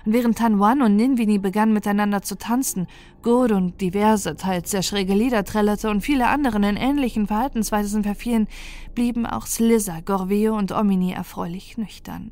[0.05, 2.87] und während Tanwan und Ninvini begannen miteinander zu tanzen,
[3.23, 8.47] und diverse, teils sehr schräge Lieder trällerte und viele anderen in ähnlichen Verhaltensweisen verfielen,
[8.95, 12.31] blieben auch Slizza, Gorveo und Omini erfreulich nüchtern.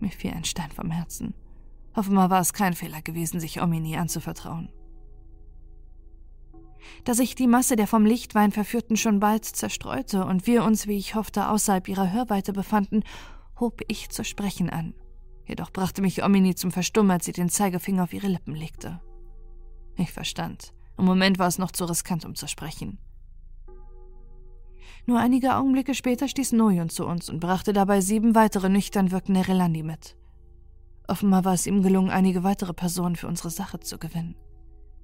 [0.00, 1.34] Mir fiel ein Stein vom Herzen.
[1.94, 4.68] Offenbar war es kein Fehler gewesen, sich Omini anzuvertrauen.
[7.04, 10.98] Da sich die Masse der vom Lichtwein Verführten schon bald zerstreute und wir uns, wie
[10.98, 13.02] ich hoffte, außerhalb ihrer Hörweite befanden,
[13.58, 14.94] hob ich zu sprechen an.
[15.46, 19.00] Jedoch brachte mich Omini zum Verstummen, als sie den Zeigefinger auf ihre Lippen legte.
[19.96, 20.72] Ich verstand.
[20.96, 22.98] Im Moment war es noch zu riskant, um zu sprechen.
[25.06, 29.46] Nur einige Augenblicke später stieß Noyon zu uns und brachte dabei sieben weitere nüchtern wirkende
[29.46, 30.16] Relandi mit.
[31.06, 34.36] Offenbar war es ihm gelungen, einige weitere Personen für unsere Sache zu gewinnen.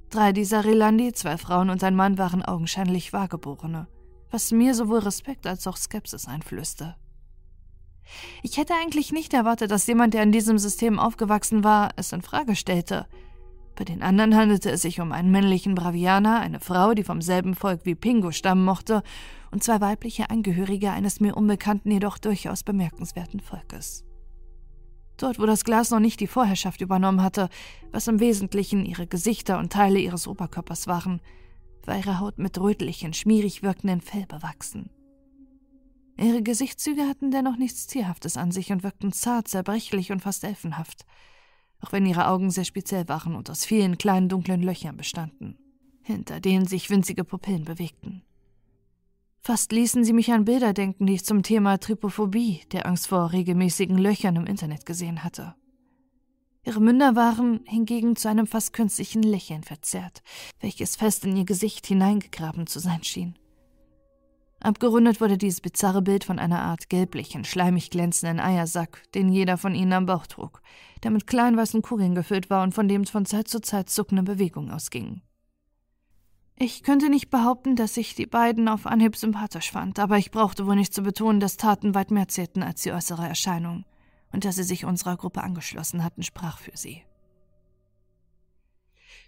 [0.08, 3.86] Drei dieser Relandi, zwei Frauen und ein Mann, waren augenscheinlich Wahrgeborene,
[4.30, 6.96] was mir sowohl Respekt als auch Skepsis einflößte.
[8.42, 12.22] Ich hätte eigentlich nicht erwartet, dass jemand, der in diesem System aufgewachsen war, es in
[12.22, 13.06] Frage stellte.
[13.76, 17.54] Bei den anderen handelte es sich um einen männlichen Bravianer, eine Frau, die vom selben
[17.54, 19.02] Volk wie Pingo stammen mochte,
[19.52, 24.04] und zwei weibliche Angehörige eines mir unbekannten, jedoch durchaus bemerkenswerten Volkes.
[25.20, 27.50] Dort, wo das Glas noch nicht die Vorherrschaft übernommen hatte,
[27.92, 31.20] was im Wesentlichen ihre Gesichter und Teile ihres Oberkörpers waren,
[31.84, 34.88] war ihre Haut mit rötlichen, schmierig wirkenden Fell bewachsen.
[36.16, 41.04] Ihre Gesichtszüge hatten dennoch nichts Tierhaftes an sich und wirkten zart, zerbrechlich und fast elfenhaft,
[41.80, 45.58] auch wenn ihre Augen sehr speziell waren und aus vielen kleinen dunklen Löchern bestanden,
[46.02, 48.22] hinter denen sich winzige Pupillen bewegten.
[49.42, 53.32] Fast ließen sie mich an Bilder denken, die ich zum Thema Trypophobie, der Angst vor
[53.32, 55.54] regelmäßigen Löchern im Internet gesehen hatte.
[56.62, 60.22] Ihre Münder waren hingegen zu einem fast künstlichen Lächeln verzerrt,
[60.60, 63.34] welches fest in ihr Gesicht hineingegraben zu sein schien.
[64.62, 69.74] Abgerundet wurde dieses bizarre Bild von einer Art gelblichen, schleimig glänzenden Eiersack, den jeder von
[69.74, 70.60] ihnen am Bauch trug,
[71.02, 74.22] der mit kleinen weißen Kugeln gefüllt war und von dem von Zeit zu Zeit zuckende
[74.22, 75.22] Bewegungen ausgingen.
[76.62, 80.66] Ich könnte nicht behaupten, dass ich die beiden auf Anhieb sympathisch fand, aber ich brauchte
[80.66, 83.86] wohl nicht zu betonen, dass Taten weit mehr zählten als die äußere Erscheinung
[84.30, 87.02] und dass sie sich unserer Gruppe angeschlossen hatten, sprach für sie.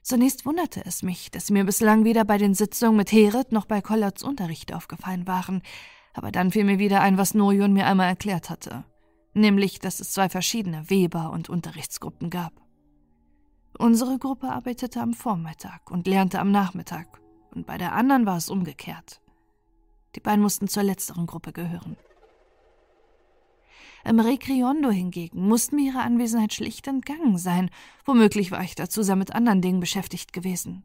[0.03, 3.65] Zunächst wunderte es mich, dass sie mir bislang weder bei den Sitzungen mit Heret noch
[3.65, 5.63] bei Collards Unterricht aufgefallen waren,
[6.13, 8.85] aber dann fiel mir wieder ein, was Norion mir einmal erklärt hatte,
[9.33, 12.53] nämlich, dass es zwei verschiedene Weber- und Unterrichtsgruppen gab.
[13.79, 17.22] Unsere Gruppe arbeitete am Vormittag und lernte am Nachmittag,
[17.53, 19.20] und bei der anderen war es umgekehrt.
[20.15, 21.97] Die beiden mussten zur letzteren Gruppe gehören.
[24.05, 27.70] Im Rekriondo hingegen mussten mir ihre Anwesenheit schlicht entgangen sein.
[28.05, 30.85] Womöglich war ich dazu sehr mit anderen Dingen beschäftigt gewesen.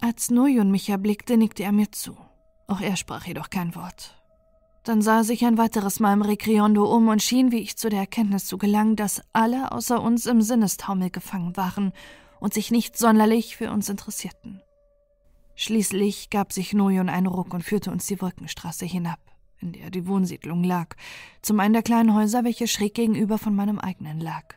[0.00, 2.16] Als Nuyun mich erblickte, nickte er mir zu.
[2.68, 4.14] Auch er sprach jedoch kein Wort.
[4.84, 7.90] Dann sah er sich ein weiteres Mal im Rekriondo um und schien, wie ich zu
[7.90, 11.92] der Erkenntnis zu gelangen, dass alle außer uns im Sinnestaumel gefangen waren
[12.40, 14.62] und sich nicht sonderlich für uns interessierten.
[15.60, 19.18] Schließlich gab sich Noyon einen Ruck und führte uns die Wolkenstraße hinab
[19.60, 20.94] in der die Wohnsiedlung lag,
[21.42, 24.54] zum einen der kleinen Häuser, welche schräg gegenüber von meinem eigenen lag.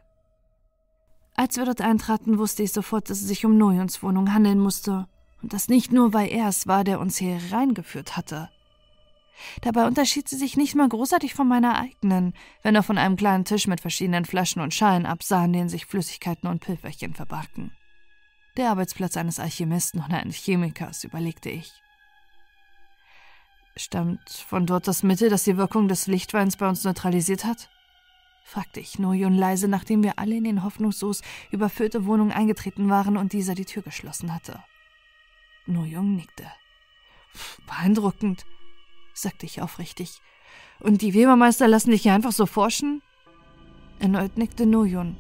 [1.36, 5.08] Als wir dort eintraten, wusste ich sofort, dass es sich um Nojons Wohnung handeln musste,
[5.42, 8.50] und das nicht nur, weil er es war, der uns hier reingeführt hatte.
[9.62, 13.46] Dabei unterschied sie sich nicht mal großartig von meiner eigenen, wenn er von einem kleinen
[13.46, 17.72] Tisch mit verschiedenen Flaschen und Schalen absah, in denen sich Flüssigkeiten und Pilferchen verbargen.
[18.58, 21.72] Der Arbeitsplatz eines Alchemisten oder eines Chemikers, überlegte ich.
[23.78, 27.70] Stammt von dort das Mittel, das die Wirkung des Lichtweins bei uns neutralisiert hat?
[28.44, 31.22] fragte ich Nojun leise, nachdem wir alle in den hoffnungslos
[31.52, 34.62] überfüllte Wohnung eingetreten waren und dieser die Tür geschlossen hatte.
[35.66, 36.52] Nojung nickte.
[37.66, 38.44] Beeindruckend,
[39.14, 40.20] sagte ich aufrichtig.
[40.80, 43.02] Und die Webermeister lassen dich hier einfach so forschen?
[44.00, 45.16] Erneut nickte Nojun.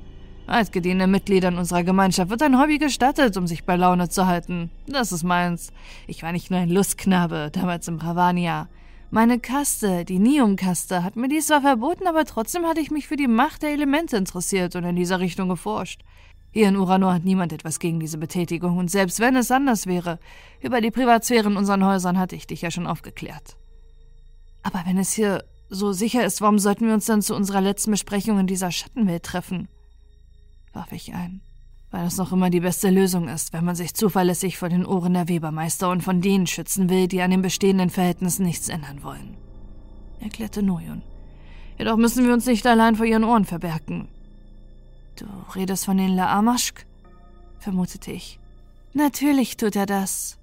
[0.51, 4.69] Als gediehene Mitgliedern unserer Gemeinschaft wird ein Hobby gestattet, um sich bei Laune zu halten.
[4.85, 5.71] Das ist meins.
[6.07, 8.67] Ich war nicht nur ein Lustknabe, damals im Bravania.
[9.11, 13.15] Meine Kaste, die Nium-Kaste, hat mir dies zwar verboten, aber trotzdem hatte ich mich für
[13.15, 16.01] die Macht der Elemente interessiert und in dieser Richtung geforscht.
[16.51, 20.19] Hier in Uranor hat niemand etwas gegen diese Betätigung, und selbst wenn es anders wäre,
[20.59, 23.55] über die Privatsphäre in unseren Häusern hatte ich dich ja schon aufgeklärt.
[24.63, 27.91] Aber wenn es hier so sicher ist, warum sollten wir uns dann zu unserer letzten
[27.91, 29.69] Besprechung in dieser Schattenwelt treffen?
[30.73, 31.41] Warf ich ein,
[31.91, 35.14] weil das noch immer die beste Lösung ist, wenn man sich zuverlässig vor den Ohren
[35.14, 39.35] der Webermeister und von denen schützen will, die an den bestehenden Verhältnissen nichts ändern wollen,
[40.19, 41.02] erklärte Nojun.
[41.77, 44.07] Jedoch müssen wir uns nicht allein vor ihren Ohren verbergen.
[45.15, 45.26] Du
[45.56, 46.85] redest von den Laamaschk?
[47.60, 48.39] vermutete ich.
[48.93, 50.38] Natürlich tut er das,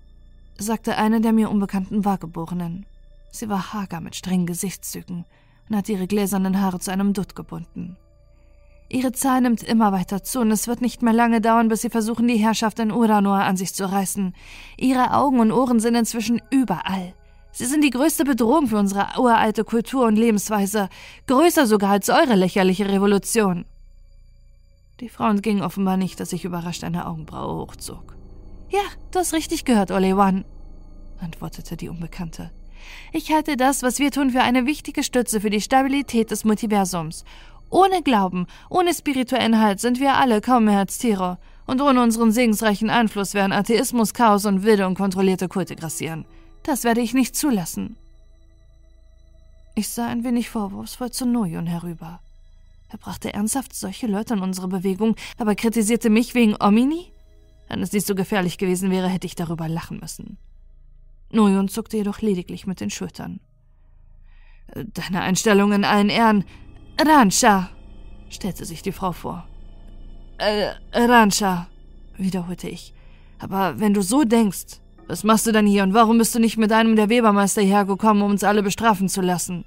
[0.56, 2.86] sagte eine der mir unbekannten Wahrgeborenen.
[3.30, 5.24] Sie war hager mit strengen Gesichtszügen
[5.68, 7.96] und hatte ihre gläsernen Haare zu einem Dutt gebunden.
[8.90, 11.90] Ihre Zahl nimmt immer weiter zu und es wird nicht mehr lange dauern, bis sie
[11.90, 14.34] versuchen, die Herrschaft in Uranor an sich zu reißen.
[14.78, 17.12] Ihre Augen und Ohren sind inzwischen überall.
[17.52, 20.88] Sie sind die größte Bedrohung für unsere uralte Kultur und Lebensweise,
[21.26, 23.66] größer sogar als eure lächerliche Revolution.
[25.00, 28.16] Die Frau entging offenbar nicht, dass ich überrascht eine Augenbraue hochzog.
[28.70, 30.44] Ja, du hast richtig gehört, Olewan,
[31.20, 32.50] antwortete die Unbekannte.
[33.12, 37.24] Ich halte das, was wir tun, für eine wichtige Stütze für die Stabilität des Multiversums
[37.70, 41.38] ohne Glauben, ohne spirituellen Halt sind wir alle kaum mehr als Tiere.
[41.66, 46.24] Und ohne unseren segensreichen Einfluss werden Atheismus, Chaos und wilde und kontrollierte Kulte grassieren.
[46.62, 47.96] Das werde ich nicht zulassen.
[49.74, 52.20] Ich sah ein wenig vorwurfsvoll zu Nojon herüber.
[52.88, 57.12] Er brachte ernsthaft solche Leute in unsere Bewegung, aber kritisierte mich wegen Omini?
[57.68, 60.38] Wenn es nicht so gefährlich gewesen wäre, hätte ich darüber lachen müssen.
[61.30, 63.40] Nojon zuckte jedoch lediglich mit den Schultern.
[64.74, 66.44] Deine Einstellung in allen Ehren,
[67.00, 67.70] Rancha,
[68.28, 69.46] stellte sich die Frau vor.
[70.38, 71.68] Äh, Rancha,
[72.16, 72.92] wiederholte ich.
[73.38, 76.58] Aber wenn du so denkst, was machst du dann hier und warum bist du nicht
[76.58, 79.64] mit einem der Webermeister hergekommen, um uns alle bestrafen zu lassen?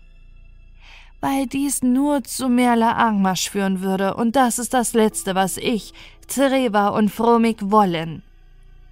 [1.20, 5.94] Weil dies nur zu mehr Laangmarsch führen würde, und das ist das Letzte, was ich,
[6.28, 8.24] Treva und Fromik wollen,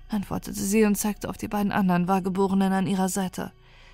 [0.09, 3.51] antwortete sie und zeigte auf die beiden anderen Wahrgeborenen an ihrer Seite.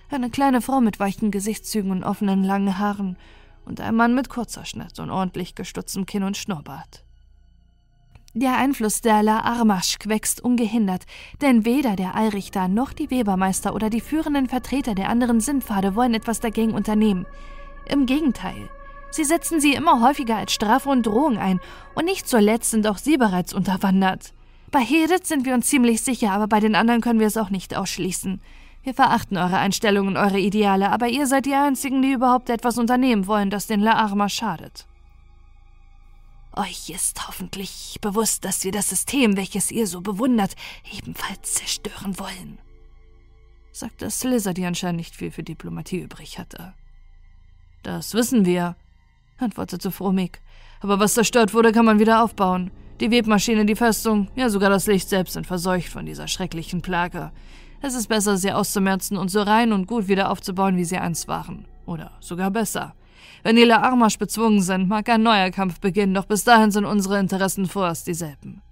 [0.09, 3.17] Eine kleine Frau mit weichen Gesichtszügen und offenen langen Haaren
[3.65, 7.05] und ein Mann mit kurzer Schnitt und ordentlich gestutztem Kinn und Schnurrbart.
[8.37, 11.05] Der Einfluss der La Armaschk wächst ungehindert,
[11.41, 16.13] denn weder der Allrichter noch die Webermeister oder die führenden Vertreter der anderen Sinnpfade wollen
[16.13, 17.25] etwas dagegen unternehmen.
[17.87, 18.69] Im Gegenteil,
[19.09, 21.61] sie setzen sie immer häufiger als Strafe und Drohung ein,
[21.93, 24.33] und nicht zuletzt sind auch sie bereits unterwandert.
[24.69, 27.49] Bei Herit sind wir uns ziemlich sicher, aber bei den anderen können wir es auch
[27.49, 28.41] nicht ausschließen.
[28.85, 33.25] Wir verachten eure Einstellungen eure Ideale, aber ihr seid die Einzigen, die überhaupt etwas unternehmen
[33.25, 34.85] wollen, das den La Arma schadet.
[36.53, 40.55] Euch ist hoffentlich bewusst, dass wir das System, welches ihr so bewundert,
[40.95, 42.59] ebenfalls zerstören wollen,
[43.71, 46.75] sagte Slizzer, die anscheinend nicht viel für Diplomatie übrig hatte.
[47.81, 48.75] Das wissen wir,
[49.39, 50.41] antwortete Fromig.
[50.79, 52.69] Aber was zerstört wurde, kann man wieder aufbauen.
[52.99, 57.31] Die Webmaschine, die Festung, ja sogar das Licht selbst sind verseucht von dieser schrecklichen Plage.
[57.85, 61.27] Es ist besser, sie auszumerzen und so rein und gut wieder aufzubauen, wie sie einst
[61.27, 61.67] waren.
[61.85, 62.95] Oder sogar besser.
[63.43, 66.85] Wenn die La Armasch bezwungen sind, mag ein neuer Kampf beginnen, doch bis dahin sind
[66.85, 68.63] unsere Interessen vorerst dieselben.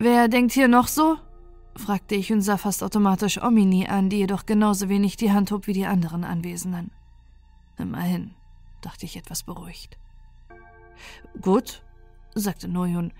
[0.00, 1.18] Wer denkt hier noch so?
[1.76, 5.68] fragte ich und sah fast automatisch Omini an, die jedoch genauso wenig die Hand hob
[5.68, 6.90] wie die anderen Anwesenden.
[7.78, 8.32] Immerhin,
[8.80, 9.98] dachte ich etwas beruhigt.
[11.40, 11.84] Gut,
[12.34, 13.12] sagte Noyun.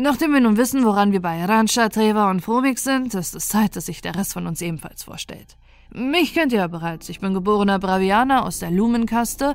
[0.00, 3.76] Nachdem wir nun wissen, woran wir bei Rancha, Treva und Fromik sind, ist es Zeit,
[3.76, 5.56] dass sich der Rest von uns ebenfalls vorstellt.
[5.90, 7.08] Mich kennt ihr ja bereits.
[7.08, 9.54] Ich bin geborener Bravianer aus der Lumenkaste,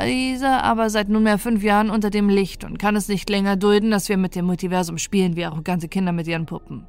[0.00, 3.90] diese aber seit nunmehr fünf Jahren unter dem Licht und kann es nicht länger dulden,
[3.90, 6.86] dass wir mit dem Multiversum spielen wie arrogante Kinder mit ihren Puppen.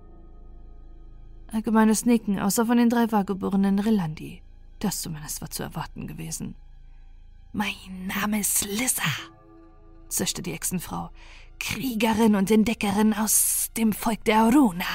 [1.51, 4.41] Allgemeines Nicken, außer von den drei wahrgeborenen Relandi.
[4.79, 6.55] Das zumindest war zu erwarten gewesen.
[7.51, 7.75] Mein
[8.07, 9.03] Name ist Lissa,
[10.07, 11.09] zischte die Echsenfrau.
[11.63, 14.85] Kriegerin und Entdeckerin aus dem Volk der Aruna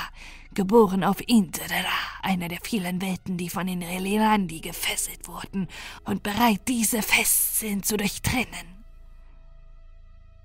[0.53, 1.89] geboren auf Interera,
[2.23, 5.67] einer der vielen Welten, die von den Relirandi gefesselt wurden
[6.05, 8.85] und bereit, diese fest sind zu durchtrennen.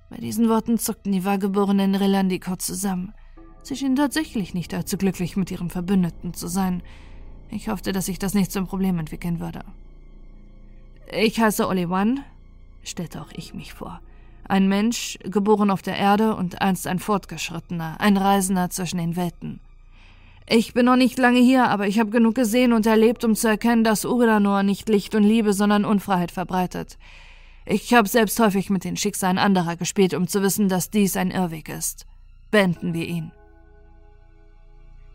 [0.10, 3.14] Bei diesen Worten zuckten die wahrgeborenen Relandi kurz zusammen.
[3.62, 6.84] Sie schienen tatsächlich nicht allzu glücklich mit ihrem Verbündeten zu sein.
[7.50, 9.66] Ich hoffte, dass sich das nicht zum Problem entwickeln würde.
[11.12, 12.24] Ich heiße Oliwan,
[12.82, 14.00] stellte auch ich mich vor.
[14.48, 19.60] Ein Mensch, geboren auf der Erde und einst ein Fortgeschrittener, ein Reisender zwischen den Welten.
[20.48, 23.48] Ich bin noch nicht lange hier, aber ich habe genug gesehen und erlebt, um zu
[23.48, 26.98] erkennen, dass Uranor nicht Licht und Liebe, sondern Unfreiheit verbreitet.
[27.66, 31.32] Ich habe selbst häufig mit den Schicksalen anderer gespielt, um zu wissen, dass dies ein
[31.32, 32.06] Irrweg ist.
[32.52, 33.32] Beenden wir ihn.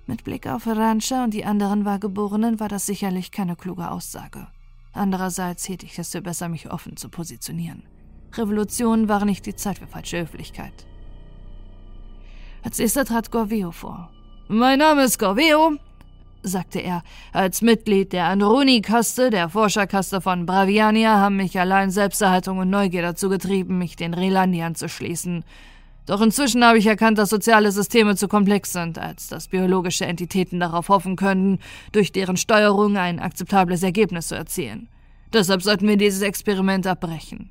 [0.06, 4.46] Mit Blick auf Rancha und die anderen Wahrgeborenen war das sicherlich keine kluge Aussage.
[4.94, 7.82] Andererseits hielt ich es für besser, mich offen zu positionieren.
[8.34, 10.86] Revolutionen waren nicht die Zeit für falsche Höflichkeit.
[12.62, 14.10] Als erster trat Gorveo vor.
[14.48, 15.76] Mein Name ist Gorveo,
[16.42, 17.02] sagte er.
[17.32, 23.28] Als Mitglied der Androni-Kaste, der Forscherkaste von Braviania, haben mich allein Selbsterhaltung und Neugier dazu
[23.28, 25.44] getrieben, mich den Relandi anzuschließen.
[26.06, 30.58] Doch inzwischen habe ich erkannt, dass soziale Systeme zu komplex sind, als dass biologische Entitäten
[30.58, 31.58] darauf hoffen können,
[31.92, 34.88] durch deren Steuerung ein akzeptables Ergebnis zu erzielen.
[35.34, 37.50] Deshalb sollten wir dieses Experiment abbrechen.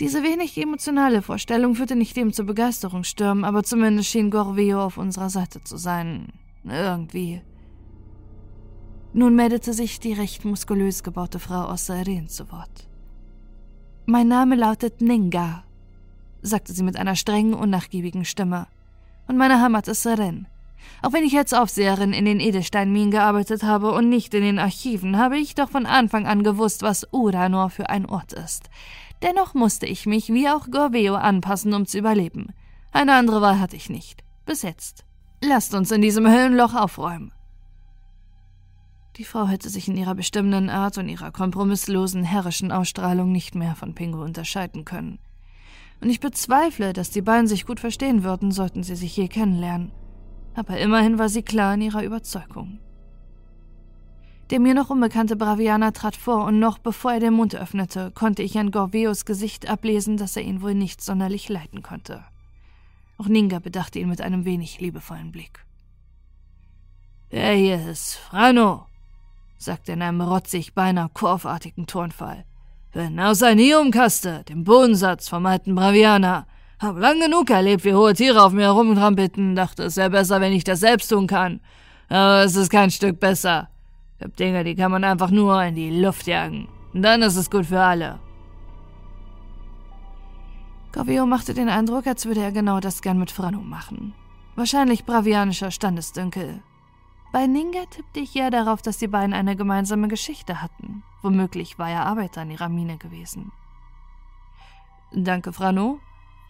[0.00, 5.30] Diese wenig emotionale Vorstellung führte nicht dem zu Begeisterungsstürmen, aber zumindest schien Gorvio auf unserer
[5.30, 6.32] Seite zu sein.
[6.64, 7.42] Irgendwie.
[9.12, 12.88] Nun meldete sich die recht muskulös gebaute Frau aus Sairen zu Wort.
[14.06, 15.62] Mein Name lautet Ninga,
[16.42, 18.66] sagte sie mit einer strengen, unnachgiebigen Stimme.
[19.28, 20.48] Und meine Heimat ist Seren.
[21.00, 25.16] Auch wenn ich als Aufseherin in den Edelsteinminen gearbeitet habe und nicht in den Archiven,
[25.16, 28.68] habe ich doch von Anfang an gewusst, was Uranor für ein Ort ist.
[29.24, 32.52] Dennoch musste ich mich wie auch Gorveo anpassen, um zu überleben.
[32.92, 34.22] Eine andere Wahl hatte ich nicht.
[34.44, 35.06] Bis jetzt.
[35.42, 37.32] Lasst uns in diesem Höllenloch aufräumen.
[39.16, 43.74] Die Frau hätte sich in ihrer bestimmenden Art und ihrer kompromisslosen, herrischen Ausstrahlung nicht mehr
[43.74, 45.18] von Pingo unterscheiden können.
[46.02, 49.92] Und ich bezweifle, dass die beiden sich gut verstehen würden, sollten sie sich je kennenlernen.
[50.54, 52.78] Aber immerhin war sie klar in ihrer Überzeugung.
[54.50, 58.42] Der mir noch unbekannte Bravianer trat vor, und noch bevor er den Mund öffnete, konnte
[58.42, 62.24] ich an Gorveos Gesicht ablesen, dass er ihn wohl nicht sonderlich leiden konnte.
[63.16, 65.64] Auch Ninga bedachte ihn mit einem wenig liebevollen Blick.
[67.32, 68.86] Der hier ist Frano,
[69.56, 72.44] sagte er in einem rotzig, beinahe kurvartigen Tonfall.
[72.92, 76.46] Bin aus Aniumkaste, dem Bodensatz vom alten Bravianer.
[76.78, 80.52] Hab lang genug erlebt, wie hohe Tiere auf mir herumtrampelten, dachte es wäre besser, wenn
[80.52, 81.60] ich das selbst tun kann.
[82.08, 83.68] Aber es ist kein Stück besser.
[84.20, 86.68] Gibt Dinge, die kann man einfach nur in die Luft jagen.
[86.92, 88.20] Und dann ist es gut für alle.
[90.92, 94.14] Gorvio machte den Eindruck, als würde er genau das gern mit Frano machen.
[94.54, 96.62] Wahrscheinlich bravianischer Standesdünkel.
[97.32, 101.02] Bei Ninga tippte ich eher darauf, dass die beiden eine gemeinsame Geschichte hatten.
[101.20, 103.50] Womöglich war er Arbeiter in ihrer Mine gewesen.
[105.10, 105.98] Danke, Frano,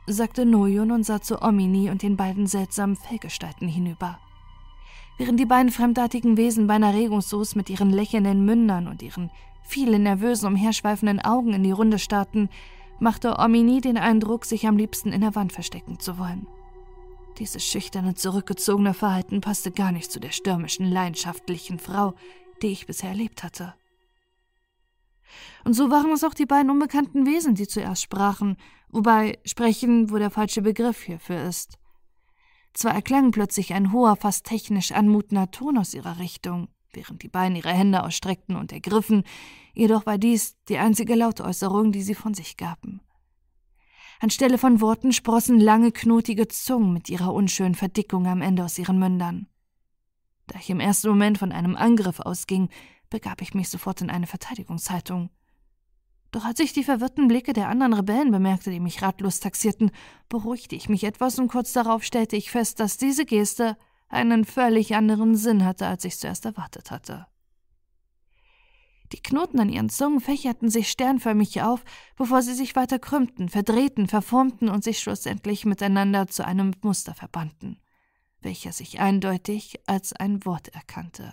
[0.07, 4.19] sagte Noyun und sah zu Omini und den beiden seltsamen Fellgestalten hinüber.
[5.17, 9.31] Während die beiden fremdartigen Wesen beinahe regungslos mit ihren lächelnden Mündern und ihren
[9.63, 12.49] vielen nervösen, umherschweifenden Augen in die Runde starrten,
[12.99, 16.47] machte Omini den Eindruck, sich am liebsten in der Wand verstecken zu wollen.
[17.39, 22.15] Dieses schüchterne, zurückgezogene Verhalten passte gar nicht zu der stürmischen, leidenschaftlichen Frau,
[22.63, 23.75] die ich bisher erlebt hatte.
[25.65, 28.57] Und so waren es auch die beiden unbekannten Wesen, die zuerst sprachen,
[28.91, 31.79] wobei sprechen wohl der falsche Begriff hierfür ist.
[32.75, 37.57] Zwar erklang plötzlich ein hoher, fast technisch anmutender Ton aus ihrer Richtung, während die beiden
[37.57, 39.23] ihre Hände ausstreckten und ergriffen,
[39.75, 43.01] jedoch war dies die einzige Lautäußerung, die sie von sich gaben.
[44.21, 48.99] Anstelle von Worten sprossen lange, knotige Zungen mit ihrer unschönen Verdickung am Ende aus ihren
[48.99, 49.47] Mündern.
[50.47, 52.69] Da ich im ersten Moment von einem Angriff ausging,
[53.09, 55.31] begab ich mich sofort in eine Verteidigungshaltung.
[56.35, 59.93] Doch als ich die verwirrten Blicke der anderen Rebellen bemerkte, die mich ratlos taxierten,
[60.29, 63.77] beruhigte ich mich etwas und kurz darauf stellte ich fest, dass diese Geste
[64.09, 67.29] einen völlig anderen Sinn hatte, als ich zuerst erwartet hatte.
[69.13, 71.85] Die Knoten an ihren Zungen fächerten sich sternförmig auf,
[72.17, 77.79] bevor sie sich weiter krümmten, verdrehten, verformten und sich schlussendlich miteinander zu einem Muster verbanden,
[78.41, 81.33] welcher sich eindeutig als ein Wort erkannte.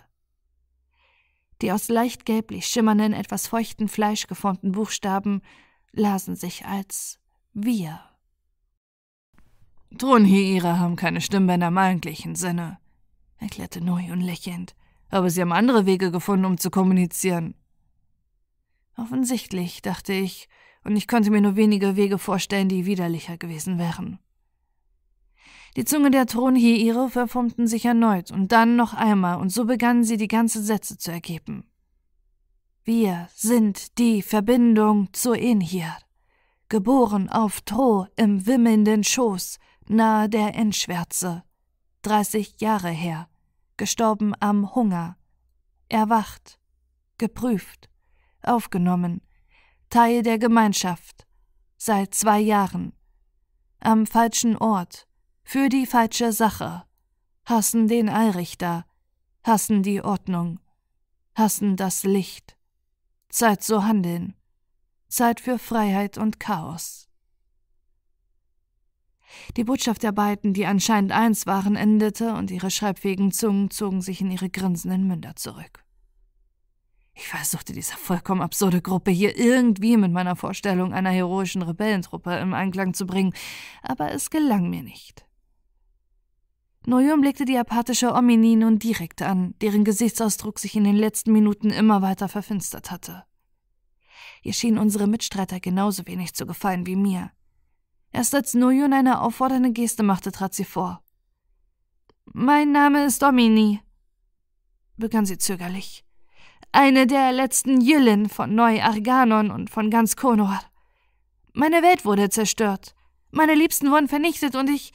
[1.62, 5.42] Die aus leicht gelblich schimmernden, etwas feuchten Fleisch geformten Buchstaben
[5.92, 7.20] lasen sich als
[7.54, 8.00] wir.
[9.98, 12.80] Thronhiere haben keine Stimmbänder im eigentlichen Sinne,
[13.38, 14.76] erklärte Noyun lächelnd.
[15.10, 17.56] Aber sie haben andere Wege gefunden, um zu kommunizieren.
[18.96, 20.48] Offensichtlich, dachte ich,
[20.84, 24.20] und ich konnte mir nur wenige Wege vorstellen, die widerlicher gewesen wären.
[25.78, 30.18] Die Zunge der Thronhiere verformten sich erneut und dann noch einmal, und so begannen sie
[30.18, 31.66] die ganze Sätze zu ergeben.
[32.84, 35.96] Wir sind die Verbindung zu Inhir,
[36.68, 41.44] geboren auf Tro im wimmelnden Schoß, nahe der Endschwärze,
[42.02, 43.30] dreißig Jahre her,
[43.78, 45.16] gestorben am Hunger,
[45.88, 46.60] erwacht,
[47.18, 47.90] geprüft,
[48.42, 49.22] aufgenommen,
[49.90, 51.28] Teil der Gemeinschaft,
[51.78, 52.94] seit zwei Jahren,
[53.80, 55.08] am falschen Ort,
[55.44, 56.84] für die falsche Sache,
[57.46, 58.86] hassen den Allrichter,
[59.44, 60.60] hassen die Ordnung,
[61.36, 62.58] hassen das Licht.
[63.30, 64.36] Zeit zu handeln,
[65.08, 67.08] Zeit für Freiheit und Chaos.
[69.56, 74.20] Die Botschaft der beiden, die anscheinend eins waren, endete und ihre schreibfähigen Zungen zogen sich
[74.20, 75.86] in ihre grinsenden Münder zurück.
[77.14, 82.54] Ich versuchte diese vollkommen absurde Gruppe hier irgendwie mit meiner Vorstellung einer heroischen Rebellentruppe im
[82.54, 83.34] Einklang zu bringen,
[83.82, 85.26] aber es gelang mir nicht.
[86.86, 91.70] Noyum blickte die apathische Omini nun direkt an, deren Gesichtsausdruck sich in den letzten Minuten
[91.70, 93.24] immer weiter verfinstert hatte.
[94.42, 97.32] Ihr schien unsere Mitstreiter genauso wenig zu gefallen wie mir.
[98.12, 101.04] Erst als Noyun eine auffordernde Geste machte, trat sie vor.
[102.26, 103.80] Mein Name ist Omini,
[104.98, 106.04] begann sie zögerlich.
[106.72, 110.60] Eine der letzten Jüllen von Neu-Arganon und von ganz Konor.
[111.54, 112.96] Meine Welt wurde zerstört.
[113.30, 114.94] Meine Liebsten wurden vernichtet und ich.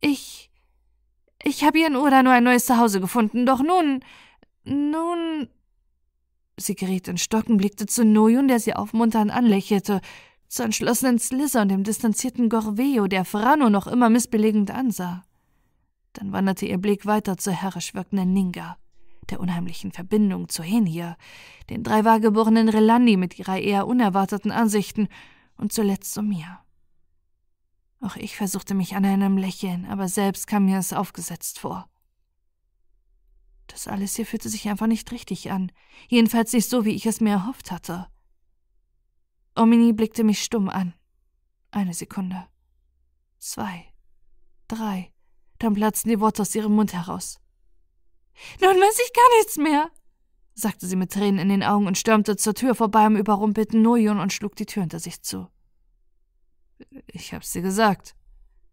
[0.00, 0.43] Ich.
[1.44, 4.00] Ich habe hier in Ura nur ein neues Zuhause gefunden, doch nun.
[4.64, 5.48] Nun.
[6.56, 10.00] Sie geriet in Stocken, blickte zu Noyun, der sie aufmunternd anlächelte,
[10.48, 15.24] zu entschlossenen Slizzer und dem distanzierten Gorveo, der Frano noch immer missbelegend ansah.
[16.14, 18.78] Dann wanderte ihr Blick weiter zur herrisch wirkenden Ninga
[19.30, 21.16] der unheimlichen Verbindung zu Henhir,
[21.70, 25.08] den drei wahrgeborenen Relandi mit ihrer eher unerwarteten Ansichten
[25.56, 26.60] und zuletzt zu mir.
[28.04, 31.88] Auch ich versuchte mich an einem Lächeln, aber selbst kam mir es aufgesetzt vor.
[33.66, 35.72] Das alles hier fühlte sich einfach nicht richtig an,
[36.08, 38.06] jedenfalls nicht so, wie ich es mir erhofft hatte.
[39.56, 40.92] Omini blickte mich stumm an.
[41.70, 42.46] Eine Sekunde.
[43.38, 43.86] Zwei.
[44.68, 45.10] Drei.
[45.58, 47.40] Dann platzten die Worte aus ihrem Mund heraus.
[48.60, 49.90] Nun weiß ich gar nichts mehr,
[50.52, 54.20] sagte sie mit Tränen in den Augen und stürmte zur Tür vorbei am überrumpelten Nojon
[54.20, 55.48] und schlug die Tür hinter sich zu.
[57.06, 58.14] Ich hab's dir gesagt,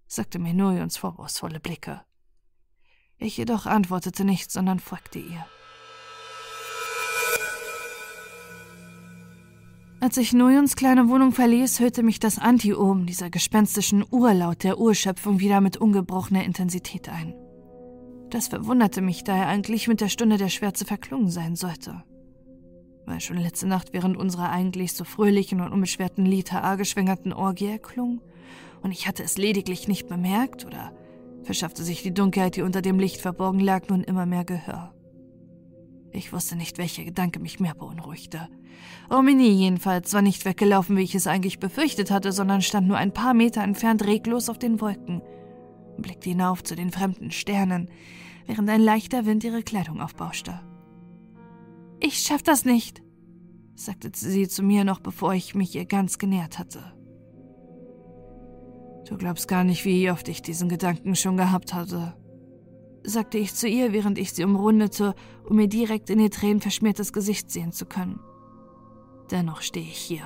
[0.07, 2.01] sagte mir Nojons vorwurfsvolle Blicke.
[3.17, 5.45] Ich jedoch antwortete nichts, sondern folgte ihr.
[9.99, 15.39] Als ich Nojons kleine Wohnung verließ, hörte mich das Anti-Ohm, dieser gespenstischen Urlaut der Urschöpfung,
[15.39, 17.35] wieder mit ungebrochener Intensität ein.
[18.31, 22.03] Das verwunderte mich, da er eigentlich mit der Stunde der Schwärze verklungen sein sollte.
[23.11, 28.21] Weil schon letzte Nacht während unserer eigentlich so fröhlichen und unbeschwerten Liter geschwängerten Orgie erklung
[28.83, 30.93] und ich hatte es lediglich nicht bemerkt oder
[31.43, 34.93] verschaffte sich die Dunkelheit, die unter dem Licht verborgen lag, nun immer mehr Gehör.
[36.13, 38.47] Ich wusste nicht, welcher Gedanke mich mehr beunruhigte.
[39.09, 43.13] Omini jedenfalls war nicht weggelaufen, wie ich es eigentlich befürchtet hatte, sondern stand nur ein
[43.13, 45.21] paar Meter entfernt reglos auf den Wolken
[45.97, 47.89] und blickte hinauf zu den fremden Sternen,
[48.45, 50.61] während ein leichter Wind ihre Kleidung aufbauschte.
[52.03, 53.03] Ich schaff das nicht,
[53.75, 56.79] sagte sie zu mir noch, bevor ich mich ihr ganz genähert hatte.
[59.07, 62.15] Du glaubst gar nicht, wie oft ich diesen Gedanken schon gehabt hatte,
[63.03, 65.13] sagte ich zu ihr, während ich sie umrundete,
[65.47, 68.19] um mir direkt in ihr tränenverschmiertes Gesicht sehen zu können.
[69.29, 70.23] Dennoch stehe ich hier.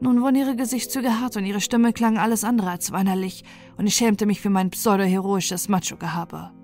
[0.00, 3.44] Nun wurden ihre Gesichtszüge hart und ihre Stimme klang alles andere als weinerlich,
[3.76, 6.57] und ich schämte mich für mein pseudo-heroisches Macho-Gehabe.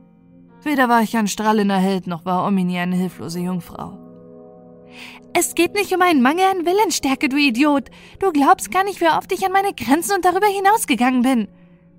[0.65, 3.99] Weder war ich ein strahlender Held, noch war Omini eine hilflose Jungfrau.
[5.35, 7.91] Es geht nicht um einen Mangel an Willensstärke, du Idiot.
[8.20, 11.49] Du glaubst gar nicht, wie oft ich an meine Grenzen und darüber hinausgegangen bin.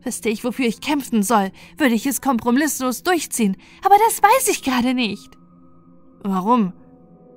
[0.04, 4.64] Wüsste ich, wofür ich kämpfen soll, würde ich es kompromisslos durchziehen, aber das weiß ich
[4.64, 5.38] gerade nicht.
[6.22, 6.74] Warum?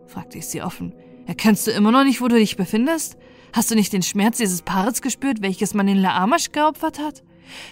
[0.06, 0.94] fragte ich sie offen.
[1.26, 3.18] Erkennst du immer noch nicht, wo du dich befindest?
[3.52, 7.22] Hast du nicht den Schmerz dieses Paares gespürt, welches man in Laamash geopfert hat?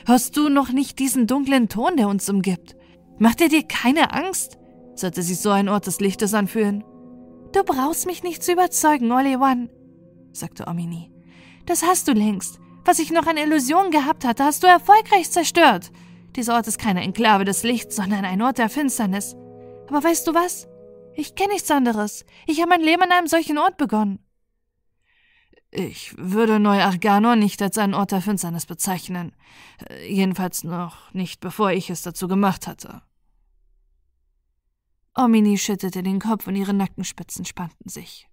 [0.06, 2.75] Hörst du noch nicht diesen dunklen Ton, der uns umgibt?
[3.18, 4.58] Macht er dir keine Angst?
[4.94, 6.84] Sollte sich so ein Ort des Lichtes anfühlen?
[7.52, 9.70] Du brauchst mich nicht zu überzeugen, Oli One,
[10.32, 11.10] sagte Omini.
[11.64, 12.60] Das hast du längst.
[12.84, 15.90] Was ich noch an Illusionen gehabt hatte, hast du erfolgreich zerstört.
[16.36, 19.34] Dieser Ort ist keine Enklave des Lichts, sondern ein Ort der Finsternis.
[19.88, 20.68] Aber weißt du was?
[21.14, 22.26] Ich kenne nichts anderes.
[22.46, 24.18] Ich habe mein Leben an einem solchen Ort begonnen.
[25.70, 29.34] Ich würde Neu-Arganor nicht als einen Ort der Finsternis bezeichnen.
[30.06, 33.02] Jedenfalls noch nicht, bevor ich es dazu gemacht hatte.
[35.16, 38.28] Omini schüttelte den Kopf und ihre Nackenspitzen spannten sich.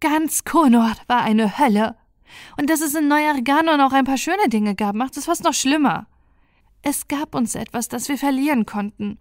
[0.00, 1.96] Ganz Konord war eine Hölle,
[2.56, 5.54] und dass es in Neuargano noch ein paar schöne Dinge gab, macht es fast noch
[5.54, 6.06] schlimmer.
[6.82, 9.18] Es gab uns etwas, das wir verlieren konnten.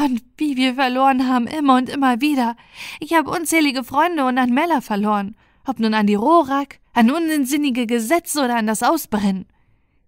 [0.00, 2.56] Und wie wir verloren haben, immer und immer wieder.
[2.98, 5.36] Ich habe unzählige Freunde und an Meller verloren.
[5.64, 9.46] Ob nun an die Rorak, an unsinnige Gesetze oder an das Ausbrennen.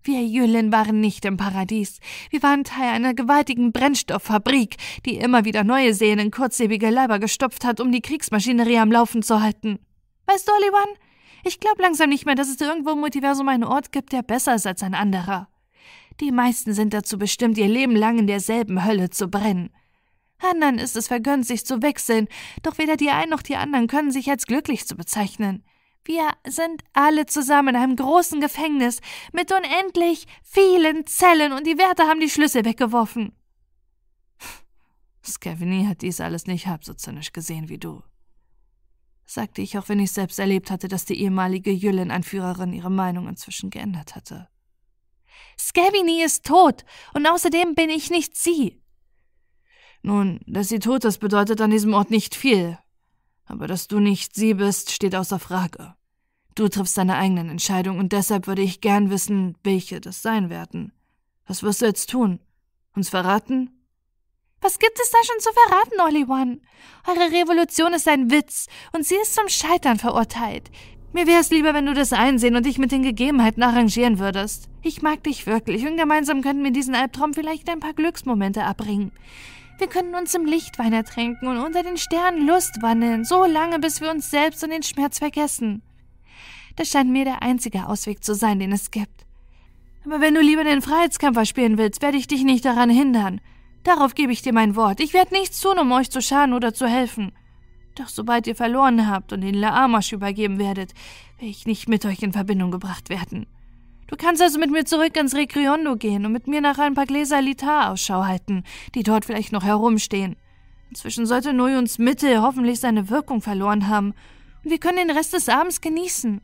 [0.02, 2.00] Wir Jüllen waren nicht im Paradies.
[2.30, 7.64] Wir waren Teil einer gewaltigen Brennstofffabrik, die immer wieder neue Seelen in kurzlebige Leiber gestopft
[7.64, 9.78] hat, um die Kriegsmaschinerie am Laufen zu halten.
[10.26, 10.88] Weißt du, Olivan,
[11.44, 14.54] ich glaube langsam nicht mehr, dass es irgendwo im Multiversum einen Ort gibt, der besser
[14.54, 15.48] ist als ein anderer.
[16.20, 19.70] Die meisten sind dazu bestimmt, ihr Leben lang in derselben Hölle zu brennen.
[20.40, 22.28] Anderen ist es vergönnt, sich zu wechseln,
[22.62, 25.64] doch weder die einen noch die anderen können sich als glücklich zu bezeichnen.
[26.08, 29.00] Wir sind alle zusammen in einem großen Gefängnis
[29.32, 33.32] mit unendlich vielen Zellen und die Wärter haben die Schlüssel weggeworfen.
[35.24, 38.02] Scavini hat dies alles nicht halb so zynisch gesehen wie du
[39.30, 43.70] sagte ich, auch wenn ich selbst erlebt hatte, dass die ehemalige Jüllen-Anführerin ihre Meinung inzwischen
[43.70, 44.48] geändert hatte.
[45.58, 48.82] Scavini ist tot, und außerdem bin ich nicht sie.
[50.02, 52.78] Nun, dass sie tot ist, bedeutet an diesem Ort nicht viel.
[53.44, 55.94] Aber dass du nicht sie bist, steht außer Frage.
[56.58, 60.90] Du triffst deine eigenen Entscheidungen, und deshalb würde ich gern wissen, welche das sein werden.
[61.46, 62.40] Was wirst du jetzt tun?
[62.96, 63.70] Uns verraten?
[64.60, 66.58] Was gibt es da schon zu verraten, Olli One?
[67.06, 70.68] Eure Revolution ist ein Witz und sie ist zum Scheitern verurteilt.
[71.12, 74.68] Mir wäre es lieber, wenn du das einsehen und dich mit den Gegebenheiten arrangieren würdest.
[74.82, 79.12] Ich mag dich wirklich und gemeinsam könnten wir diesen Albtraum vielleicht ein paar Glücksmomente abbringen.
[79.78, 84.00] Wir können uns im Lichtwein ertränken und unter den Sternen Lust wandeln, so lange, bis
[84.00, 85.82] wir uns selbst und den Schmerz vergessen.
[86.78, 89.26] Das scheint mir der einzige Ausweg zu sein, den es gibt.
[90.04, 93.40] Aber wenn du lieber den Freiheitskämpfer spielen willst, werde ich dich nicht daran hindern.
[93.82, 95.00] Darauf gebe ich dir mein Wort.
[95.00, 97.32] Ich werde nichts tun, um euch zu schaden oder zu helfen.
[97.96, 100.94] Doch sobald ihr verloren habt und den Laamash übergeben werdet,
[101.38, 103.46] werde ich nicht mit euch in Verbindung gebracht werden.
[104.06, 107.06] Du kannst also mit mir zurück ins Rekriondo gehen und mit mir nach ein paar
[107.06, 108.62] Gläser Litar Ausschau halten,
[108.94, 110.36] die dort vielleicht noch herumstehen.
[110.90, 114.14] Inzwischen sollte Nojuns Mittel hoffentlich seine Wirkung verloren haben,
[114.62, 116.40] und wir können den Rest des Abends genießen.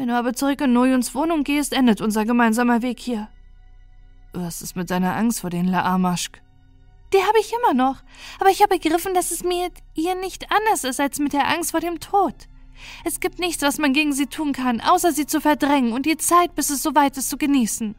[0.00, 3.28] Wenn du aber zurück in Nojuns Wohnung gehst, endet unser gemeinsamer Weg hier.
[4.32, 6.40] Was ist mit deiner Angst vor den Laamaschk?
[7.12, 8.02] Die habe ich immer noch,
[8.40, 11.72] aber ich habe begriffen, dass es mit ihr nicht anders ist als mit der Angst
[11.72, 12.32] vor dem Tod.
[13.04, 16.16] Es gibt nichts, was man gegen sie tun kann, außer sie zu verdrängen und die
[16.16, 17.94] Zeit, bis es soweit ist, zu genießen.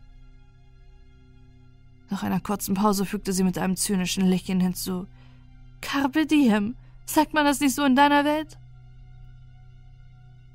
[2.10, 5.06] Nach einer kurzen Pause fügte sie mit einem zynischen Lächeln hinzu.
[5.82, 6.76] Carpe diem.
[7.06, 8.58] Sagt man das nicht so in deiner Welt?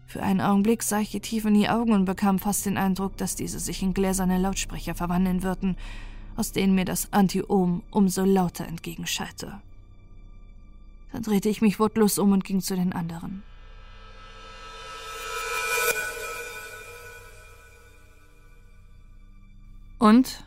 [0.07, 3.16] Für einen Augenblick sah ich ihr tief in die Augen und bekam fast den Eindruck,
[3.16, 5.77] dass diese sich in gläserne Lautsprecher verwandeln würden,
[6.37, 9.61] aus denen mir das Anti-Ohm umso lauter entgegenschallte.
[11.12, 13.43] Dann drehte ich mich wortlos um und ging zu den anderen.
[19.99, 20.45] Und?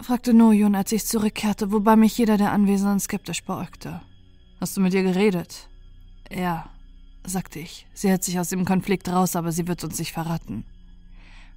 [0.00, 4.00] fragte Noyun, als ich zurückkehrte, wobei mich jeder der Anwesenden skeptisch beäugte.
[4.60, 5.68] Hast du mit ihr geredet?
[6.30, 6.70] Ja,
[7.24, 7.86] sagte ich.
[7.94, 10.64] Sie hält sich aus dem Konflikt raus, aber sie wird uns nicht verraten.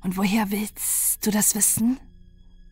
[0.02, 2.00] Und woher willst du das wissen?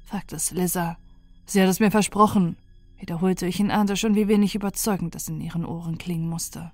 [0.06, 0.98] fragte Slizzer.
[1.45, 2.57] Sie hat es mir versprochen,
[2.99, 6.72] wiederholte ich und ahnte schon, wie wenig überzeugend das in ihren Ohren klingen musste.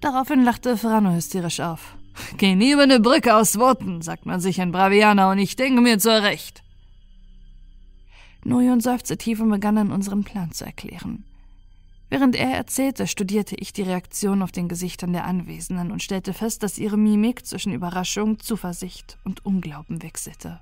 [0.00, 1.96] Daraufhin lachte Ferrano hysterisch auf.
[2.38, 5.80] Geh nie über eine Brücke aus Worten, sagt man sich in Braviana, und ich denke
[5.82, 6.62] mir zu Recht.
[8.44, 11.24] Noyon seufzte tief und begann an unseren Plan zu erklären.
[12.10, 16.64] Während er erzählte, studierte ich die Reaktion auf den Gesichtern der Anwesenden und stellte fest,
[16.64, 20.60] dass ihre Mimik zwischen Überraschung, Zuversicht und Unglauben wechselte.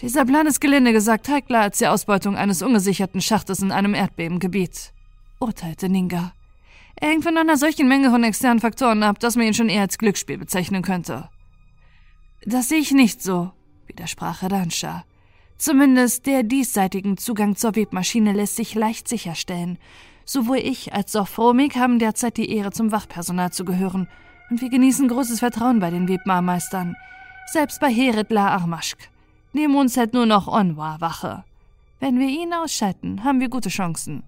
[0.00, 4.92] Dieser Plan ist gelinde gesagt heikler als die Ausbeutung eines ungesicherten Schachtes in einem Erdbebengebiet,
[5.38, 6.32] urteilte Ninga.
[6.96, 9.82] Er hängt von einer solchen Menge von externen Faktoren ab, dass man ihn schon eher
[9.82, 11.28] als Glücksspiel bezeichnen könnte.
[12.44, 13.52] Das sehe ich nicht so,
[13.86, 15.04] widersprach Ranscha.
[15.58, 19.78] Zumindest der diesseitigen Zugang zur Webmaschine lässt sich leicht sicherstellen.
[20.24, 24.08] Sowohl ich als auch Fromig haben derzeit die Ehre, zum Wachpersonal zu gehören,
[24.50, 26.94] und wir genießen großes Vertrauen bei den Webmarmeistern.
[27.46, 28.98] Selbst bei Herit La Armaschk.
[29.52, 31.44] Neben uns hält nur noch Onwa Wache.
[32.00, 34.22] Wenn wir ihn ausschalten, haben wir gute Chancen.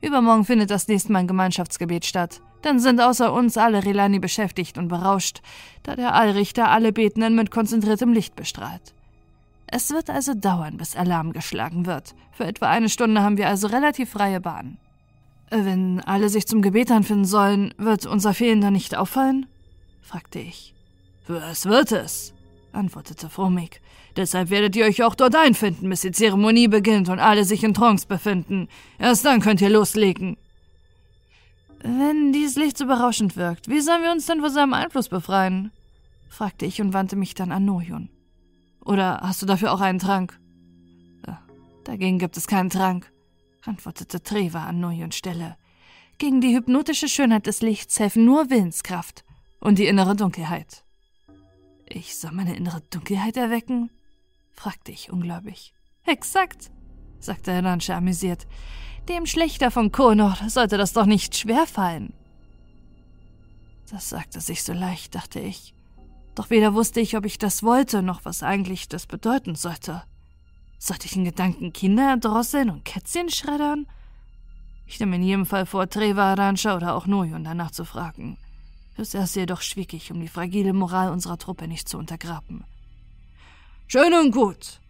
[0.00, 2.40] Übermorgen findet das nächste Mal ein Gemeinschaftsgebet statt.
[2.62, 5.40] Dann sind außer uns alle Relani beschäftigt und berauscht,
[5.82, 8.94] da der Allrichter alle Betenden mit konzentriertem Licht bestrahlt.
[9.76, 12.14] Es wird also dauern, bis Alarm geschlagen wird.
[12.30, 14.78] Für etwa eine Stunde haben wir also relativ freie Bahn.
[15.50, 19.46] Wenn alle sich zum Gebet anfinden sollen, wird unser Fehlen dann nicht auffallen?
[20.00, 20.74] fragte ich.
[21.26, 22.34] Was wird es?
[22.72, 23.80] antwortete Fromig.
[24.14, 27.74] Deshalb werdet ihr euch auch dort einfinden, bis die Zeremonie beginnt und alle sich in
[27.74, 28.68] Trance befinden.
[29.00, 30.36] Erst dann könnt ihr loslegen.
[31.82, 35.72] Wenn dieses Licht so berauschend wirkt, wie sollen wir uns denn vor seinem Einfluss befreien?
[36.28, 38.08] fragte ich und wandte mich dann an Noyun.
[38.84, 40.38] Oder hast du dafür auch einen Trank?
[41.84, 43.12] Dagegen gibt es keinen Trank,
[43.64, 45.56] antwortete Treva an Noyuns Stelle.
[46.16, 49.24] Gegen die hypnotische Schönheit des Lichts helfen nur Willenskraft
[49.60, 50.84] und die innere Dunkelheit.
[51.86, 53.90] Ich soll meine innere Dunkelheit erwecken?
[54.52, 55.74] fragte ich ungläubig.
[56.06, 56.70] Exakt,
[57.18, 58.46] sagte Herr Lansche amüsiert.
[59.08, 62.14] Dem Schlechter von Konor sollte das doch nicht schwerfallen.
[63.90, 65.73] Das sagte sich so leicht, dachte ich.
[66.34, 70.02] Doch weder wusste ich, ob ich das wollte, noch was eigentlich das bedeuten sollte.
[70.78, 73.86] Sollte ich in Gedanken Kinder erdrosseln und Kätzchen schreddern?
[74.86, 78.36] Ich nehme in jedem Fall vor, Treva, Rancha oder auch Noyon danach zu fragen.
[78.94, 82.64] Fürs Erste jedoch schwieg ich, um die fragile Moral unserer Truppe nicht zu untergraben.
[83.86, 84.80] Schön und gut,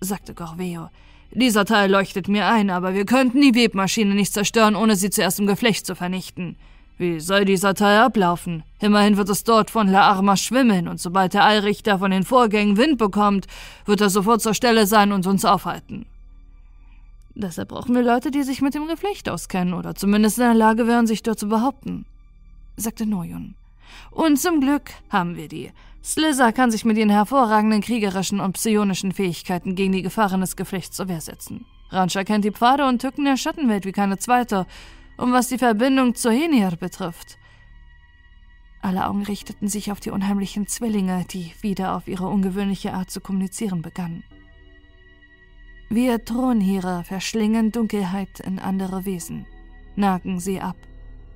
[0.00, 0.88] sagte Gorveo.
[1.32, 5.38] Dieser Teil leuchtet mir ein, aber wir könnten die Webmaschine nicht zerstören, ohne sie zuerst
[5.38, 6.56] im Geflecht zu vernichten.
[7.00, 8.62] Wie soll dieser Teil ablaufen?
[8.78, 12.76] Immerhin wird es dort von La Arma schwimmeln, und sobald der Allrichter von den Vorgängen
[12.76, 13.46] Wind bekommt,
[13.86, 16.04] wird er sofort zur Stelle sein und uns aufhalten.
[17.34, 20.86] Deshalb brauchen wir Leute, die sich mit dem Geflecht auskennen oder zumindest in der Lage
[20.86, 22.04] wären, sich dort zu behaupten,
[22.76, 23.54] sagte Noyun.
[24.10, 25.72] Und zum Glück haben wir die.
[26.04, 30.98] Slizzer kann sich mit ihren hervorragenden kriegerischen und psionischen Fähigkeiten gegen die Gefahren des Geflechts
[30.98, 31.64] zur Wehr setzen.
[31.88, 34.66] Rancha kennt die Pfade und Tücken der Schattenwelt wie keine zweite
[35.20, 37.38] und was die Verbindung zu Henir betrifft.
[38.82, 43.20] Alle Augen richteten sich auf die unheimlichen Zwillinge, die wieder auf ihre ungewöhnliche Art zu
[43.20, 44.24] kommunizieren begannen.
[45.90, 49.44] Wir Thronheere verschlingen Dunkelheit in andere Wesen,
[49.96, 50.76] nagen sie ab,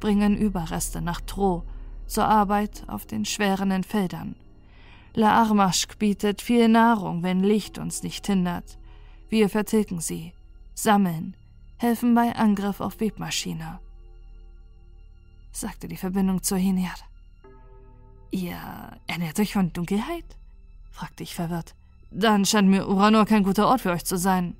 [0.00, 1.64] bringen Überreste nach Troh
[2.06, 4.36] zur Arbeit auf den schweren Feldern.
[5.14, 8.78] La Armaschk bietet viel Nahrung, wenn Licht uns nicht hindert.
[9.28, 10.32] Wir vertilgen sie,
[10.74, 11.36] sammeln,
[11.84, 13.78] helfen bei Angriff auf Webmaschine,
[15.52, 16.94] sagte die Verbindung zur Hiniar.
[18.30, 18.56] Ihr
[19.06, 20.24] ernährt euch von Dunkelheit?
[20.90, 21.74] fragte ich verwirrt.
[22.10, 24.56] Dann scheint mir Uranor kein guter Ort für euch zu sein.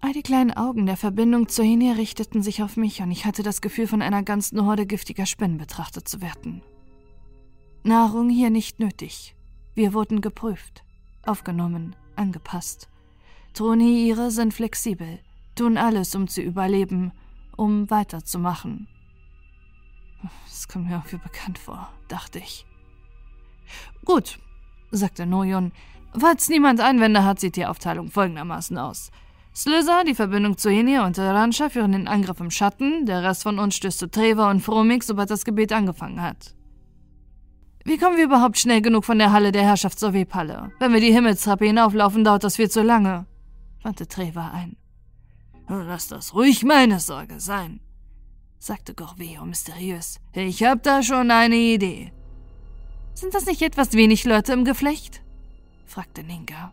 [0.00, 3.42] All die kleinen Augen der Verbindung zur Hiniar richteten sich auf mich und ich hatte
[3.42, 6.62] das Gefühl, von einer ganzen Horde giftiger Spinnen betrachtet zu werden.
[7.82, 9.34] Nahrung hier nicht nötig.
[9.74, 10.84] Wir wurden geprüft,
[11.24, 12.88] aufgenommen, angepasst.
[13.54, 15.18] Troniere sind flexibel
[15.56, 17.12] tun alles, um zu überleben,
[17.56, 18.86] um weiterzumachen.
[20.46, 22.66] Das kommt mir irgendwie bekannt vor, dachte ich.
[24.04, 24.38] Gut,
[24.90, 25.72] sagte Noyon.
[26.18, 29.10] Falls niemand Einwände hat, sieht die Aufteilung folgendermaßen aus.
[29.54, 33.58] Slizzer, die Verbindung zu Henia und Ranscha führen den Angriff im Schatten, der Rest von
[33.58, 36.54] uns stößt zu Treva und Fromik, sobald das Gebet angefangen hat.
[37.84, 40.72] Wie kommen wir überhaupt schnell genug von der Halle der Herrschaft zur Webhalle?
[40.78, 43.26] Wenn wir die Himmelstrappe hinauflaufen, dauert das viel zu lange,
[43.82, 44.76] wandte Treva ein.
[45.68, 47.80] Lass das ruhig meine Sorge sein,
[48.58, 50.20] sagte Gorveo mysteriös.
[50.32, 52.12] Ich hab da schon eine Idee.
[53.14, 55.22] Sind das nicht etwas wenig Leute im Geflecht?
[55.84, 56.72] fragte Ninka.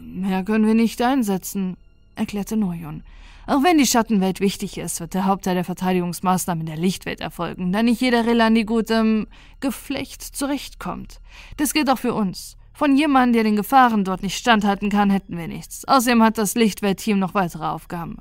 [0.00, 1.76] Mehr können wir nicht einsetzen,
[2.14, 3.02] erklärte Noyon.
[3.46, 7.72] Auch wenn die Schattenwelt wichtig ist, wird der Hauptteil der Verteidigungsmaßnahmen in der Lichtwelt erfolgen,
[7.72, 9.26] da nicht jeder Relandi gut im
[9.60, 11.20] Geflecht zurechtkommt.
[11.56, 12.56] Das gilt auch für uns.
[12.74, 15.86] Von jemandem, der den Gefahren dort nicht standhalten kann, hätten wir nichts.
[15.86, 18.18] Außerdem hat das Lichtweltteam noch weitere Aufgaben.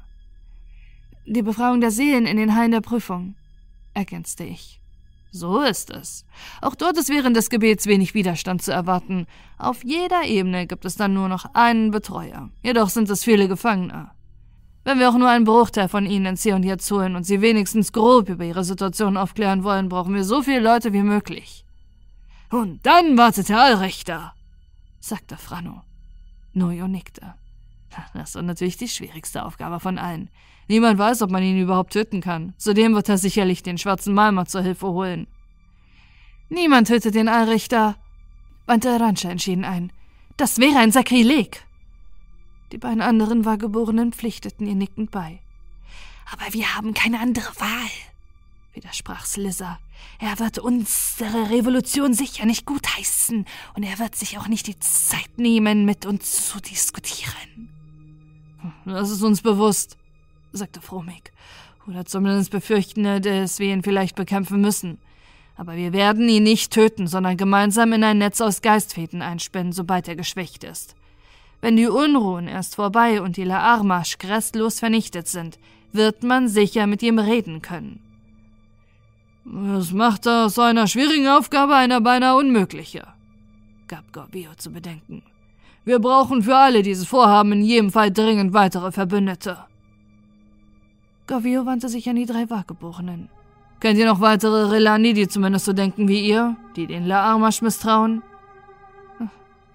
[1.26, 3.36] Die Befreiung der Seelen in den Hallen der Prüfung,
[3.94, 4.80] ergänzte ich.
[5.32, 6.26] So ist es.
[6.62, 9.26] Auch dort ist während des Gebets wenig Widerstand zu erwarten.
[9.58, 12.52] Auf jeder Ebene gibt es dann nur noch einen Betreuer.
[12.62, 14.12] Jedoch sind es viele Gefangene.
[14.84, 17.42] Wenn wir auch nur einen Bruchteil von ihnen ins Hier und Jetzt holen und sie
[17.42, 21.66] wenigstens grob über ihre Situation aufklären wollen, brauchen wir so viele Leute wie möglich.
[22.52, 24.34] Und dann wartet der Allrichter,
[25.04, 25.82] sagte Franno.
[26.54, 27.34] Nojo nickte.
[28.14, 30.30] Das ist natürlich die schwierigste Aufgabe von allen.
[30.68, 32.54] Niemand weiß, ob man ihn überhaupt töten kann.
[32.58, 35.28] Zudem wird er sicherlich den schwarzen Malmer zur Hilfe holen.
[36.50, 37.96] Niemand tötet den Allrichter,
[38.66, 39.92] wandte Rancha entschieden ein.
[40.38, 41.66] Das wäre ein Sakrileg.
[42.72, 45.40] Die beiden anderen Wahrgeborenen pflichteten ihr nickend bei.
[46.32, 47.92] Aber wir haben keine andere Wahl,
[48.74, 49.80] widersprach Slizzer.
[50.20, 53.46] Er wird unsere Revolution sicher nicht gutheißen
[53.76, 57.70] und er wird sich auch nicht die Zeit nehmen, mit uns zu diskutieren.
[58.86, 59.98] Das ist uns bewusst,
[60.52, 61.32] sagte Fromig.
[61.88, 64.98] Oder zumindest befürchten dass wir ihn vielleicht bekämpfen müssen.
[65.56, 70.08] Aber wir werden ihn nicht töten, sondern gemeinsam in ein Netz aus Geistfäden einspinnen, sobald
[70.08, 70.96] er geschwächt ist.
[71.62, 75.60] Wenn die Unruhen erst vorbei und die La Armasch restlos vernichtet sind,
[75.92, 78.00] wird man sicher mit ihm reden können.
[79.46, 83.08] Das macht aus einer schwierigen Aufgabe eine beinahe unmögliche,
[83.88, 85.22] gab Gorbio zu bedenken.
[85.86, 89.58] Wir brauchen für alle dieses Vorhaben in jedem Fall dringend weitere Verbündete.
[91.28, 93.30] Gorbio wandte sich an die drei Wahrgeborenen.
[93.82, 97.62] Kennt ihr noch weitere Relani, die zumindest so denken wie ihr, die den La Armasch
[97.62, 98.24] misstrauen?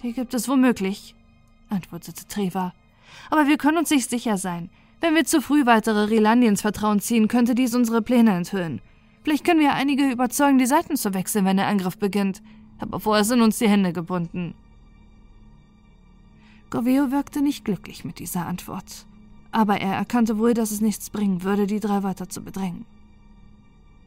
[0.03, 1.15] Die gibt es womöglich,
[1.69, 2.73] antwortete Treva.
[3.29, 4.71] Aber wir können uns nicht sicher sein.
[5.01, 8.81] Wenn wir zu früh weitere Relandiens Vertrauen ziehen, könnte dies unsere Pläne enthüllen.
[9.29, 12.43] Vielleicht können wir einige überzeugen, die Seiten zu wechseln, wenn der Angriff beginnt.
[12.79, 14.55] Aber vorher sind uns die Hände gebunden.
[16.71, 19.05] Goveo wirkte nicht glücklich mit dieser Antwort.
[19.53, 22.87] Aber er erkannte wohl, dass es nichts bringen würde, die drei weiter zu bedrängen.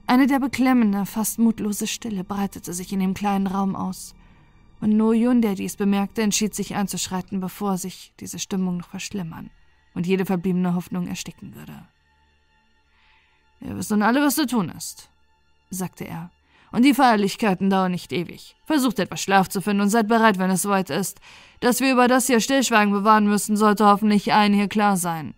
[0.07, 4.15] Eine der beklemmende, fast mutlose Stille breitete sich in dem kleinen Raum aus.
[4.79, 9.51] Und No Yun, der dies bemerkte, entschied sich einzuschreiten, bevor sich diese Stimmung noch verschlimmern
[9.93, 11.87] und jede verbliebene Hoffnung ersticken würde.
[13.59, 15.10] Wir wissen alle, was zu tun ist,
[15.71, 16.29] sagte er.
[16.71, 18.55] Und die Feierlichkeiten dauern nicht ewig.
[18.65, 21.19] Versucht etwas Schlaf zu finden und seid bereit, wenn es soweit ist.
[21.59, 25.33] Dass wir über das hier Stillschweigen bewahren müssen, sollte hoffentlich allen hier klar sein.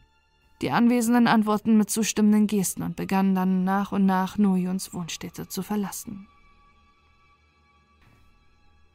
[0.62, 5.64] Die Anwesenden antworten mit zustimmenden Gesten und begannen dann nach und nach Nuyuns Wohnstätte zu
[5.64, 6.28] verlassen.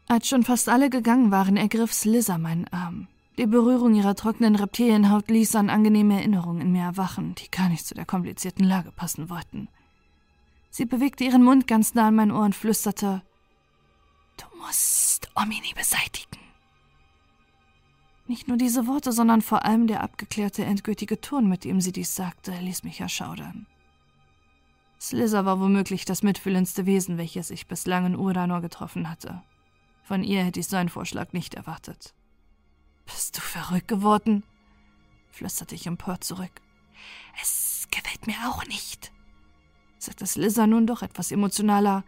[0.07, 3.09] Als schon fast alle gegangen waren, ergriff Slizzer meinen Arm.
[3.37, 7.87] Die Berührung ihrer trockenen Reptilienhaut ließ an angenehme Erinnerungen in mir erwachen, die gar nicht
[7.87, 9.69] zu der komplizierten Lage passen wollten.
[10.71, 13.23] Sie bewegte ihren Mund ganz nah an mein Ohr und flüsterte:
[14.37, 16.39] Du musst Omini beseitigen.
[18.27, 22.15] Nicht nur diese Worte, sondern vor allem der abgeklärte, endgültige Ton, mit dem sie dies
[22.15, 23.67] sagte, ließ mich erschaudern.
[25.01, 29.43] Slizzer war womöglich das mitfühlendste Wesen, welches ich bislang in Uranor getroffen hatte.
[30.03, 32.15] Von ihr hätte ich so einen Vorschlag nicht erwartet.
[33.07, 34.43] Bist du verrückt geworden?
[35.31, 36.61] flüsterte ich empört zurück.
[37.41, 39.13] Es gefällt mir auch nicht,
[40.09, 42.03] sagte Slizzer nun doch etwas emotionaler.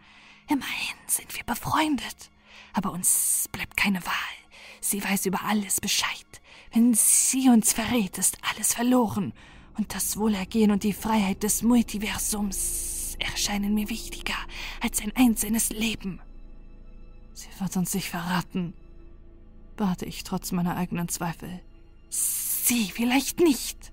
[0.49, 2.31] Immerhin sind wir befreundet.
[2.73, 4.35] Aber uns bleibt keine Wahl.
[4.79, 6.41] Sie weiß über alles Bescheid.
[6.73, 9.33] Wenn sie uns verrät, ist alles verloren.
[9.77, 14.37] Und das Wohlergehen und die Freiheit des Multiversums erscheinen mir wichtiger
[14.81, 16.19] als ein einzelnes Leben.
[17.33, 18.73] Sie wird uns nicht verraten,
[19.77, 21.61] bate ich trotz meiner eigenen Zweifel.
[22.09, 23.90] Sie vielleicht nicht,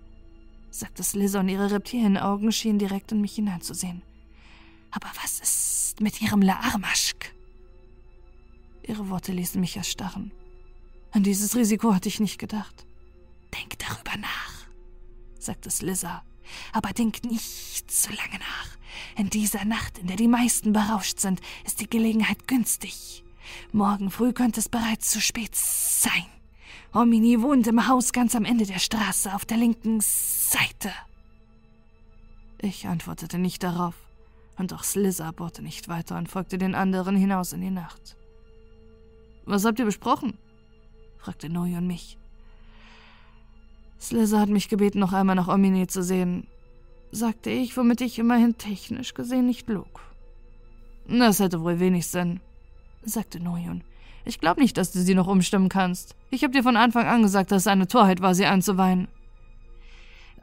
[0.79, 4.03] sagte Slizzer und ihre Reptilienaugen schienen direkt in mich hineinzusehen.
[4.91, 7.35] Aber was ist mit ihrem Laarmaschk?
[8.87, 10.33] Ihre Worte ließen mich erstarren.
[11.11, 12.87] An dieses Risiko hatte ich nicht gedacht.
[13.55, 14.67] Denk darüber nach,
[15.39, 16.23] sagte Slizzer.
[16.73, 18.79] Aber denk nicht zu lange nach.
[19.17, 23.25] In dieser Nacht, in der die meisten berauscht sind, ist die Gelegenheit günstig.
[23.73, 26.27] Morgen früh könnte es bereits zu spät sein.
[26.99, 30.91] Omini wohnt im Haus ganz am Ende der Straße auf der linken Seite.
[32.61, 33.95] Ich antwortete nicht darauf,
[34.57, 38.17] und auch Slizzer bohrte nicht weiter und folgte den anderen hinaus in die Nacht.
[39.45, 40.39] Was habt ihr besprochen?
[41.19, 42.19] fragte Noyon mich.
[44.01, 46.49] Slizzer hat mich gebeten, noch einmal nach Omini zu sehen,
[47.13, 50.01] sagte ich, womit ich immerhin technisch gesehen nicht log.
[51.07, 52.41] Das hätte wohl wenig Sinn,
[53.05, 53.85] sagte Noyun.
[54.29, 56.15] Ich glaube nicht, dass du sie noch umstimmen kannst.
[56.29, 59.09] Ich habe dir von Anfang an gesagt, dass es eine Torheit war, sie einzuweihen.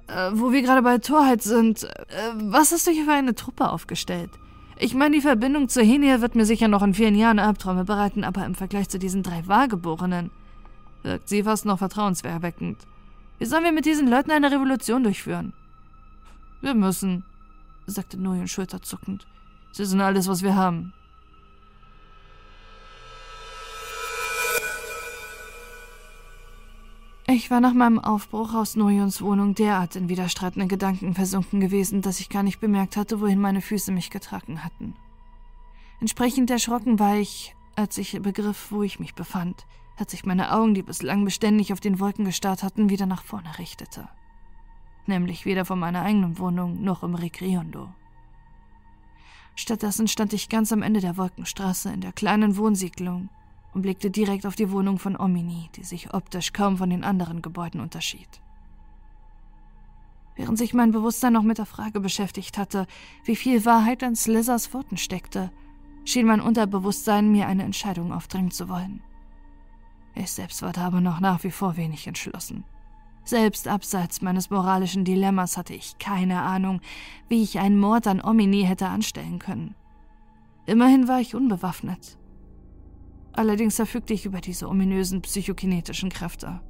[0.07, 1.89] Äh, wo wir gerade bei Torheit sind, äh,
[2.33, 4.31] was hast du hier für eine Truppe aufgestellt?
[4.79, 8.23] Ich meine, die Verbindung zu Henia wird mir sicher noch in vielen Jahren Albträume bereiten,
[8.23, 10.31] aber im Vergleich zu diesen drei Wahrgeborenen
[11.03, 12.79] wirkt sie fast noch vertrauenserweckend.
[13.37, 15.53] Wie sollen wir mit diesen Leuten eine Revolution durchführen?
[16.59, 17.23] Wir müssen,
[17.85, 19.27] sagte Noyon schulterzuckend.
[19.73, 20.91] Sie sind alles, was wir haben.
[27.27, 32.19] Ich war nach meinem Aufbruch aus Noyons Wohnung derart in widerstreitende Gedanken versunken gewesen, dass
[32.19, 34.93] ich gar nicht bemerkt hatte, wohin meine Füße mich getragen hatten.
[35.99, 39.65] Entsprechend erschrocken war ich, als ich begriff, wo ich mich befand,
[39.97, 43.57] als ich meine Augen, die bislang beständig auf den Wolken gestarrt hatten, wieder nach vorne
[43.57, 44.07] richtete.
[45.07, 47.89] Nämlich weder vor meiner eigenen Wohnung noch im Rekriondo.
[49.56, 53.30] Stattdessen stand ich ganz am Ende der Wolkenstraße in der kleinen Wohnsiedlung
[53.76, 57.41] und blickte direkt auf die Wohnung von Omini, die sich optisch kaum von den anderen
[57.41, 58.41] Gebäuden unterschied.
[60.38, 62.88] Während sich mein Bewusstsein noch mit der Frage beschäftigt hatte,
[63.26, 65.52] wie viel Wahrheit in Slithers Worten steckte,
[66.06, 69.02] schien mein Unterbewusstsein mir eine Entscheidung aufdrängen zu wollen.
[70.15, 72.64] Ich selbst war da aber noch nach wie vor wenig entschlossen.
[73.26, 76.80] Selbst abseits meines moralischen Dilemmas hatte ich keine Ahnung,
[77.27, 79.76] wie ich einen Mord an Omini hätte anstellen können.
[80.65, 82.18] Immerhin war ich unbewaffnet
[83.37, 86.61] Allerdings verfügte ich über diese ominösen psychokinetischen Kräfte.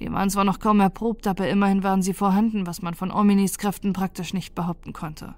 [0.00, 3.56] Die waren zwar noch kaum erprobt, aber immerhin waren sie vorhanden, was man von Ominis
[3.56, 5.36] Kräften praktisch nicht behaupten konnte.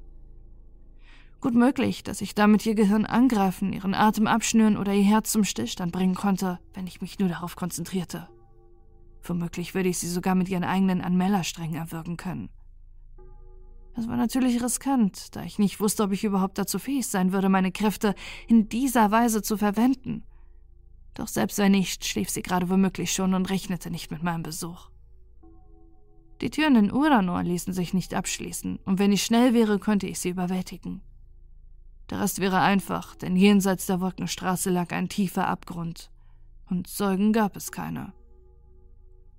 [1.40, 5.44] Gut möglich, dass ich damit ihr Gehirn angreifen, ihren Atem abschnüren oder ihr Herz zum
[5.44, 8.28] Stillstand bringen konnte, wenn ich mich nur darauf konzentrierte.
[9.22, 12.48] Womöglich würde ich sie sogar mit ihren eigenen Anmellersträngen erwürgen können.
[13.94, 17.48] Das war natürlich riskant, da ich nicht wusste, ob ich überhaupt dazu fähig sein würde,
[17.48, 18.14] meine Kräfte
[18.46, 20.24] in dieser Weise zu verwenden.
[21.19, 24.89] Doch selbst wenn nicht, schlief sie gerade womöglich schon und rechnete nicht mit meinem Besuch.
[26.40, 30.20] Die Türen in Uranor ließen sich nicht abschließen, und wenn ich schnell wäre, könnte ich
[30.20, 31.03] sie überwältigen.
[32.09, 36.12] Der Rest wäre einfach, denn jenseits der Wolkenstraße lag ein tiefer Abgrund,
[36.70, 38.12] und Zeugen gab es keine.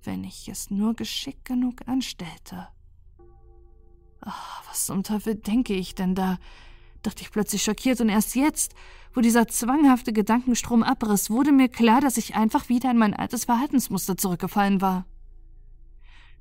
[0.02, 2.68] Wenn ich es nur geschickt genug anstellte.
[4.20, 6.36] Ach, was zum Teufel denke ich denn da?
[7.02, 8.74] Dachte ich plötzlich schockiert, und erst jetzt,
[9.14, 13.44] wo dieser zwanghafte Gedankenstrom abriss, wurde mir klar, dass ich einfach wieder in mein altes
[13.44, 15.06] Verhaltensmuster zurückgefallen war.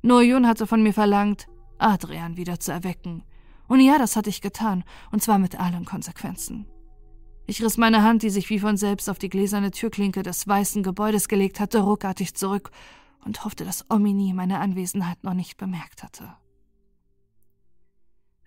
[0.02, 3.24] Noyun hatte von mir verlangt, Adrian wieder zu erwecken.
[3.68, 6.66] Und ja, das hatte ich getan, und zwar mit allen Konsequenzen.
[7.46, 10.84] Ich riss meine Hand, die sich wie von selbst auf die gläserne Türklinke des weißen
[10.84, 12.72] Gebäudes gelegt hatte, ruckartig zurück
[13.26, 16.36] und hoffte, dass Omini meine Anwesenheit noch nicht bemerkt hatte.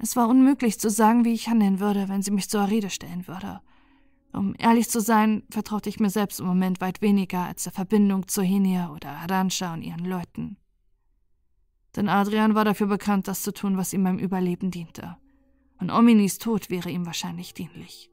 [0.03, 3.29] Es war unmöglich zu sagen, wie ich handeln würde, wenn sie mich zur Rede stellen
[3.29, 3.61] würde.
[4.33, 8.27] Um ehrlich zu sein, vertraute ich mir selbst im Moment weit weniger als der Verbindung
[8.27, 10.57] zu Henia oder Aransha und ihren Leuten.
[11.95, 15.17] Denn Adrian war dafür bekannt, das zu tun, was ihm beim Überleben diente.
[15.79, 18.12] Und Ominis Tod wäre ihm wahrscheinlich dienlich.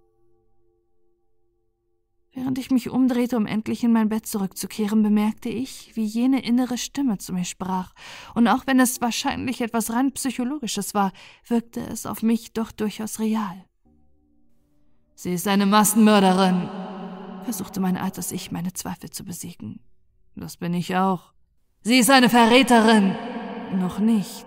[2.33, 6.77] Während ich mich umdrehte, um endlich in mein Bett zurückzukehren, bemerkte ich, wie jene innere
[6.77, 7.93] Stimme zu mir sprach,
[8.35, 11.11] und auch wenn es wahrscheinlich etwas rein psychologisches war,
[11.47, 13.65] wirkte es auf mich doch durchaus real.
[15.15, 16.69] Sie ist eine Massenmörderin,
[17.43, 19.81] versuchte mein altes Ich, meine Zweifel zu besiegen.
[20.35, 21.33] Das bin ich auch.
[21.81, 23.15] Sie ist eine Verräterin.
[23.79, 24.45] Noch nicht.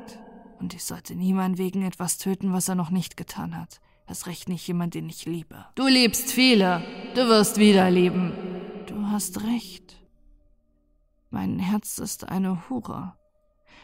[0.60, 3.80] Und ich sollte niemand wegen etwas töten, was er noch nicht getan hat.
[4.08, 5.66] Erst recht nicht jemand, den ich liebe.
[5.74, 6.82] Du liebst viele.
[7.14, 8.32] Du wirst wieder lieben.
[8.86, 9.96] Du hast recht.
[11.30, 13.14] Mein Herz ist eine Hure.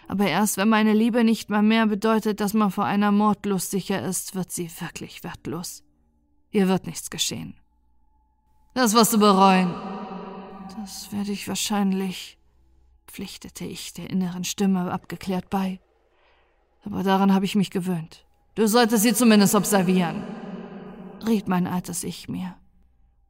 [0.06, 4.02] Aber erst wenn meine Liebe nicht mal mehr bedeutet, dass man vor einer Mordlust sicher
[4.02, 5.84] ist, wird sie wirklich wertlos.
[6.50, 7.54] Ihr wird nichts geschehen.
[8.74, 9.74] Das wirst du bereuen.
[10.80, 12.38] Das werde ich wahrscheinlich,
[13.06, 15.80] pflichtete ich der inneren Stimme abgeklärt bei.
[16.84, 18.26] Aber daran habe ich mich gewöhnt.
[18.58, 20.24] Du solltest sie zumindest observieren,
[21.24, 22.56] riet mein altes Ich mir.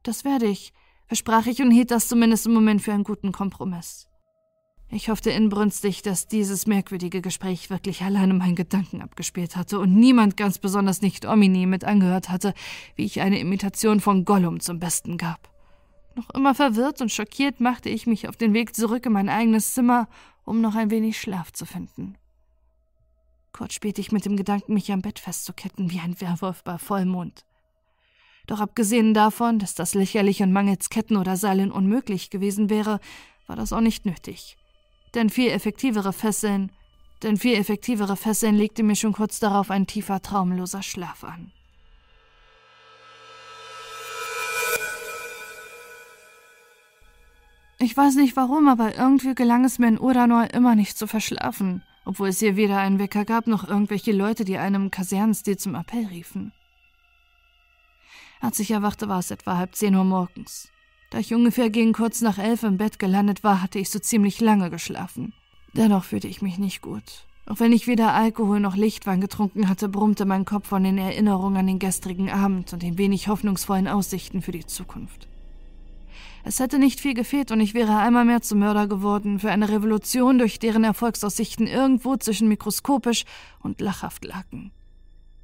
[0.01, 0.73] Das werde ich,
[1.05, 4.07] versprach ich und hielt das zumindest im Moment für einen guten Kompromiss.
[4.89, 10.35] Ich hoffte inbrünstig, dass dieses merkwürdige Gespräch wirklich alleine meinen Gedanken abgespielt hatte und niemand,
[10.35, 12.55] ganz besonders nicht Omini, mit angehört hatte,
[12.95, 15.47] wie ich eine Imitation von Gollum zum Besten gab.
[16.15, 19.75] Noch immer verwirrt und schockiert machte ich mich auf den Weg zurück in mein eigenes
[19.75, 20.07] Zimmer,
[20.43, 22.17] um noch ein wenig Schlaf zu finden.
[23.59, 27.43] Kurz spielte ich mit dem Gedanken, mich am Bett festzuketten wie ein Werwolf bei Vollmond.
[28.47, 33.01] Doch abgesehen davon, dass das lächerlich und mangels Ketten oder Seilen unmöglich gewesen wäre,
[33.47, 34.55] war das auch nicht nötig.
[35.13, 36.71] Denn viel effektivere Fesseln,
[37.21, 41.51] denn viel effektivere Fesseln legte mir schon kurz darauf ein tiefer, traumloser Schlaf an.
[47.77, 51.83] Ich weiß nicht warum, aber irgendwie gelang es mir in Uranor immer nicht zu verschlafen,
[52.09, 56.07] obwohl es hier weder einen Wecker gab noch irgendwelche Leute, die einem Kasernenstil zum Appell
[56.07, 56.51] riefen.
[58.41, 60.69] Als ich erwachte, war es etwa halb zehn Uhr morgens.
[61.11, 64.41] Da ich ungefähr gegen kurz nach elf im Bett gelandet war, hatte ich so ziemlich
[64.41, 65.33] lange geschlafen.
[65.73, 67.27] Dennoch fühlte ich mich nicht gut.
[67.45, 71.57] Auch wenn ich weder Alkohol noch Lichtwein getrunken hatte, brummte mein Kopf von den Erinnerungen
[71.57, 75.27] an den gestrigen Abend und den wenig hoffnungsvollen Aussichten für die Zukunft.
[76.49, 79.69] Es hätte nicht viel gefehlt und ich wäre einmal mehr zum Mörder geworden für eine
[79.69, 83.25] Revolution, durch deren Erfolgsaussichten irgendwo zwischen mikroskopisch
[83.59, 84.71] und lachhaft lagen.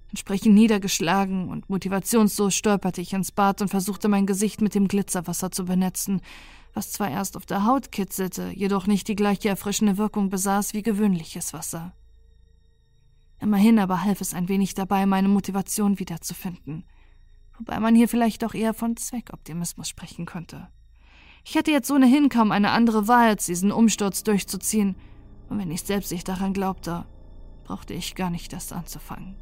[0.09, 5.51] Entsprechend niedergeschlagen und motivationslos stolperte ich ins Bad und versuchte mein Gesicht mit dem Glitzerwasser
[5.51, 6.21] zu benetzen,
[6.73, 10.81] was zwar erst auf der Haut kitzelte, jedoch nicht die gleiche erfrischende Wirkung besaß wie
[10.81, 11.93] gewöhnliches Wasser.
[13.39, 16.83] Immerhin aber half es ein wenig dabei, meine Motivation wiederzufinden,
[17.59, 20.67] wobei man hier vielleicht auch eher von Zweckoptimismus sprechen könnte.
[21.47, 24.95] Ich hätte jetzt ohnehin kaum eine andere Wahl, als diesen Umsturz durchzuziehen.
[25.47, 27.05] Und wenn ich selbst nicht daran glaubte,
[27.65, 29.35] brauchte ich gar nicht erst anzufangen.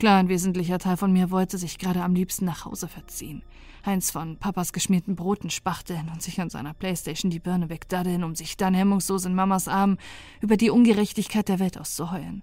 [0.00, 3.44] Klar, ein wesentlicher Teil von mir wollte sich gerade am liebsten nach Hause verziehen.
[3.84, 8.34] Eins von Papas geschmierten Broten spachteln und sich an seiner Playstation die Birne wegdaddeln, um
[8.34, 9.98] sich dann hemmungslos in Mamas Armen
[10.40, 12.42] über die Ungerechtigkeit der Welt auszuheulen.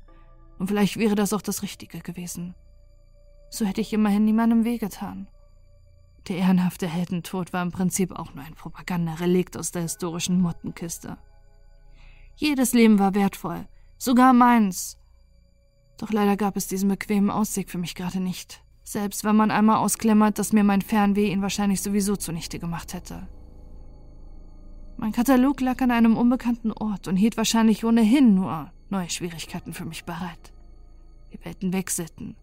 [0.57, 2.55] Und vielleicht wäre das auch das Richtige gewesen.
[3.49, 5.27] So hätte ich immerhin niemandem wehgetan.
[6.29, 11.17] Der ehrenhafte Heldentod war im Prinzip auch nur ein Propagandarelikt aus der historischen Mottenkiste.
[12.35, 14.99] Jedes Leben war wertvoll, sogar meins.
[15.97, 19.77] Doch leider gab es diesen bequemen Ausweg für mich gerade nicht, selbst wenn man einmal
[19.77, 23.27] ausklemmert, dass mir mein Fernweh ihn wahrscheinlich sowieso zunichte gemacht hätte.
[24.97, 29.85] Mein Katalog lag an einem unbekannten Ort und hielt wahrscheinlich ohnehin nur neue Schwierigkeiten für
[29.85, 30.53] mich bereit.
[31.33, 32.35] Die Welten wechselten,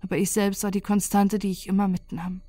[0.00, 2.40] aber ich selbst war die Konstante, die ich immer mitnahm.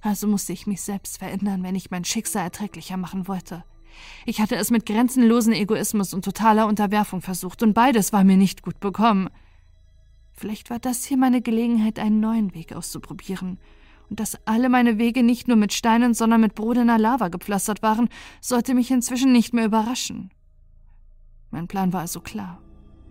[0.00, 3.64] Also musste ich mich selbst verändern, wenn ich mein Schicksal erträglicher machen wollte.
[4.26, 8.62] Ich hatte es mit grenzenlosen Egoismus und totaler Unterwerfung versucht, und beides war mir nicht
[8.62, 9.28] gut bekommen.
[10.34, 13.58] Vielleicht war das hier meine Gelegenheit, einen neuen Weg auszuprobieren.
[14.08, 18.08] Und dass alle meine Wege nicht nur mit Steinen, sondern mit brodener Lava gepflastert waren,
[18.40, 20.30] sollte mich inzwischen nicht mehr überraschen.
[21.50, 22.62] Mein Plan war also klar,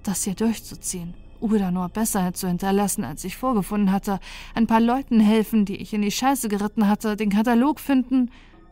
[0.03, 4.19] das hier durchzuziehen oder nur besser zu hinterlassen, als ich vorgefunden hatte,
[4.55, 8.31] ein paar Leuten helfen, die ich in die Scheiße geritten hatte, den Katalog finden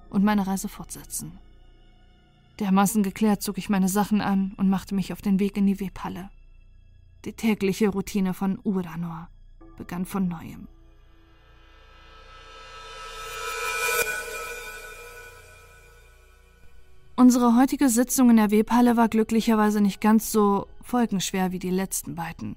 [0.10, 1.40] und meine Reise fortsetzen.
[2.60, 5.80] Dermaßen geklärt zog ich meine Sachen an und machte mich auf den Weg in die
[5.80, 6.30] Webhalle.
[7.26, 9.28] Die tägliche Routine von Uranor
[9.78, 10.68] begann von neuem.
[17.18, 22.16] Unsere heutige Sitzung in der Webhalle war glücklicherweise nicht ganz so folgenschwer wie die letzten
[22.16, 22.56] beiden.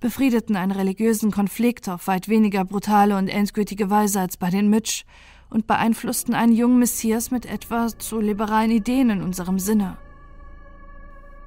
[0.00, 5.04] Befriedeten einen religiösen Konflikt auf weit weniger brutale und endgültige Weise als bei den Mitch
[5.50, 9.96] und beeinflussten einen jungen Messias mit etwa zu liberalen Ideen in unserem Sinne.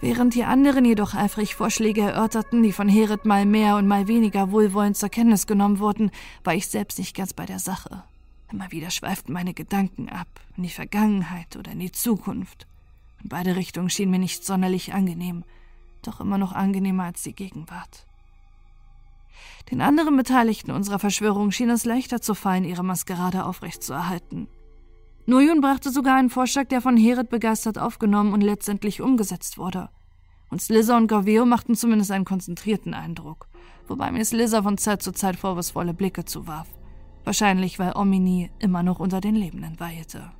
[0.01, 4.51] Während die anderen jedoch eifrig Vorschläge erörterten, die von Herod mal mehr und mal weniger
[4.51, 6.09] wohlwollend zur Kenntnis genommen wurden,
[6.43, 8.03] war ich selbst nicht ganz bei der Sache.
[8.51, 12.67] Immer wieder schweiften meine Gedanken ab, in die Vergangenheit oder in die Zukunft.
[13.21, 15.45] In beide Richtungen schien mir nicht sonderlich angenehm,
[16.01, 18.05] doch immer noch angenehmer als die Gegenwart.
[19.69, 24.47] Den anderen Beteiligten unserer Verschwörung schien es leichter zu fallen, ihre Maskerade aufrechtzuerhalten.
[25.25, 29.89] Nuyun brachte sogar einen Vorschlag, der von Herod begeistert aufgenommen und letztendlich umgesetzt wurde.
[30.49, 33.47] Und Slizzer und Gaveo machten zumindest einen konzentrierten Eindruck,
[33.87, 36.67] wobei mir Slizzer von Zeit zu Zeit vorwurfsvolle Blicke zuwarf.
[37.23, 40.31] Wahrscheinlich, weil Omini immer noch unter den Lebenden weilte.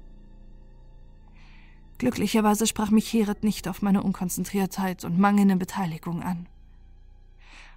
[2.02, 6.48] Glücklicherweise sprach mich Heret nicht auf meine Unkonzentriertheit und mangelnde Beteiligung an.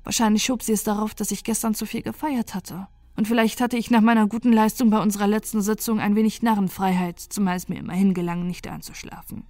[0.03, 2.89] Wahrscheinlich schob sie es darauf, dass ich gestern zu viel gefeiert hatte.
[3.17, 7.21] Und vielleicht hatte ich nach meiner guten Leistung bei unserer letzten Sitzung ein wenig Narrenfreiheit,
[7.21, 9.45] zumal es mir immerhin gelang, nicht einzuschlafen.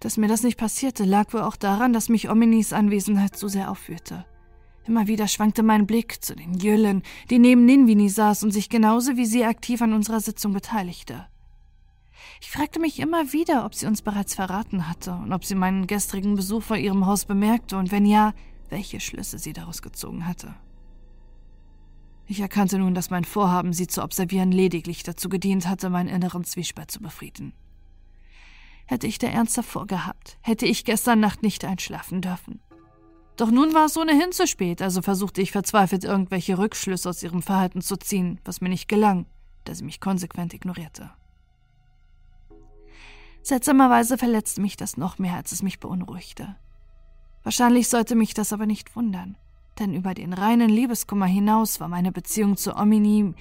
[0.00, 3.70] Dass mir das nicht passierte, lag wohl auch daran, dass mich Ominis Anwesenheit zu sehr
[3.70, 4.24] aufführte.
[4.86, 9.18] Immer wieder schwankte mein Blick zu den Jüllen, die neben Ninvini saß und sich genauso
[9.18, 11.26] wie sie aktiv an unserer Sitzung beteiligte.
[12.40, 15.86] Ich fragte mich immer wieder, ob sie uns bereits verraten hatte und ob sie meinen
[15.86, 18.32] gestrigen Besuch vor ihrem Haus bemerkte und wenn ja,
[18.70, 20.54] welche Schlüsse sie daraus gezogen hatte.
[22.26, 26.44] Ich erkannte nun, dass mein Vorhaben, sie zu observieren, lediglich dazu gedient hatte, meinen inneren
[26.44, 27.52] Zwiespalt zu befrieden.
[28.86, 32.60] Hätte ich der Ernst davor gehabt, hätte ich gestern Nacht nicht einschlafen dürfen.
[33.36, 37.42] Doch nun war es ohnehin zu spät, also versuchte ich verzweifelt irgendwelche Rückschlüsse aus ihrem
[37.42, 39.26] Verhalten zu ziehen, was mir nicht gelang,
[39.64, 41.10] da sie mich konsequent ignorierte.
[43.42, 46.56] Seltsamerweise verletzte mich das noch mehr, als es mich beunruhigte.
[47.42, 49.36] Wahrscheinlich sollte mich das aber nicht wundern,
[49.78, 53.34] denn über den reinen Liebeskummer hinaus war meine Beziehung zu Omini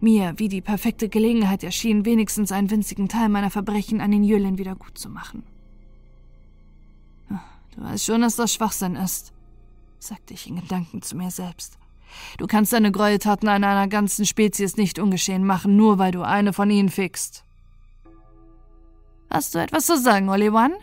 [0.00, 4.58] Mir wie die perfekte Gelegenheit erschien, wenigstens einen winzigen Teil meiner Verbrechen an den Jüllen
[4.58, 5.42] wieder gut zu machen.
[7.74, 9.32] Du weißt schon, dass das Schwachsinn ist,
[9.98, 11.78] sagte ich in Gedanken zu mir selbst.
[12.38, 16.52] Du kannst deine Gräueltaten an einer ganzen Spezies nicht ungeschehen machen, nur weil du eine
[16.52, 17.45] von ihnen fixt.
[19.30, 20.74] Hast du etwas zu sagen, Oliwan?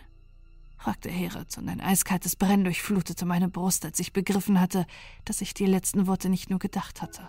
[0.76, 4.86] fragte Heret, und ein eiskaltes Brennen durchflutete meine Brust, als ich begriffen hatte,
[5.24, 7.28] dass ich die letzten Worte nicht nur gedacht hatte.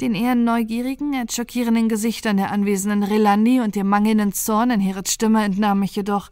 [0.00, 5.12] Den eher neugierigen, als schockierenden Gesichtern der anwesenden Relandi und dem mangelnden Zorn in Herets
[5.12, 6.30] Stimme entnahm ich jedoch,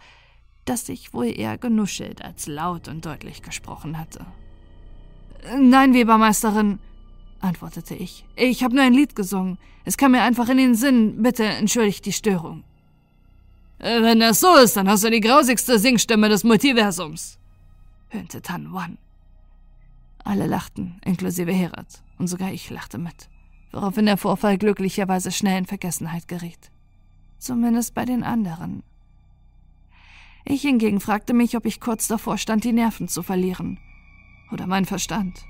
[0.64, 4.24] dass ich wohl eher genuschelt als laut und deutlich gesprochen hatte.
[5.58, 6.78] Nein, Webermeisterin,
[7.40, 8.24] antwortete ich.
[8.36, 9.58] Ich habe nur ein Lied gesungen.
[9.84, 11.22] Es kam mir einfach in den Sinn.
[11.22, 12.64] Bitte entschuldigt die Störung.
[13.78, 17.38] Wenn das so ist, dann hast du die grausigste Singstimme des Multiversums,
[18.08, 18.96] höhnte Tan Wan.
[20.24, 23.28] Alle lachten, inklusive Herat, und sogar ich lachte mit,
[23.72, 26.70] woraufhin der Vorfall glücklicherweise schnell in Vergessenheit geriet.
[27.38, 28.82] Zumindest bei den anderen.
[30.44, 33.78] Ich hingegen fragte mich, ob ich kurz davor stand, die Nerven zu verlieren.
[34.52, 35.44] Oder mein Verstand.